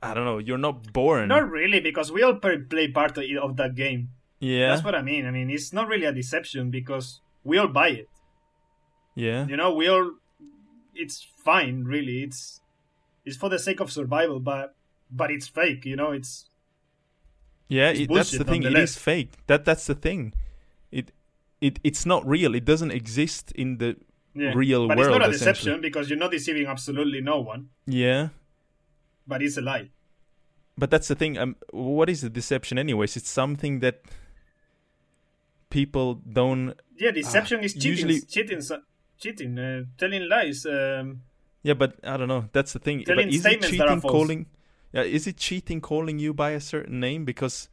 i 0.03 0.13
don't 0.15 0.25
know 0.25 0.39
you're 0.39 0.59
not 0.59 0.93
born 0.93 1.29
Not 1.29 1.51
really, 1.51 1.81
because 1.81 2.13
we 2.13 2.23
all 2.23 2.35
play 2.35 2.59
play 2.59 2.89
part 2.89 3.17
of 3.19 3.25
of 3.43 3.57
that 3.57 3.75
game. 3.75 4.11
yeah 4.41 4.69
That's 4.71 4.85
what 4.85 4.95
I 4.95 5.03
mean. 5.03 5.27
I 5.27 5.33
mean, 5.33 5.51
it's 5.51 5.73
not 5.73 5.89
really 5.89 6.07
a 6.07 6.13
deception 6.13 6.71
because 6.71 7.21
we 7.43 7.59
all 7.59 7.67
buy 7.69 7.89
it. 8.03 8.09
yeah 9.15 9.47
You 9.51 9.57
know, 9.57 9.73
we 9.75 9.89
all. 9.89 10.13
It's 10.95 11.27
fine, 11.45 11.83
really. 11.85 12.23
It's 12.23 12.61
it's 13.25 13.37
for 13.37 13.49
the 13.51 13.59
sake 13.59 13.81
of 13.81 13.91
survival, 13.91 14.39
but 14.41 14.75
but 15.11 15.31
it's 15.31 15.49
fake. 15.49 15.85
You 15.85 15.97
know, 15.97 16.11
it's 16.13 16.48
Yeah, 17.69 17.91
it, 17.91 18.09
that's 18.13 18.31
the 18.33 18.45
thing. 18.45 18.63
It 18.63 18.77
is 18.79 18.97
fake. 18.97 19.31
That 19.47 19.65
that's 19.65 19.87
the 19.87 19.95
thing. 19.95 20.33
It 20.91 21.13
it 21.61 21.79
it's 21.85 22.07
not 22.07 22.27
real. 22.27 22.55
It 22.55 22.65
doesn't 22.65 22.91
exist 22.93 23.53
in 23.53 23.79
the 23.79 23.97
yeah. 24.35 24.53
real 24.55 24.89
but 24.89 24.97
world. 24.97 25.11
it's 25.11 25.19
not 25.19 25.29
a 25.29 25.33
deception 25.33 25.81
because 25.81 26.09
you're 26.09 26.19
not 26.19 26.31
deceiving 26.31 26.67
absolutely 26.67 27.21
no 27.21 27.41
one. 27.41 27.69
Yeah, 27.87 28.29
But 29.27 29.43
it's 29.43 29.57
a 29.59 29.61
lie. 29.61 29.91
but 30.79 30.91
that's 30.91 31.09
the 31.09 31.15
thing. 31.15 31.37
Um, 31.37 31.57
what 31.73 32.09
is 32.09 32.25
a 32.25 32.31
deception, 32.31 32.79
anyways? 32.79 33.17
It's 33.17 33.29
something 33.29 33.81
that 33.81 34.01
people 35.71 36.15
don't. 36.15 36.75
Yeah, 36.97 37.11
deception 37.11 37.63
is 37.65 37.75
cheating. 37.75 37.91
usually- 37.91 38.21
cheating. 38.23 38.61
Cheating. 39.19 39.59
Uh, 39.59 39.85
telling 39.99 40.29
lies. 40.29 40.65
Um, 40.65 41.23
Yeah, 41.63 41.75
but 41.75 41.99
I 42.05 42.17
don't 42.17 42.29
know. 42.29 42.49
That's 42.53 42.73
the 42.73 42.79
thing. 42.79 43.03
Telling 43.05 43.27
but 43.27 43.35
is 43.35 43.41
it 43.45 43.49
statements 43.49 43.77
that 43.79 43.89
are 43.89 43.97
cheating 43.97 44.11
calling? 44.11 44.47
Yeah, 44.93 45.03
is 45.03 45.27
it 45.27 45.37
cheating 45.37 45.81
calling 45.81 46.19
you 46.19 46.33
by 46.35 46.51
a 46.51 46.61
certain 46.61 46.99
name 47.01 47.25
because 47.25 47.69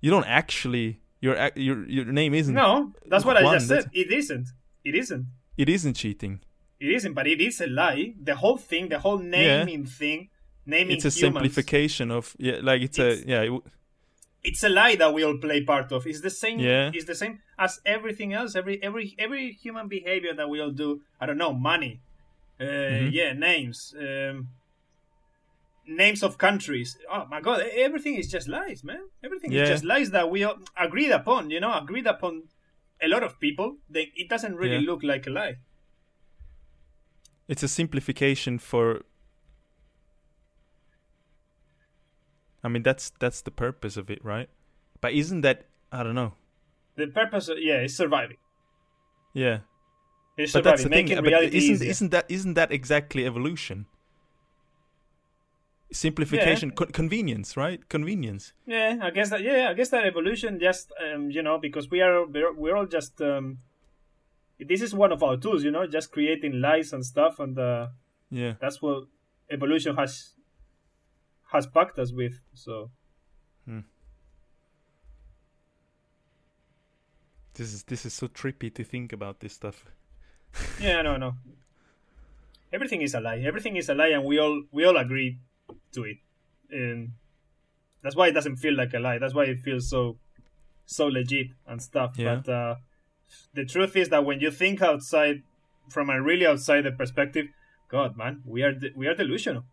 you 0.00 0.10
don't 0.10 0.26
actually 0.26 1.00
your 1.20 1.34
your 1.56 1.86
your 1.88 2.04
name 2.06 2.32
isn't. 2.34 2.54
no, 2.54 2.92
that's 3.06 3.24
what 3.24 3.36
I 3.36 3.42
just 3.54 3.68
said. 3.68 3.90
It 3.92 4.10
isn't. 4.12 4.48
It 4.84 4.94
isn't. 4.94 5.26
It 5.56 5.68
isn't 5.68 5.94
cheating. 5.94 6.40
It 6.80 6.90
isn't, 6.92 7.12
but 7.14 7.26
it 7.26 7.40
is 7.40 7.60
a 7.60 7.66
lie. 7.66 8.14
The 8.22 8.36
whole 8.36 8.56
thing, 8.56 8.88
the 8.88 9.00
whole 9.00 9.18
naming 9.18 9.84
thing, 9.84 10.28
naming 10.64 10.96
It's 10.96 11.04
a 11.04 11.08
humans, 11.10 11.18
simplification 11.42 12.10
of 12.12 12.36
yeah, 12.38 12.60
like 12.62 12.82
it's, 12.82 12.98
It's- 12.98 13.24
a 13.24 13.28
yeah. 13.28 13.42
It, 13.42 13.46
w- 13.46 13.62
It's 14.44 14.62
a 14.62 14.68
lie 14.68 14.94
that 14.96 15.12
we 15.12 15.24
all 15.24 15.36
play 15.38 15.64
part 15.64 15.90
of. 15.92 16.06
It's 16.06 16.20
the 16.20 16.30
same. 16.30 16.60
Yeah. 16.60 16.92
It's 16.94 17.04
the 17.06 17.16
same 17.16 17.40
as 17.58 17.80
everything 17.84 18.32
else. 18.32 18.54
Every 18.54 18.80
every 18.82 19.14
every 19.18 19.52
human 19.64 19.88
behavior 19.88 20.32
that 20.38 20.48
we 20.48 20.60
all 20.62 20.70
do. 20.70 21.02
I 21.20 21.26
don't 21.26 21.36
know, 21.44 21.52
money. 21.52 21.98
Uh, 22.60 22.64
Mhm. 22.64 23.12
Yeah, 23.12 23.32
names. 23.34 23.78
Um, 23.98 24.48
names 25.88 26.22
of 26.22 26.36
countries. 26.38 26.96
Oh 27.10 27.24
my 27.30 27.40
god, 27.40 27.60
everything 27.74 28.14
is 28.16 28.30
just 28.30 28.46
lies, 28.48 28.84
man. 28.84 29.08
Everything 29.24 29.50
Yeah. 29.52 29.62
is 29.62 29.68
just 29.70 29.84
lies 29.84 30.10
that 30.10 30.30
we 30.30 30.46
agreed 30.76 31.10
upon. 31.10 31.50
You 31.50 31.60
know, 31.60 31.72
agreed 31.76 32.06
upon. 32.06 32.44
A 33.00 33.06
lot 33.08 33.22
of 33.22 33.38
people. 33.38 33.76
They, 33.88 34.12
it 34.16 34.28
doesn't 34.28 34.56
really 34.56 34.78
Yeah. 34.84 34.90
look 34.90 35.02
like 35.02 35.26
a 35.26 35.30
lie. 35.30 35.56
it's 37.48 37.62
a 37.62 37.68
simplification 37.68 38.58
for 38.58 39.00
I 42.62 42.68
mean 42.68 42.82
that's 42.82 43.10
that's 43.20 43.40
the 43.40 43.50
purpose 43.50 43.96
of 43.96 44.10
it, 44.10 44.22
right? 44.24 44.48
But 45.00 45.12
isn't 45.14 45.40
that 45.42 45.66
I 45.92 46.02
don't 46.02 46.14
know. 46.14 46.34
The 46.96 47.06
purpose, 47.06 47.48
of, 47.48 47.58
yeah, 47.60 47.80
is 47.82 47.96
surviving. 47.96 48.36
Yeah. 49.32 49.60
It's 50.36 50.52
But 50.52 50.64
that's 50.64 50.82
the 50.82 50.88
surviving, 50.88 51.06
thing. 51.06 51.22
making 51.22 51.32
But 51.32 51.54
isn't 51.54 51.54
easier. 51.54 51.90
isn't 51.90 52.10
that 52.10 52.26
isn't 52.28 52.54
that 52.54 52.72
exactly 52.72 53.24
evolution? 53.24 53.86
Simplification, 55.90 56.70
con- 56.72 56.88
convenience, 56.92 57.56
right? 57.56 57.88
Convenience. 57.88 58.52
Yeah, 58.66 58.98
I 59.00 59.10
guess 59.10 59.30
that. 59.30 59.42
Yeah, 59.42 59.68
I 59.70 59.74
guess 59.74 59.88
that 59.88 60.04
evolution 60.04 60.60
just 60.60 60.92
um, 61.02 61.30
you 61.30 61.42
know 61.42 61.58
because 61.58 61.90
we 61.90 62.02
are 62.02 62.26
we're, 62.26 62.52
we're 62.52 62.76
all 62.76 62.86
just 62.86 63.20
um, 63.22 63.58
this 64.60 64.82
is 64.82 64.94
one 64.94 65.12
of 65.12 65.22
our 65.22 65.36
tools, 65.38 65.64
you 65.64 65.70
know, 65.70 65.86
just 65.86 66.12
creating 66.12 66.60
lies 66.60 66.92
and 66.92 67.04
stuff, 67.06 67.38
and 67.38 67.58
uh, 67.58 67.88
Yeah. 68.30 68.54
that's 68.60 68.82
what 68.82 69.04
evolution 69.50 69.96
has 69.96 70.34
has 71.52 71.66
packed 71.66 71.98
us 71.98 72.12
with. 72.12 72.38
So 72.54 72.90
hmm. 73.64 73.80
This 77.54 77.72
is 77.72 77.82
this 77.84 78.04
is 78.04 78.12
so 78.14 78.28
trippy 78.28 78.72
to 78.74 78.84
think 78.84 79.12
about 79.12 79.40
this 79.40 79.54
stuff. 79.54 79.86
yeah, 80.80 81.02
no, 81.02 81.16
no. 81.16 81.34
Everything 82.72 83.00
is 83.00 83.14
a 83.14 83.20
lie. 83.20 83.38
Everything 83.38 83.76
is 83.76 83.88
a 83.88 83.94
lie, 83.94 84.08
and 84.08 84.24
we 84.24 84.38
all 84.38 84.62
we 84.70 84.84
all 84.84 84.96
agree 84.96 85.38
to 85.92 86.04
it, 86.04 86.18
and 86.70 87.12
that's 88.02 88.16
why 88.16 88.28
it 88.28 88.32
doesn't 88.32 88.56
feel 88.56 88.74
like 88.76 88.94
a 88.94 88.98
lie. 88.98 89.18
That's 89.18 89.34
why 89.34 89.44
it 89.44 89.60
feels 89.60 89.88
so 89.88 90.18
so 90.86 91.06
legit 91.06 91.48
and 91.66 91.82
stuff. 91.82 92.14
Yeah. 92.16 92.36
But 92.36 92.52
uh, 92.52 92.74
the 93.54 93.64
truth 93.64 93.96
is 93.96 94.08
that 94.08 94.24
when 94.24 94.40
you 94.40 94.50
think 94.50 94.80
outside 94.82 95.42
from 95.90 96.10
a 96.10 96.20
really 96.20 96.46
outsider 96.46 96.92
perspective, 96.92 97.46
God, 97.88 98.16
man, 98.16 98.42
we 98.46 98.62
are 98.62 98.72
de- 98.72 98.92
we 98.96 99.06
are 99.06 99.14
delusional. 99.14 99.64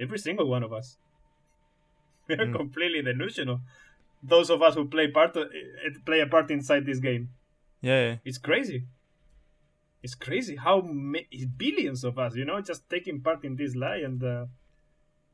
Every 0.00 0.18
single 0.18 0.46
one 0.48 0.62
of 0.62 0.72
us. 0.72 0.96
We 2.28 2.34
are 2.34 2.46
Mm. 2.46 2.56
completely 2.56 3.02
delusional. 3.02 3.60
Those 4.22 4.50
of 4.50 4.60
us 4.60 4.74
who 4.74 4.86
play 4.88 5.08
part 5.12 5.36
of, 5.36 5.44
eh, 5.54 5.90
play 6.04 6.20
a 6.20 6.26
part 6.26 6.50
inside 6.50 6.84
this 6.84 6.98
game. 6.98 7.28
Yeah, 7.80 8.00
yeah. 8.06 8.16
It's 8.24 8.38
crazy. 8.38 8.84
It's 10.02 10.14
crazy 10.16 10.56
how 10.56 10.80
ma- 10.80 11.28
billions 11.56 12.02
of 12.04 12.18
us, 12.18 12.34
you 12.34 12.44
know, 12.44 12.60
just 12.60 12.88
taking 12.90 13.20
part 13.20 13.44
in 13.44 13.56
this 13.56 13.74
lie. 13.76 13.98
And 13.98 14.22
uh, 14.24 14.46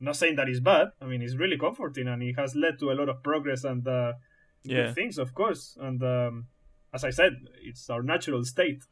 not 0.02 0.16
saying 0.16 0.36
that 0.36 0.48
it's 0.48 0.60
bad. 0.60 0.88
I 1.00 1.06
mean, 1.06 1.22
it's 1.22 1.36
really 1.36 1.58
comforting, 1.58 2.08
and 2.08 2.22
it 2.22 2.34
has 2.38 2.54
led 2.54 2.78
to 2.80 2.90
a 2.90 2.94
lot 3.00 3.08
of 3.08 3.22
progress 3.22 3.64
and 3.64 3.86
uh, 3.86 4.12
Yeah. 4.64 4.86
good 4.86 4.94
things, 4.94 5.18
of 5.18 5.34
course. 5.34 5.76
And 5.80 6.02
um, 6.02 6.46
as 6.92 7.04
I 7.04 7.10
said, 7.10 7.32
it's 7.62 7.88
our 7.90 8.02
natural 8.02 8.44
state. 8.44 8.82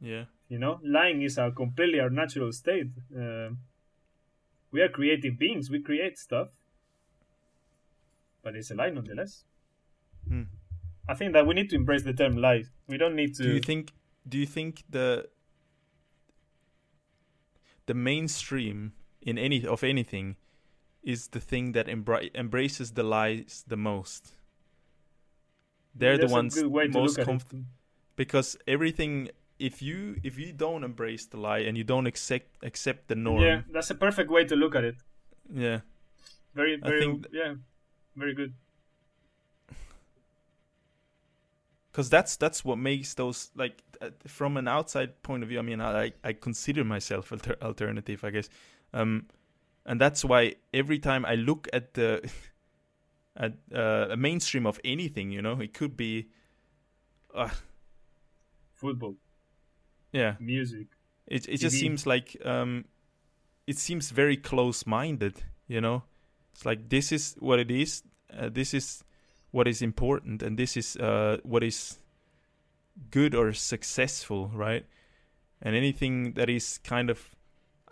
Yeah. 0.00 0.24
You 0.48 0.58
know, 0.58 0.80
lying 0.82 1.22
is 1.22 1.38
our 1.38 1.50
completely 1.52 2.00
our 2.00 2.10
natural 2.10 2.52
state. 2.52 2.90
Um 3.16 3.58
we 4.72 4.80
are 4.80 4.88
creative 4.88 5.38
beings. 5.38 5.68
We 5.70 5.80
create 5.82 6.16
stuff, 6.18 6.48
but 8.42 8.56
it's 8.56 8.70
a 8.70 8.74
lie 8.74 8.90
nonetheless. 8.90 9.44
Hmm. 10.28 10.44
I 11.08 11.14
think 11.14 11.32
that 11.34 11.46
we 11.46 11.54
need 11.54 11.68
to 11.70 11.76
embrace 11.76 12.04
the 12.04 12.12
term 12.14 12.36
lie. 12.36 12.64
We 12.88 12.96
don't 12.96 13.14
need 13.14 13.34
to. 13.36 13.42
Do 13.42 13.52
you 13.54 13.60
think 13.60 13.92
do 14.28 14.38
you 14.38 14.46
think 14.46 14.82
the 14.88 15.28
the 17.86 17.94
mainstream 17.94 18.92
in 19.20 19.38
any 19.38 19.66
of 19.66 19.82
anything 19.84 20.36
is 21.02 21.28
the 21.28 21.40
thing 21.40 21.72
that 21.72 21.86
embra- 21.86 22.30
embraces 22.34 22.92
the 22.92 23.02
lies 23.02 23.64
the 23.66 23.76
most? 23.76 24.32
They're 25.94 26.16
That's 26.16 26.30
the 26.30 26.34
ones 26.34 26.54
good 26.54 26.66
way 26.72 26.86
to 26.88 26.98
most 26.98 27.18
look 27.18 27.28
at 27.28 27.34
comf- 27.34 27.52
it. 27.52 27.64
because 28.16 28.56
everything 28.66 29.28
if 29.58 29.82
you 29.82 30.16
if 30.22 30.38
you 30.38 30.52
don't 30.52 30.84
embrace 30.84 31.26
the 31.26 31.36
lie 31.36 31.58
and 31.68 31.76
you 31.76 31.84
don't 31.84 32.06
accept 32.06 32.48
accept 32.62 33.08
the 33.08 33.14
norm 33.14 33.42
Yeah, 33.42 33.62
that's 33.70 33.90
a 33.90 33.94
perfect 33.94 34.30
way 34.30 34.44
to 34.44 34.56
look 34.56 34.74
at 34.74 34.84
it. 34.84 34.96
yeah 35.52 35.80
Very, 36.54 36.76
very, 36.76 37.00
think- 37.00 37.26
yeah, 37.32 37.54
very 38.16 38.34
good. 38.34 38.54
because 41.90 42.08
that's 42.08 42.36
that's 42.36 42.64
what 42.64 42.78
makes 42.78 43.14
those 43.14 43.50
like 43.54 43.82
uh, 44.00 44.08
from 44.26 44.56
an 44.56 44.66
outside 44.66 45.22
point 45.22 45.42
of 45.42 45.48
view 45.48 45.58
i 45.58 45.62
mean 45.62 45.80
i 45.80 46.12
i 46.24 46.32
consider 46.32 46.84
myself 46.84 47.30
alter- 47.32 47.56
alternative 47.62 48.24
i 48.24 48.30
guess 48.30 48.48
um 48.94 49.26
and 49.84 50.00
that's 50.00 50.24
why 50.24 50.54
every 50.72 50.98
time 50.98 51.24
i 51.24 51.34
look 51.34 51.68
at 51.72 51.94
the 51.94 52.30
at 53.36 53.54
uh, 53.74 54.08
a 54.10 54.16
mainstream 54.16 54.66
of 54.66 54.80
anything. 54.84 55.30
You 55.30 55.42
know, 55.42 55.60
it 55.60 55.74
could 55.74 55.96
be. 55.96 56.28
Uh, 57.34 57.48
Football, 58.74 59.14
yeah, 60.10 60.34
music. 60.40 60.88
it 61.26 61.48
it 61.48 61.58
just 61.58 61.78
seems 61.78 62.04
like 62.04 62.36
um, 62.44 62.84
it 63.66 63.78
seems 63.78 64.10
very 64.10 64.36
close-minded. 64.36 65.40
You 65.68 65.80
know, 65.80 66.02
it's 66.52 66.66
like 66.66 66.88
this 66.88 67.12
is 67.12 67.36
what 67.38 67.60
it 67.60 67.70
is. 67.70 68.02
Uh, 68.36 68.48
this 68.52 68.74
is 68.74 69.04
what 69.52 69.68
is 69.68 69.82
important, 69.82 70.42
and 70.42 70.58
this 70.58 70.76
is 70.76 70.96
uh, 70.96 71.38
what 71.44 71.62
is 71.62 72.00
good 73.10 73.34
or 73.36 73.52
successful, 73.52 74.50
right? 74.52 74.84
And 75.62 75.76
anything 75.76 76.32
that 76.32 76.50
is 76.50 76.78
kind 76.78 77.08
of 77.08 77.36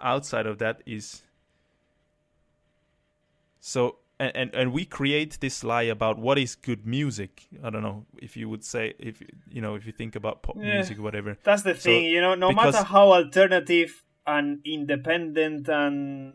outside 0.01 0.47
of 0.47 0.59
that 0.59 0.83
is 0.87 1.23
so. 3.61 3.97
And, 4.19 4.37
and 4.37 4.55
and 4.55 4.73
we 4.75 4.85
create 4.85 5.39
this 5.41 5.65
lie 5.65 5.85
about 5.85 6.19
what 6.19 6.37
is 6.39 6.55
good 6.55 6.85
music. 6.87 7.47
I 7.65 7.71
don't 7.71 7.83
know 7.83 8.05
if 8.21 8.37
you 8.37 8.51
would 8.51 8.63
say 8.63 8.93
if 8.99 9.23
you 9.49 9.63
know 9.63 9.77
if 9.77 9.87
you 9.87 9.93
think 9.93 10.15
about 10.15 10.43
pop 10.43 10.57
Yeah. 10.59 10.75
music 10.75 10.99
or 10.99 11.03
whatever. 11.03 11.39
That's 11.43 11.63
the 11.63 11.75
So, 11.75 11.81
thing, 11.89 12.05
you 12.05 12.21
know. 12.21 12.35
No 12.35 12.53
matter 12.53 12.83
how 12.83 13.13
alternative 13.13 14.05
and 14.27 14.61
independent 14.67 15.71
and 15.71 16.35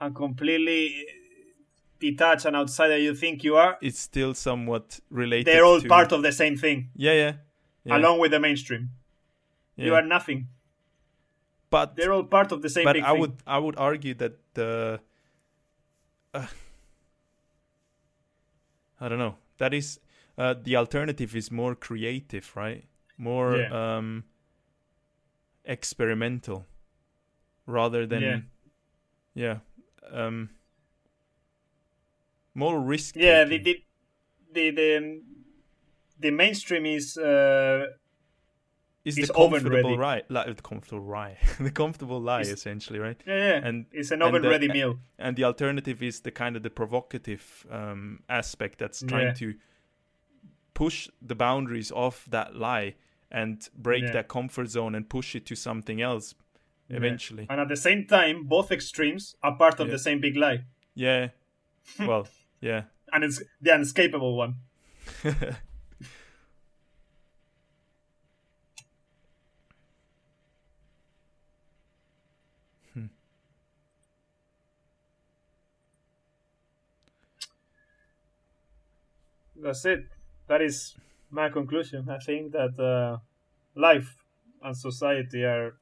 and 0.00 0.14
completely 0.14 1.06
detached 1.98 2.44
and 2.44 2.56
outsider 2.56 2.98
you 2.98 3.14
think 3.14 3.42
you 3.44 3.56
are, 3.56 3.78
it's 3.80 3.98
still 3.98 4.34
somewhat 4.34 5.00
related. 5.10 5.46
they're 5.46 5.64
all 5.64 5.80
to, 5.80 5.88
part 5.88 6.12
of 6.12 6.22
the 6.22 6.32
same 6.32 6.56
thing, 6.56 6.90
Yeah, 6.94 7.12
yeah, 7.12 7.32
yeah. 7.84 7.96
along 7.96 8.18
with 8.18 8.32
the 8.32 8.40
mainstream. 8.40 8.90
yeah. 9.76 9.86
You 9.86 9.94
are 9.94 10.02
nothing. 10.02 10.48
But 11.74 11.96
They're 11.96 12.12
all 12.12 12.22
part 12.24 12.52
of 12.52 12.62
the 12.62 12.68
same 12.68 12.84
but 12.84 12.96
I 12.96 13.00
thing. 13.12 13.20
would 13.20 13.34
I 13.46 13.58
would 13.58 13.76
argue 13.76 14.14
that 14.22 14.32
the 14.54 15.00
uh, 16.32 16.46
I 19.00 19.08
don't 19.08 19.18
know 19.18 19.34
that 19.58 19.74
is 19.74 19.98
uh, 20.38 20.54
the 20.62 20.76
alternative 20.76 21.34
is 21.36 21.50
more 21.50 21.74
creative, 21.74 22.46
right? 22.56 22.84
More 23.18 23.56
Yeah. 23.58 23.96
um, 23.98 24.24
experimental 25.64 26.66
rather 27.66 28.06
than 28.06 28.22
Yeah. 28.22 28.40
yeah, 29.34 29.58
um, 30.12 30.50
more 32.54 32.78
risk. 32.80 33.16
yeah, 33.16 33.44
the 33.44 33.58
the 33.58 33.74
the 34.52 34.70
the, 34.70 35.22
the 36.20 36.30
mainstream 36.30 36.86
is 36.86 37.16
uh, 37.18 37.86
is 39.04 39.18
it's 39.18 39.28
the 39.28 39.34
comfortable 39.34 39.98
right, 39.98 40.24
like 40.30 40.46
the 40.56 40.62
comfortable 40.62 41.02
lie, 41.04 41.36
the 41.60 41.70
comfortable 41.70 42.20
lie 42.20 42.40
It's- 42.40 42.56
essentially, 42.58 42.98
right? 42.98 43.20
yeah, 43.26 43.36
yeah. 43.60 43.66
And 43.68 43.86
it's 43.92 44.10
an 44.10 44.22
oven 44.22 44.42
the- 44.42 44.48
ready 44.48 44.68
meal. 44.68 44.98
and 45.18 45.36
the 45.36 45.44
alternative 45.44 46.02
is 46.02 46.20
the 46.20 46.30
kind 46.30 46.56
of 46.56 46.62
the 46.62 46.70
provocative 46.70 47.66
um, 47.70 48.20
aspect 48.28 48.78
that's 48.78 49.02
trying 49.02 49.26
Yeah. 49.28 49.34
to 49.34 49.54
push 50.72 51.08
the 51.22 51.34
boundaries 51.34 51.90
of 51.92 52.24
that 52.30 52.56
lie 52.56 52.94
and 53.30 53.68
break 53.76 54.04
Yeah. 54.04 54.12
that 54.12 54.28
comfort 54.28 54.68
zone 54.68 54.94
and 54.94 55.08
push 55.08 55.34
it 55.36 55.44
to 55.46 55.54
something 55.54 56.00
else 56.00 56.34
eventually 56.88 57.46
And 57.50 57.60
at 57.60 57.68
the 57.68 57.76
same 57.76 58.06
time, 58.06 58.44
both 58.44 58.70
extremes 58.72 59.36
are 59.42 59.56
part 59.56 59.80
of 59.80 59.90
the 59.90 59.98
same 59.98 60.20
big 60.20 60.36
lie, 60.36 60.64
yeah 60.94 61.28
well 61.98 62.26
yeah 62.60 62.82
and 63.12 63.22
it's 63.24 63.42
the 63.60 63.70
unescapable 63.74 64.34
one. 64.36 64.54
Hmm. 72.94 73.06
That's 79.64 79.84
it. 79.86 80.04
That 80.46 80.60
is 80.60 80.94
my 81.30 81.48
conclusion. 81.48 82.08
I 82.10 82.18
think 82.18 82.52
that 82.52 82.78
uh, 82.78 83.18
life 83.74 84.14
and 84.62 84.76
society 84.76 85.42
are 85.42 85.76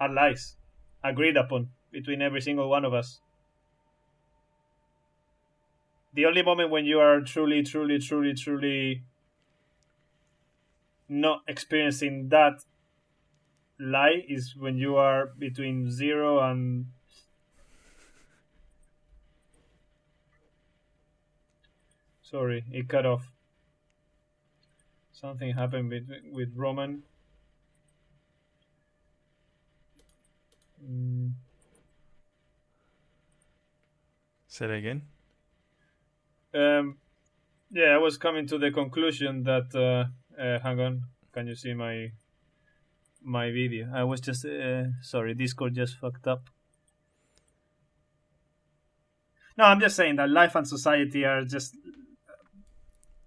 are 0.00 0.08
lies 0.08 0.56
agreed 1.04 1.36
upon 1.36 1.68
between 1.92 2.22
every 2.22 2.40
single 2.40 2.68
one 2.70 2.84
of 2.84 2.94
us. 2.94 3.20
The 6.14 6.26
only 6.26 6.42
moment 6.42 6.70
when 6.70 6.84
you 6.86 6.98
are 7.00 7.20
truly, 7.20 7.62
truly, 7.62 7.98
truly, 7.98 8.34
truly 8.34 9.04
not 11.08 11.42
experiencing 11.46 12.28
that 12.30 12.64
lie 13.78 14.24
is 14.28 14.56
when 14.56 14.76
you 14.76 14.96
are 14.96 15.26
between 15.38 15.90
zero 15.90 16.40
and 16.40 16.86
sorry 22.30 22.64
it 22.70 22.88
cut 22.88 23.06
off. 23.06 23.32
Something 25.12 25.54
happened 25.54 25.90
with, 25.90 26.08
with 26.30 26.52
roman. 26.54 27.02
Mm, 30.84 31.32
say 34.46 34.66
that 34.66 34.74
again. 34.74 35.02
Um 36.54 36.98
yeah 37.70 37.94
i 37.94 37.98
was 37.98 38.16
coming 38.16 38.46
to 38.46 38.56
the 38.56 38.70
conclusion 38.70 39.42
that 39.44 39.74
uh, 39.74 40.40
uh 40.40 40.58
hang 40.60 40.80
on. 40.80 41.02
Can 41.32 41.46
you 41.46 41.54
see 41.54 41.74
my 41.74 42.12
my 43.22 43.50
video? 43.50 43.90
I 43.92 44.04
was 44.04 44.20
just 44.20 44.44
uh, 44.44 44.84
sorry 45.02 45.34
discord 45.34 45.74
just 45.74 45.98
fucked 45.98 46.26
up. 46.26 46.48
No 49.56 49.64
i'm 49.64 49.80
just 49.80 49.96
saying 49.96 50.16
that 50.16 50.30
life 50.30 50.54
and 50.54 50.66
society 50.66 51.24
are 51.24 51.44
just 51.44 51.76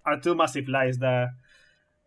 are 0.06 0.20
two 0.20 0.36
massive 0.36 0.68
lies 0.68 0.98
that 1.00 1.30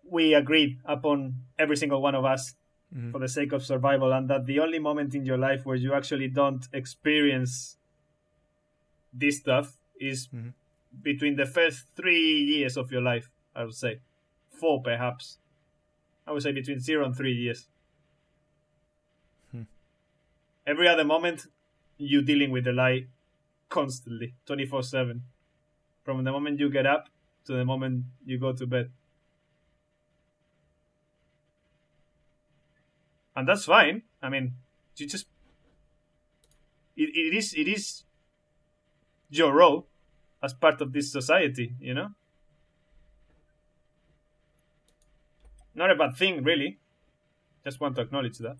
we 0.05 0.34
agreed 0.34 0.78
upon 0.84 1.34
every 1.59 1.76
single 1.76 2.01
one 2.03 2.14
of 2.14 2.24
us 2.24 2.55
Mhm. 2.95 3.12
for 3.12 3.18
the 3.18 3.28
sake 3.28 3.53
of 3.53 3.64
survival 3.64 4.12
and 4.12 4.28
that 4.28 4.47
the 4.47 4.59
only 4.61 4.78
moment 4.78 5.14
in 5.14 5.24
your 5.24 5.38
life 5.38 5.64
where 5.66 5.76
you 5.76 5.95
actually 5.95 6.28
don't 6.28 6.68
experience 6.72 7.76
this 9.12 9.38
stuff 9.38 9.76
is 10.01 10.28
Mhm. 10.28 10.53
between 11.03 11.36
the 11.36 11.47
first 11.47 11.88
three 11.95 12.42
years 12.45 12.76
of 12.76 12.90
your 12.92 13.01
life 13.03 13.30
i 13.55 13.64
would 13.64 13.74
say 13.74 14.01
four 14.49 14.82
perhaps 14.82 15.38
i 16.26 16.32
would 16.32 16.42
say 16.42 16.53
between 16.53 16.78
zero 16.78 17.05
and 17.05 17.16
three 17.16 17.32
years 17.32 17.68
Hmm. 19.51 19.62
every 20.66 20.88
other 20.88 21.05
moment 21.05 21.47
you're 21.99 22.22
dealing 22.22 22.51
with 22.51 22.64
the 22.64 22.72
lie 22.72 23.07
constantly 23.68 24.34
24-7 24.47 25.22
from 26.05 26.24
the 26.24 26.32
moment 26.32 26.59
you 26.61 26.68
get 26.70 26.86
up 26.86 27.09
to 27.47 27.53
the 27.53 27.64
moment 27.64 28.05
you 28.24 28.38
go 28.38 28.53
to 28.53 28.66
bed. 28.66 28.90
And 33.36 33.49
that's 33.49 33.64
fine. 33.64 34.03
I 34.22 34.28
mean 34.28 34.55
you 34.97 35.07
just 35.07 35.26
it, 36.97 37.11
it 37.14 37.34
is 37.36 37.55
it 37.55 37.68
is 37.68 38.05
your 39.30 39.53
role 39.53 39.86
as 40.42 40.55
part 40.55 40.80
of 40.80 40.92
this 40.92 41.11
society 41.11 41.74
you 41.80 41.95
know? 41.95 42.11
Not 45.74 45.90
a 45.90 45.97
bad 45.97 46.16
thing 46.16 46.45
really. 46.45 46.78
Just 47.64 47.80
want 47.80 47.97
to 47.97 48.03
acknowledge 48.03 48.38
that 48.38 48.59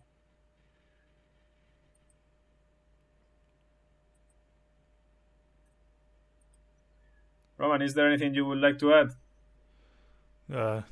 roman 7.65 7.83
is 7.83 7.95
there 7.95 8.07
anything 8.07 8.35
you 8.35 8.45
would 8.47 8.59
like 8.59 8.79
to 8.79 8.93
add? 8.95 9.11
Uh 10.53 10.83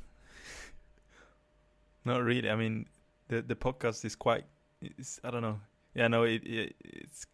not 2.05 2.23
really. 2.23 2.49
I 2.49 2.55
mean 2.55 2.87
the 3.27 3.41
the 3.41 3.55
podcast 3.55 4.03
is 4.05 4.15
quite 4.15 4.45
i 5.23 5.31
don't 5.31 5.41
know. 5.41 5.59
Yeah 5.95 6.07
no 6.07 6.23
it, 6.23 6.43
it 6.45 6.75
it's 6.83 7.25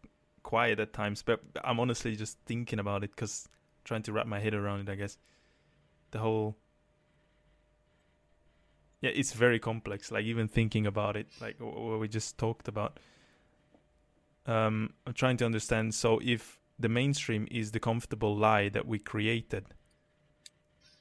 quiet 0.43 0.79
at 0.79 0.93
times 0.93 1.21
but 1.21 1.41
i'm 1.63 1.79
honestly 1.79 2.15
just 2.15 2.37
thinking 2.45 2.79
about 2.79 3.03
it 3.03 3.11
because 3.11 3.47
trying 3.83 4.01
to 4.03 4.11
wrap 4.13 4.25
my 4.27 4.39
head 4.39 4.53
around 4.53 4.87
it 4.87 4.91
i 4.91 4.95
guess. 4.95 5.17
The 6.11 6.19
whole 6.19 6.55
yeah 9.01 9.11
it's 9.13 9.33
very 9.33 9.59
complex 9.59 10.11
like 10.11 10.25
even 10.25 10.47
thinking 10.47 10.85
about 10.87 11.15
it 11.15 11.27
like 11.41 11.57
wh- 11.57 11.75
what 11.89 11.99
we 11.99 12.07
just 12.07 12.37
talked 12.37 12.67
about. 12.67 12.99
Um 14.45 14.93
i'm 15.07 15.13
trying 15.13 15.37
to 15.37 15.45
understand 15.45 15.93
so 15.95 16.19
if 16.23 16.58
the 16.79 16.89
mainstream 16.89 17.47
is 17.51 17.71
the 17.71 17.79
comfortable 17.79 18.35
lie 18.35 18.69
that 18.69 18.87
we 18.87 18.99
created. 18.99 19.65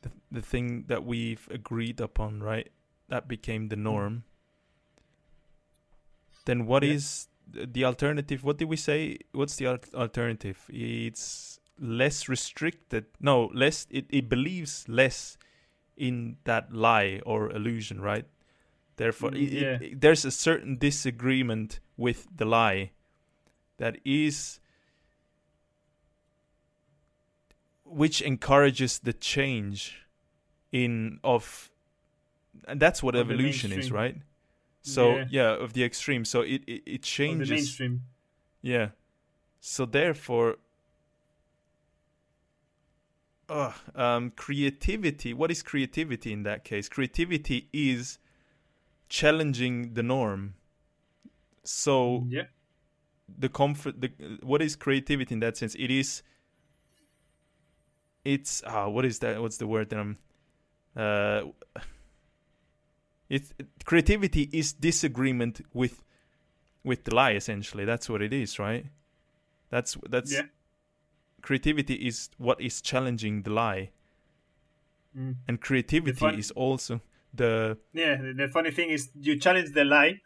The, 0.03 0.11
the 0.31 0.43
thing 0.43 0.85
that 0.89 1.05
we've 1.05 1.49
agreed 1.51 2.01
upon 2.01 2.43
right? 2.43 2.69
That 3.09 3.29
became 3.29 3.69
the 3.69 3.77
norm. 3.77 4.25
Then 6.45 6.67
what 6.67 6.83
Yeah. 6.83 6.95
is 6.95 7.29
the 7.53 7.85
alternative? 7.85 8.45
What 8.45 8.59
did 8.59 8.69
we 8.69 8.77
say? 8.77 9.19
What's 9.33 9.57
the 9.57 9.67
al- 9.67 9.79
alternative? 9.95 10.65
It's 10.69 11.61
less 11.79 12.29
restricted. 12.29 13.07
No 13.21 13.47
less 13.55 13.87
it, 13.91 14.07
it 14.11 14.29
believes 14.29 14.89
less 14.89 15.39
in 15.97 16.37
that 16.45 16.73
lie 16.73 17.21
or 17.25 17.51
illusion 17.51 18.01
right? 18.01 18.27
Therefore 18.97 19.33
it- 19.35 19.43
it- 19.43 19.53
yeah. 19.53 19.79
it- 19.81 20.01
there's 20.01 20.25
a 20.25 20.31
certain 20.31 20.77
disagreement 20.77 21.81
with 21.97 22.27
the 22.37 22.45
lie 22.45 22.91
that 23.79 23.99
is 24.05 24.59
which 27.89 28.23
encourages 28.23 28.99
the 29.01 29.13
change 29.13 30.07
in 30.73 31.19
of 31.25 31.71
and 32.67 32.81
that's 32.81 33.03
what 33.03 33.15
Of 33.15 33.31
evolution 33.31 33.73
is 33.73 33.91
right? 33.91 34.17
So 34.83 35.17
Yeah. 35.17 35.27
yeah, 35.31 35.51
of 35.65 35.73
the 35.73 35.85
extreme. 35.85 36.25
So 36.25 36.43
it 36.43 36.63
it, 36.67 36.83
it 36.87 36.95
Of 36.97 37.03
the 37.03 37.03
changes. 37.03 37.51
mainstream. 37.51 38.03
yeah. 38.63 38.89
So 39.61 39.87
therefore 39.87 40.57
uh, 43.49 43.73
um, 43.95 44.31
creativity 44.37 45.33
what 45.33 45.51
is 45.51 45.63
creativity 45.63 46.33
in 46.33 46.43
that 46.43 46.65
case? 46.65 46.89
Creativity 46.89 47.69
is 47.73 48.19
challenging 49.09 49.95
the 49.95 50.03
norm. 50.03 50.55
So 51.65 52.27
Yeah. 52.29 52.45
the 53.39 53.49
comfort 53.49 54.01
the 54.01 54.11
what 54.43 54.63
is 54.63 54.77
creativity 54.77 55.35
in 55.35 55.41
that 55.41 55.57
sense? 55.57 55.75
It 55.75 55.91
is 55.91 56.23
it's 58.35 58.63
ah 58.67 58.87
what 58.95 59.05
is 59.11 59.17
that 59.23 59.41
what's 59.43 59.59
the 59.63 59.67
word 59.75 59.87
that 59.91 59.99
i'm 60.05 60.15
uh 60.97 61.41
it's 63.29 63.53
creativity 63.85 64.49
is 64.53 64.73
disagreement 64.73 65.61
with 65.73 66.03
with 66.85 67.05
the 67.05 67.15
lie 67.15 67.33
essentially 67.33 67.85
that's 67.85 68.09
what 68.09 68.21
it 68.23 68.33
is 68.33 68.59
right 68.59 68.87
that's 69.71 69.97
that's 70.09 70.33
Yeah. 70.33 70.47
creativity 71.43 71.95
is 72.09 72.31
what 72.39 72.61
is 72.61 72.81
challenging 72.83 73.43
the 73.43 73.51
lie 73.51 73.91
Mm. 75.17 75.37
and 75.49 75.59
creativity 75.61 76.13
fun- 76.19 76.39
is 76.39 76.51
also 76.53 77.01
the 77.35 77.79
Yeah. 77.95 78.17
The, 78.23 78.33
the 78.35 78.49
funny 78.49 78.71
thing 78.71 78.91
is, 78.91 79.09
you 79.19 79.39
challenge 79.39 79.73
the 79.73 79.85
lie 79.85 80.21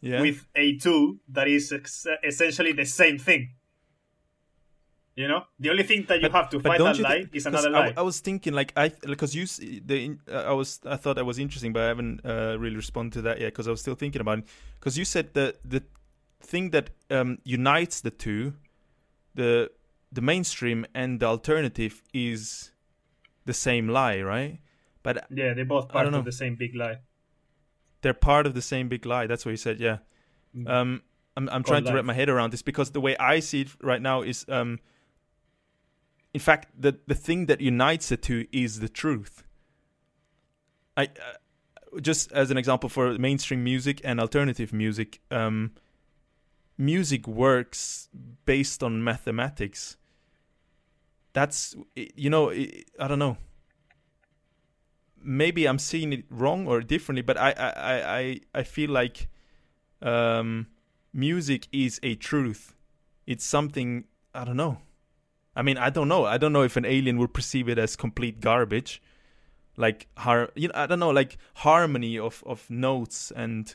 yeah 0.00 0.20
with 0.20 0.46
a 0.54 0.76
tool 0.78 1.16
that 1.28 1.48
is 1.48 1.72
ex- 1.72 2.06
essentially 2.22 2.72
the 2.72 2.86
same 2.86 3.18
thing. 3.18 3.42
You 5.14 5.28
know, 5.28 5.44
the 5.60 5.68
only 5.68 5.82
thing 5.82 6.06
that 6.08 6.22
you 6.22 6.28
But- 6.28 6.32
have 6.38 6.50
to 6.50 6.60
fight 6.60 6.78
that 6.78 6.98
lie 6.98 7.18
think- 7.18 7.34
is 7.36 7.44
another 7.46 7.68
I, 7.68 7.72
lie. 7.72 7.78
w- 7.88 7.94
I 7.98 8.02
was 8.02 8.20
thinking 8.20 8.54
like 8.54 8.72
I 8.76 8.88
because 9.02 9.34
you 9.34 9.44
the 9.84 10.16
uh, 10.30 10.50
I 10.52 10.52
was 10.52 10.80
I 10.86 10.96
thought 10.96 11.16
that 11.16 11.26
was 11.26 11.38
interesting, 11.38 11.72
but 11.74 11.82
I 11.82 11.88
haven't 11.88 12.24
uh, 12.24 12.56
really 12.58 12.76
responded 12.76 13.12
to 13.18 13.22
that 13.22 13.38
yet 13.40 13.48
because 13.52 13.68
I 13.68 13.70
was 13.72 13.80
still 13.80 13.94
thinking 13.94 14.20
about 14.22 14.38
it. 14.38 14.44
Because 14.80 14.96
you 14.96 15.04
said 15.04 15.34
the 15.34 15.54
the 15.64 15.82
thing 16.40 16.70
that 16.70 16.90
um, 17.10 17.38
unites 17.44 18.00
the 18.00 18.10
two, 18.10 18.54
the 19.34 19.70
the 20.10 20.22
mainstream 20.22 20.86
and 20.94 21.20
the 21.20 21.26
alternative 21.26 22.02
is 22.14 22.72
the 23.44 23.52
same 23.54 23.88
lie, 23.88 24.20
right? 24.22 24.60
But 25.02 25.26
yeah, 25.30 25.52
they're 25.52 25.64
both 25.66 25.88
part 25.88 26.06
of 26.14 26.24
the 26.24 26.32
same 26.32 26.54
big 26.56 26.74
lie. 26.74 26.98
they're 28.02 28.14
part 28.14 28.46
of 28.46 28.54
the 28.54 28.62
same 28.62 28.88
big 28.88 29.04
lie. 29.06 29.26
That's 29.26 29.44
what 29.44 29.50
you 29.52 29.56
said, 29.58 29.78
yeah. 29.78 29.98
Mm. 30.56 30.68
Um, 30.68 31.02
I'm 31.36 31.48
I'm 31.50 31.62
trying 31.64 31.84
to 31.84 31.92
wrap 31.94 32.04
my 32.04 32.14
head 32.14 32.28
around 32.28 32.52
this 32.52 32.62
because 32.62 32.90
the 32.92 33.00
way 33.00 33.14
I 33.18 33.40
see 33.40 33.60
it 33.62 33.68
right 33.82 34.02
now 34.02 34.22
is, 34.22 34.44
um, 34.48 34.78
in 36.34 36.40
fact, 36.40 36.68
the 36.78 36.98
the 37.06 37.14
thing 37.14 37.46
that 37.46 37.60
unites 37.60 38.08
the 38.08 38.16
two 38.16 38.46
is 38.52 38.80
the 38.80 38.88
truth. 38.88 39.44
I 40.96 41.04
uh, 41.04 42.00
just 42.00 42.32
as 42.32 42.50
an 42.50 42.56
example 42.56 42.88
for 42.88 43.18
mainstream 43.18 43.62
music 43.62 44.00
and 44.02 44.18
alternative 44.18 44.72
music, 44.72 45.20
um, 45.30 45.72
music 46.78 47.26
works 47.26 48.08
based 48.46 48.82
on 48.82 49.04
mathematics. 49.04 49.96
That's 51.34 51.76
you 51.94 52.30
know 52.30 52.50
I 52.50 53.08
don't 53.08 53.18
know. 53.18 53.36
Maybe 55.24 55.66
I'm 55.66 55.78
seeing 55.78 56.12
it 56.12 56.24
wrong 56.30 56.66
or 56.66 56.80
differently, 56.80 57.22
but 57.22 57.36
I 57.36 57.52
I 57.52 58.18
I, 58.18 58.40
I 58.54 58.62
feel 58.62 58.90
like 58.90 59.28
um, 60.00 60.68
music 61.12 61.68
is 61.72 62.00
a 62.02 62.14
truth. 62.14 62.74
It's 63.26 63.44
something 63.44 64.04
I 64.34 64.44
don't 64.44 64.56
know. 64.56 64.78
I 65.54 65.62
mean, 65.62 65.76
I 65.78 65.90
don't 65.90 66.08
know. 66.08 66.24
I 66.24 66.38
don't 66.38 66.52
know 66.52 66.62
if 66.62 66.76
an 66.76 66.84
alien 66.84 67.18
would 67.18 67.34
perceive 67.34 67.68
it 67.68 67.78
as 67.78 67.96
complete 67.96 68.40
garbage, 68.40 69.02
like 69.76 70.06
har. 70.16 70.50
You 70.54 70.68
know, 70.68 70.74
I 70.74 70.86
don't 70.86 70.98
know, 71.00 71.10
like 71.10 71.36
harmony 71.54 72.18
of 72.18 72.42
of 72.46 72.68
notes 72.70 73.32
and 73.34 73.74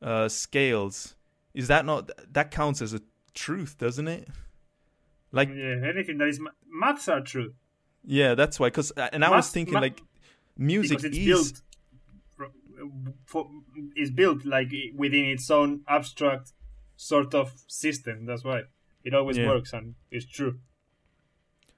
uh, 0.00 0.28
scales. 0.28 1.14
Is 1.54 1.68
that 1.68 1.84
not 1.84 2.10
that 2.32 2.50
counts 2.50 2.80
as 2.80 2.94
a 2.94 3.00
truth, 3.34 3.76
doesn't 3.78 4.08
it? 4.08 4.28
Like, 5.32 5.48
yeah, 5.48 5.76
anything 5.88 6.18
that 6.18 6.28
is 6.28 6.40
ma- 6.40 6.50
maths 6.70 7.08
are 7.08 7.20
true 7.20 7.54
yeah, 8.04 8.34
that's 8.34 8.58
why. 8.58 8.66
Because 8.68 8.90
and 8.92 9.24
I 9.24 9.30
was 9.30 9.50
thinking 9.50 9.74
like 9.74 10.02
music 10.56 11.02
is 11.04 11.18
built 11.18 11.62
for, 13.24 13.46
is 13.96 14.10
built 14.10 14.44
like 14.44 14.72
within 14.94 15.26
its 15.26 15.50
own 15.50 15.82
abstract 15.88 16.52
sort 16.96 17.34
of 17.34 17.52
system. 17.68 18.26
That's 18.26 18.44
why 18.44 18.62
it 19.04 19.14
always 19.14 19.38
Yeah. 19.38 19.48
works 19.48 19.72
and 19.72 19.94
it's 20.10 20.26
true. 20.26 20.58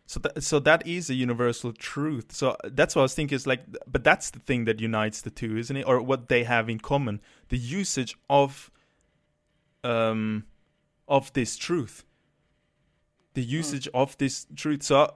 So 0.06 0.20
that 0.20 0.42
so 0.42 0.58
that 0.60 0.86
is 0.86 1.08
a 1.08 1.14
universal 1.14 1.72
truth. 1.72 2.32
So 2.32 2.56
that's 2.64 2.94
what 2.94 3.02
I 3.02 3.04
was 3.04 3.14
thinking 3.14 3.36
is 3.36 3.46
like, 3.46 3.64
but 3.86 4.04
that's 4.04 4.30
the 4.30 4.38
thing 4.38 4.66
that 4.66 4.78
unites 4.78 5.22
the 5.22 5.30
two, 5.30 5.56
isn't 5.56 5.76
it? 5.76 5.86
Or 5.86 6.02
what 6.02 6.28
they 6.28 6.44
have 6.44 6.68
in 6.68 6.78
common: 6.78 7.20
the 7.48 7.56
usage 7.56 8.16
of, 8.28 8.70
um, 9.82 10.44
of 11.08 11.32
this 11.32 11.56
truth. 11.56 12.04
The 13.32 13.42
usage 13.42 13.88
of 13.94 14.16
this 14.18 14.46
truth. 14.54 14.82
So 14.82 15.14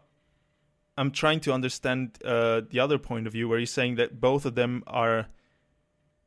I'm 0.97 1.11
trying 1.11 1.41
to 1.41 1.53
understand 1.53 2.19
uh, 2.25 2.63
the 2.69 2.81
other 2.81 2.99
point 2.99 3.27
of 3.27 3.35
view, 3.35 3.49
where 3.49 3.59
you're 3.59 3.67
saying 3.67 3.97
that 3.97 4.21
both 4.21 4.47
of 4.47 4.55
them 4.55 4.83
are. 4.87 5.27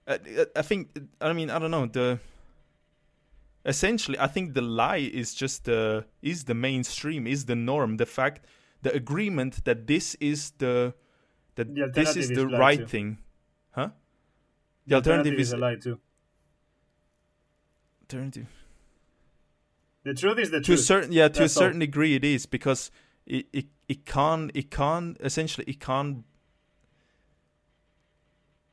Uh, 0.07 0.18
I 0.55 0.62
think. 0.62 0.99
I 1.20 1.34
mean, 1.34 1.49
I 1.49 1.57
don't 1.57 1.72
know 1.72 1.88
the. 1.88 2.20
Essentially, 3.66 4.18
I 4.20 4.28
think 4.28 4.53
the 4.53 4.62
lie 4.62 4.97
is 4.97 5.34
just 5.36 5.66
the 5.66 6.05
is 6.22 6.45
the 6.45 6.53
mainstream, 6.55 7.28
is 7.28 7.45
the 7.45 7.55
norm, 7.55 7.97
the 7.97 8.05
fact, 8.07 8.45
the 8.82 8.91
agreement 8.93 9.64
that 9.66 9.86
this 9.88 10.16
is 10.16 10.51
the 10.57 10.93
that 11.55 11.74
The 11.76 11.91
this 11.93 12.16
is 12.16 12.30
the 12.30 12.47
is 12.47 12.53
right 12.59 12.80
too. 12.80 12.86
thing, 12.88 13.18
huh? 13.72 13.89
The 14.88 14.95
alternative 14.95 15.39
is 15.39 15.53
a 15.53 15.57
lie 15.57 15.76
too. 15.76 15.99
alternative. 18.01 18.47
The 20.03 20.14
truth 20.14 20.39
is 20.39 20.49
the 20.51 20.62
truth. 20.62 20.66
to 20.66 20.72
truth. 20.76 20.86
certain 20.86 21.12
yeah 21.12 21.28
to 21.28 21.39
a 21.39 21.43
That's 21.43 21.57
all. 21.57 21.62
certain 21.64 21.80
degree 21.80 22.16
it 22.16 22.24
is 22.24 22.45
because 22.45 22.91
it, 23.26 23.45
it 23.53 23.66
it 23.88 24.05
can't 24.05 24.51
it 24.55 24.72
can't 24.72 25.18
essentially 25.22 25.66
it 25.68 25.80
can't 25.80 26.26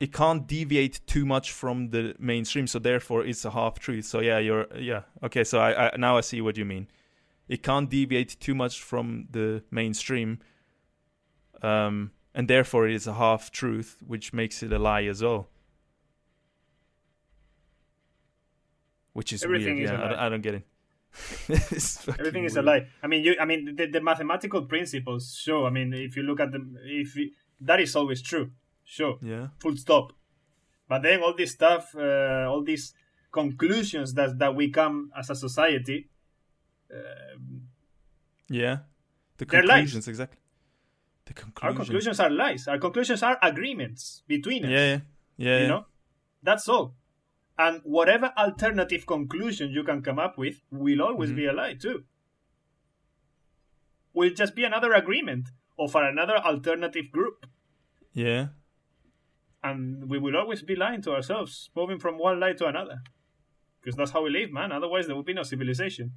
it 0.00 0.12
can't 0.12 0.46
deviate 0.46 1.00
too 1.06 1.26
much 1.26 1.50
from 1.52 1.90
the 1.90 2.14
mainstream 2.18 2.66
so 2.66 2.78
therefore 2.78 3.24
it's 3.24 3.44
a 3.44 3.50
half 3.50 3.78
truth 3.78 4.04
so 4.04 4.20
yeah 4.20 4.38
you're 4.38 4.66
yeah 4.76 5.02
okay 5.22 5.42
so 5.44 5.58
I, 5.58 5.88
I 5.92 5.96
now 5.96 6.16
i 6.16 6.20
see 6.20 6.40
what 6.40 6.56
you 6.56 6.64
mean 6.64 6.86
it 7.48 7.62
can't 7.62 7.90
deviate 7.90 8.36
too 8.38 8.54
much 8.54 8.82
from 8.82 9.26
the 9.30 9.62
mainstream 9.70 10.38
um 11.62 12.12
and 12.34 12.46
therefore 12.48 12.86
it 12.88 12.94
is 12.94 13.06
a 13.06 13.14
half 13.14 13.50
truth 13.50 13.96
which 14.06 14.32
makes 14.32 14.62
it 14.62 14.72
a 14.72 14.78
lie 14.78 15.04
as 15.04 15.22
well 15.22 15.48
which 19.12 19.32
is 19.32 19.42
Everything 19.42 19.76
weird 19.76 19.84
is 19.86 19.90
yeah 19.90 20.04
I, 20.04 20.08
don't- 20.08 20.18
I 20.18 20.28
don't 20.28 20.42
get 20.42 20.54
it 20.54 20.62
Everything 21.48 22.44
is 22.44 22.56
a 22.56 22.62
lie. 22.62 22.86
I 23.02 23.06
mean, 23.08 23.24
you. 23.24 23.34
I 23.40 23.44
mean, 23.46 23.74
the, 23.74 23.86
the 23.86 24.00
mathematical 24.00 24.62
principles 24.66 25.34
show. 25.42 25.66
I 25.66 25.70
mean, 25.70 25.92
if 25.94 26.16
you 26.16 26.22
look 26.22 26.38
at 26.38 26.52
them, 26.52 26.76
if 26.84 27.16
you, 27.16 27.30
that 27.62 27.80
is 27.80 27.96
always 27.96 28.20
true, 28.22 28.50
sure, 28.96 29.18
Yeah. 29.22 29.48
full 29.60 29.76
stop. 29.76 30.06
But 30.88 31.02
then 31.02 31.20
all 31.22 31.34
this 31.36 31.52
stuff, 31.52 31.94
uh, 31.94 32.48
all 32.50 32.62
these 32.64 32.94
conclusions 33.30 34.14
that 34.14 34.38
that 34.38 34.54
we 34.54 34.70
come 34.70 34.96
as 35.20 35.30
a 35.30 35.34
society, 35.34 36.08
uh, 36.90 37.36
Yeah. 38.48 38.78
The 39.36 39.44
conclusions, 39.46 40.08
exactly. 40.08 40.40
The 41.26 41.34
conclusions. 41.34 41.78
our 41.78 41.84
conclusions. 41.84 42.20
are 42.20 42.30
lies. 42.30 42.66
Our 42.68 42.78
conclusions 42.78 43.22
are 43.22 43.38
agreements 43.42 44.22
between 44.26 44.64
us. 44.64 44.70
Yeah, 44.70 44.86
yeah. 44.92 45.00
Yeah. 45.36 45.56
you 45.58 45.62
yeah. 45.62 45.68
know 45.68 45.84
that's 46.42 46.68
all 46.68 46.96
and 47.56 47.80
whatever 47.84 48.32
alternative 48.36 49.04
conclusion 49.06 49.70
you 49.70 49.84
can 49.84 50.02
come 50.02 50.18
up 50.18 50.34
with 50.38 50.56
will 50.70 51.00
always 51.02 51.30
Mhm. 51.30 51.36
be 51.36 51.46
a 51.46 51.52
lie 51.52 51.74
too 51.74 51.98
will 54.14 54.30
just 54.34 54.54
be 54.56 54.64
another 54.64 54.92
agreement 54.92 55.48
or 55.76 55.88
for 55.88 56.02
another 56.04 56.36
alternative 56.38 57.10
group 57.12 57.46
Yeah. 58.14 58.48
And 59.62 60.08
we 60.08 60.18
will 60.18 60.36
always 60.36 60.62
be 60.62 60.76
lying 60.76 61.02
to 61.02 61.12
ourselves 61.12 61.70
moving 61.74 61.98
from 61.98 62.18
one 62.18 62.38
lie 62.40 62.52
to 62.52 62.66
another 62.66 63.02
because 63.80 63.96
that's 63.96 64.12
how 64.12 64.22
we 64.22 64.30
live 64.30 64.52
man 64.52 64.70
otherwise 64.72 65.06
there 65.06 65.16
would 65.16 65.26
be 65.26 65.34
no 65.34 65.42
civilization 65.42 66.12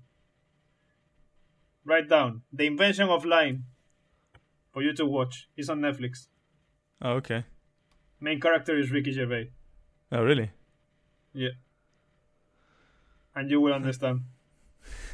write 1.86 2.08
down 2.10 2.42
the 2.54 2.66
invention 2.66 3.10
of 3.10 3.26
lying 3.26 3.64
for 4.72 4.82
you 4.84 4.94
to 4.94 5.06
watch 5.06 5.48
it's 5.58 5.70
on 5.70 5.80
netflix 5.82 6.28
Oh, 7.02 7.14
okay. 7.14 7.46
main 8.20 8.40
character 8.40 8.78
is 8.78 8.92
ricky 8.92 9.12
gervais 9.12 9.50
Oh, 10.14 10.24
really? 10.24 10.52
Yeah. 11.34 11.52
And 13.34 13.50
you 13.50 13.62
will 13.62 13.74
understand. 13.74 14.24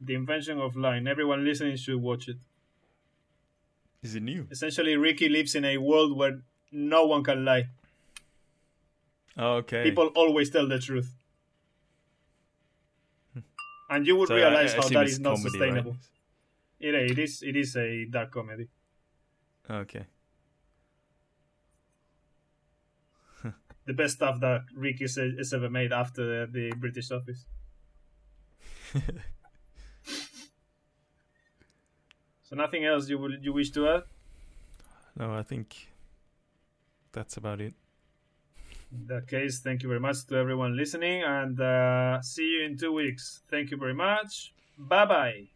the 0.00 0.14
invention 0.14 0.58
of 0.58 0.74
lying. 0.74 1.06
Everyone 1.06 1.44
listening 1.44 1.76
should 1.76 2.00
watch 2.00 2.26
it. 2.28 2.38
Is 4.02 4.14
it 4.14 4.22
new? 4.22 4.46
Essentially, 4.50 4.96
Ricky 4.96 5.28
lives 5.28 5.54
in 5.54 5.66
a 5.66 5.76
world 5.76 6.16
where 6.16 6.40
no 6.72 7.06
one 7.06 7.22
can 7.24 7.44
lie. 7.44 7.68
Okay. 9.38 9.82
People 9.82 10.08
always 10.14 10.50
tell 10.50 10.68
the 10.68 10.78
truth. 10.78 11.14
Hmm. 13.34 13.40
And 13.88 14.06
you 14.06 14.16
would 14.16 14.28
So 14.28 14.34
realize 14.36 14.74
I 14.74 14.78
how 14.78 14.78
assume 14.78 14.94
that 14.94 15.06
is 15.06 15.18
not 15.20 15.36
comedy, 15.36 15.50
sustainable. 15.50 15.92
right? 15.92 16.00
It, 16.80 16.94
it 16.94 17.18
is 17.18 17.42
it 17.42 17.56
is 17.56 17.76
a 17.76 18.06
dark 18.06 18.32
comedy. 18.32 18.68
Okay. 19.68 20.06
The 23.86 23.92
best 23.92 24.14
stuff 24.16 24.40
that 24.40 24.62
Rick 24.74 25.00
is, 25.02 25.18
is 25.18 25.52
ever 25.52 25.68
made 25.68 25.92
after 25.92 26.46
the, 26.46 26.52
the 26.52 26.72
British 26.76 27.10
Office. 27.10 27.46
so 32.42 32.56
nothing 32.56 32.84
else 32.84 33.08
you 33.08 33.18
will 33.18 33.34
you 33.38 33.52
wish 33.52 33.70
to 33.70 33.88
add? 33.88 34.02
No, 35.16 35.32
I 35.34 35.42
think 35.42 35.89
that's 37.12 37.36
about 37.36 37.60
it. 37.60 37.74
In 38.92 39.06
that 39.06 39.28
case, 39.28 39.60
thank 39.60 39.82
you 39.82 39.88
very 39.88 40.00
much 40.00 40.26
to 40.26 40.36
everyone 40.36 40.76
listening, 40.76 41.22
and 41.22 41.60
uh, 41.60 42.20
see 42.22 42.44
you 42.44 42.64
in 42.64 42.76
two 42.76 42.92
weeks. 42.92 43.40
Thank 43.48 43.70
you 43.70 43.76
very 43.76 43.94
much. 43.94 44.52
Bye 44.76 45.06
bye. 45.06 45.48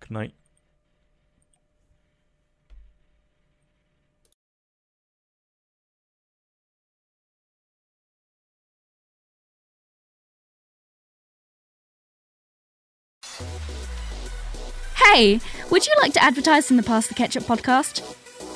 Good 0.00 0.10
night. 0.12 0.34
Hey, 15.12 15.40
would 15.70 15.86
you 15.86 15.92
like 16.00 16.12
to 16.12 16.22
advertise 16.22 16.70
in 16.70 16.76
the 16.76 16.84
Pass 16.84 17.08
the 17.08 17.14
Ketchup 17.14 17.42
podcast? 17.44 18.14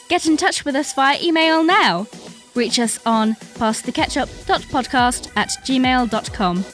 Get 0.08 0.26
in 0.26 0.36
touch 0.36 0.64
with 0.64 0.76
us 0.76 0.92
via 0.92 1.18
email 1.22 1.64
now. 1.64 2.06
Reach 2.54 2.78
us 2.78 3.00
on 3.04 3.34
passtheketchup.podcast 3.34 5.32
at 5.36 5.48
gmail.com. 5.64 6.64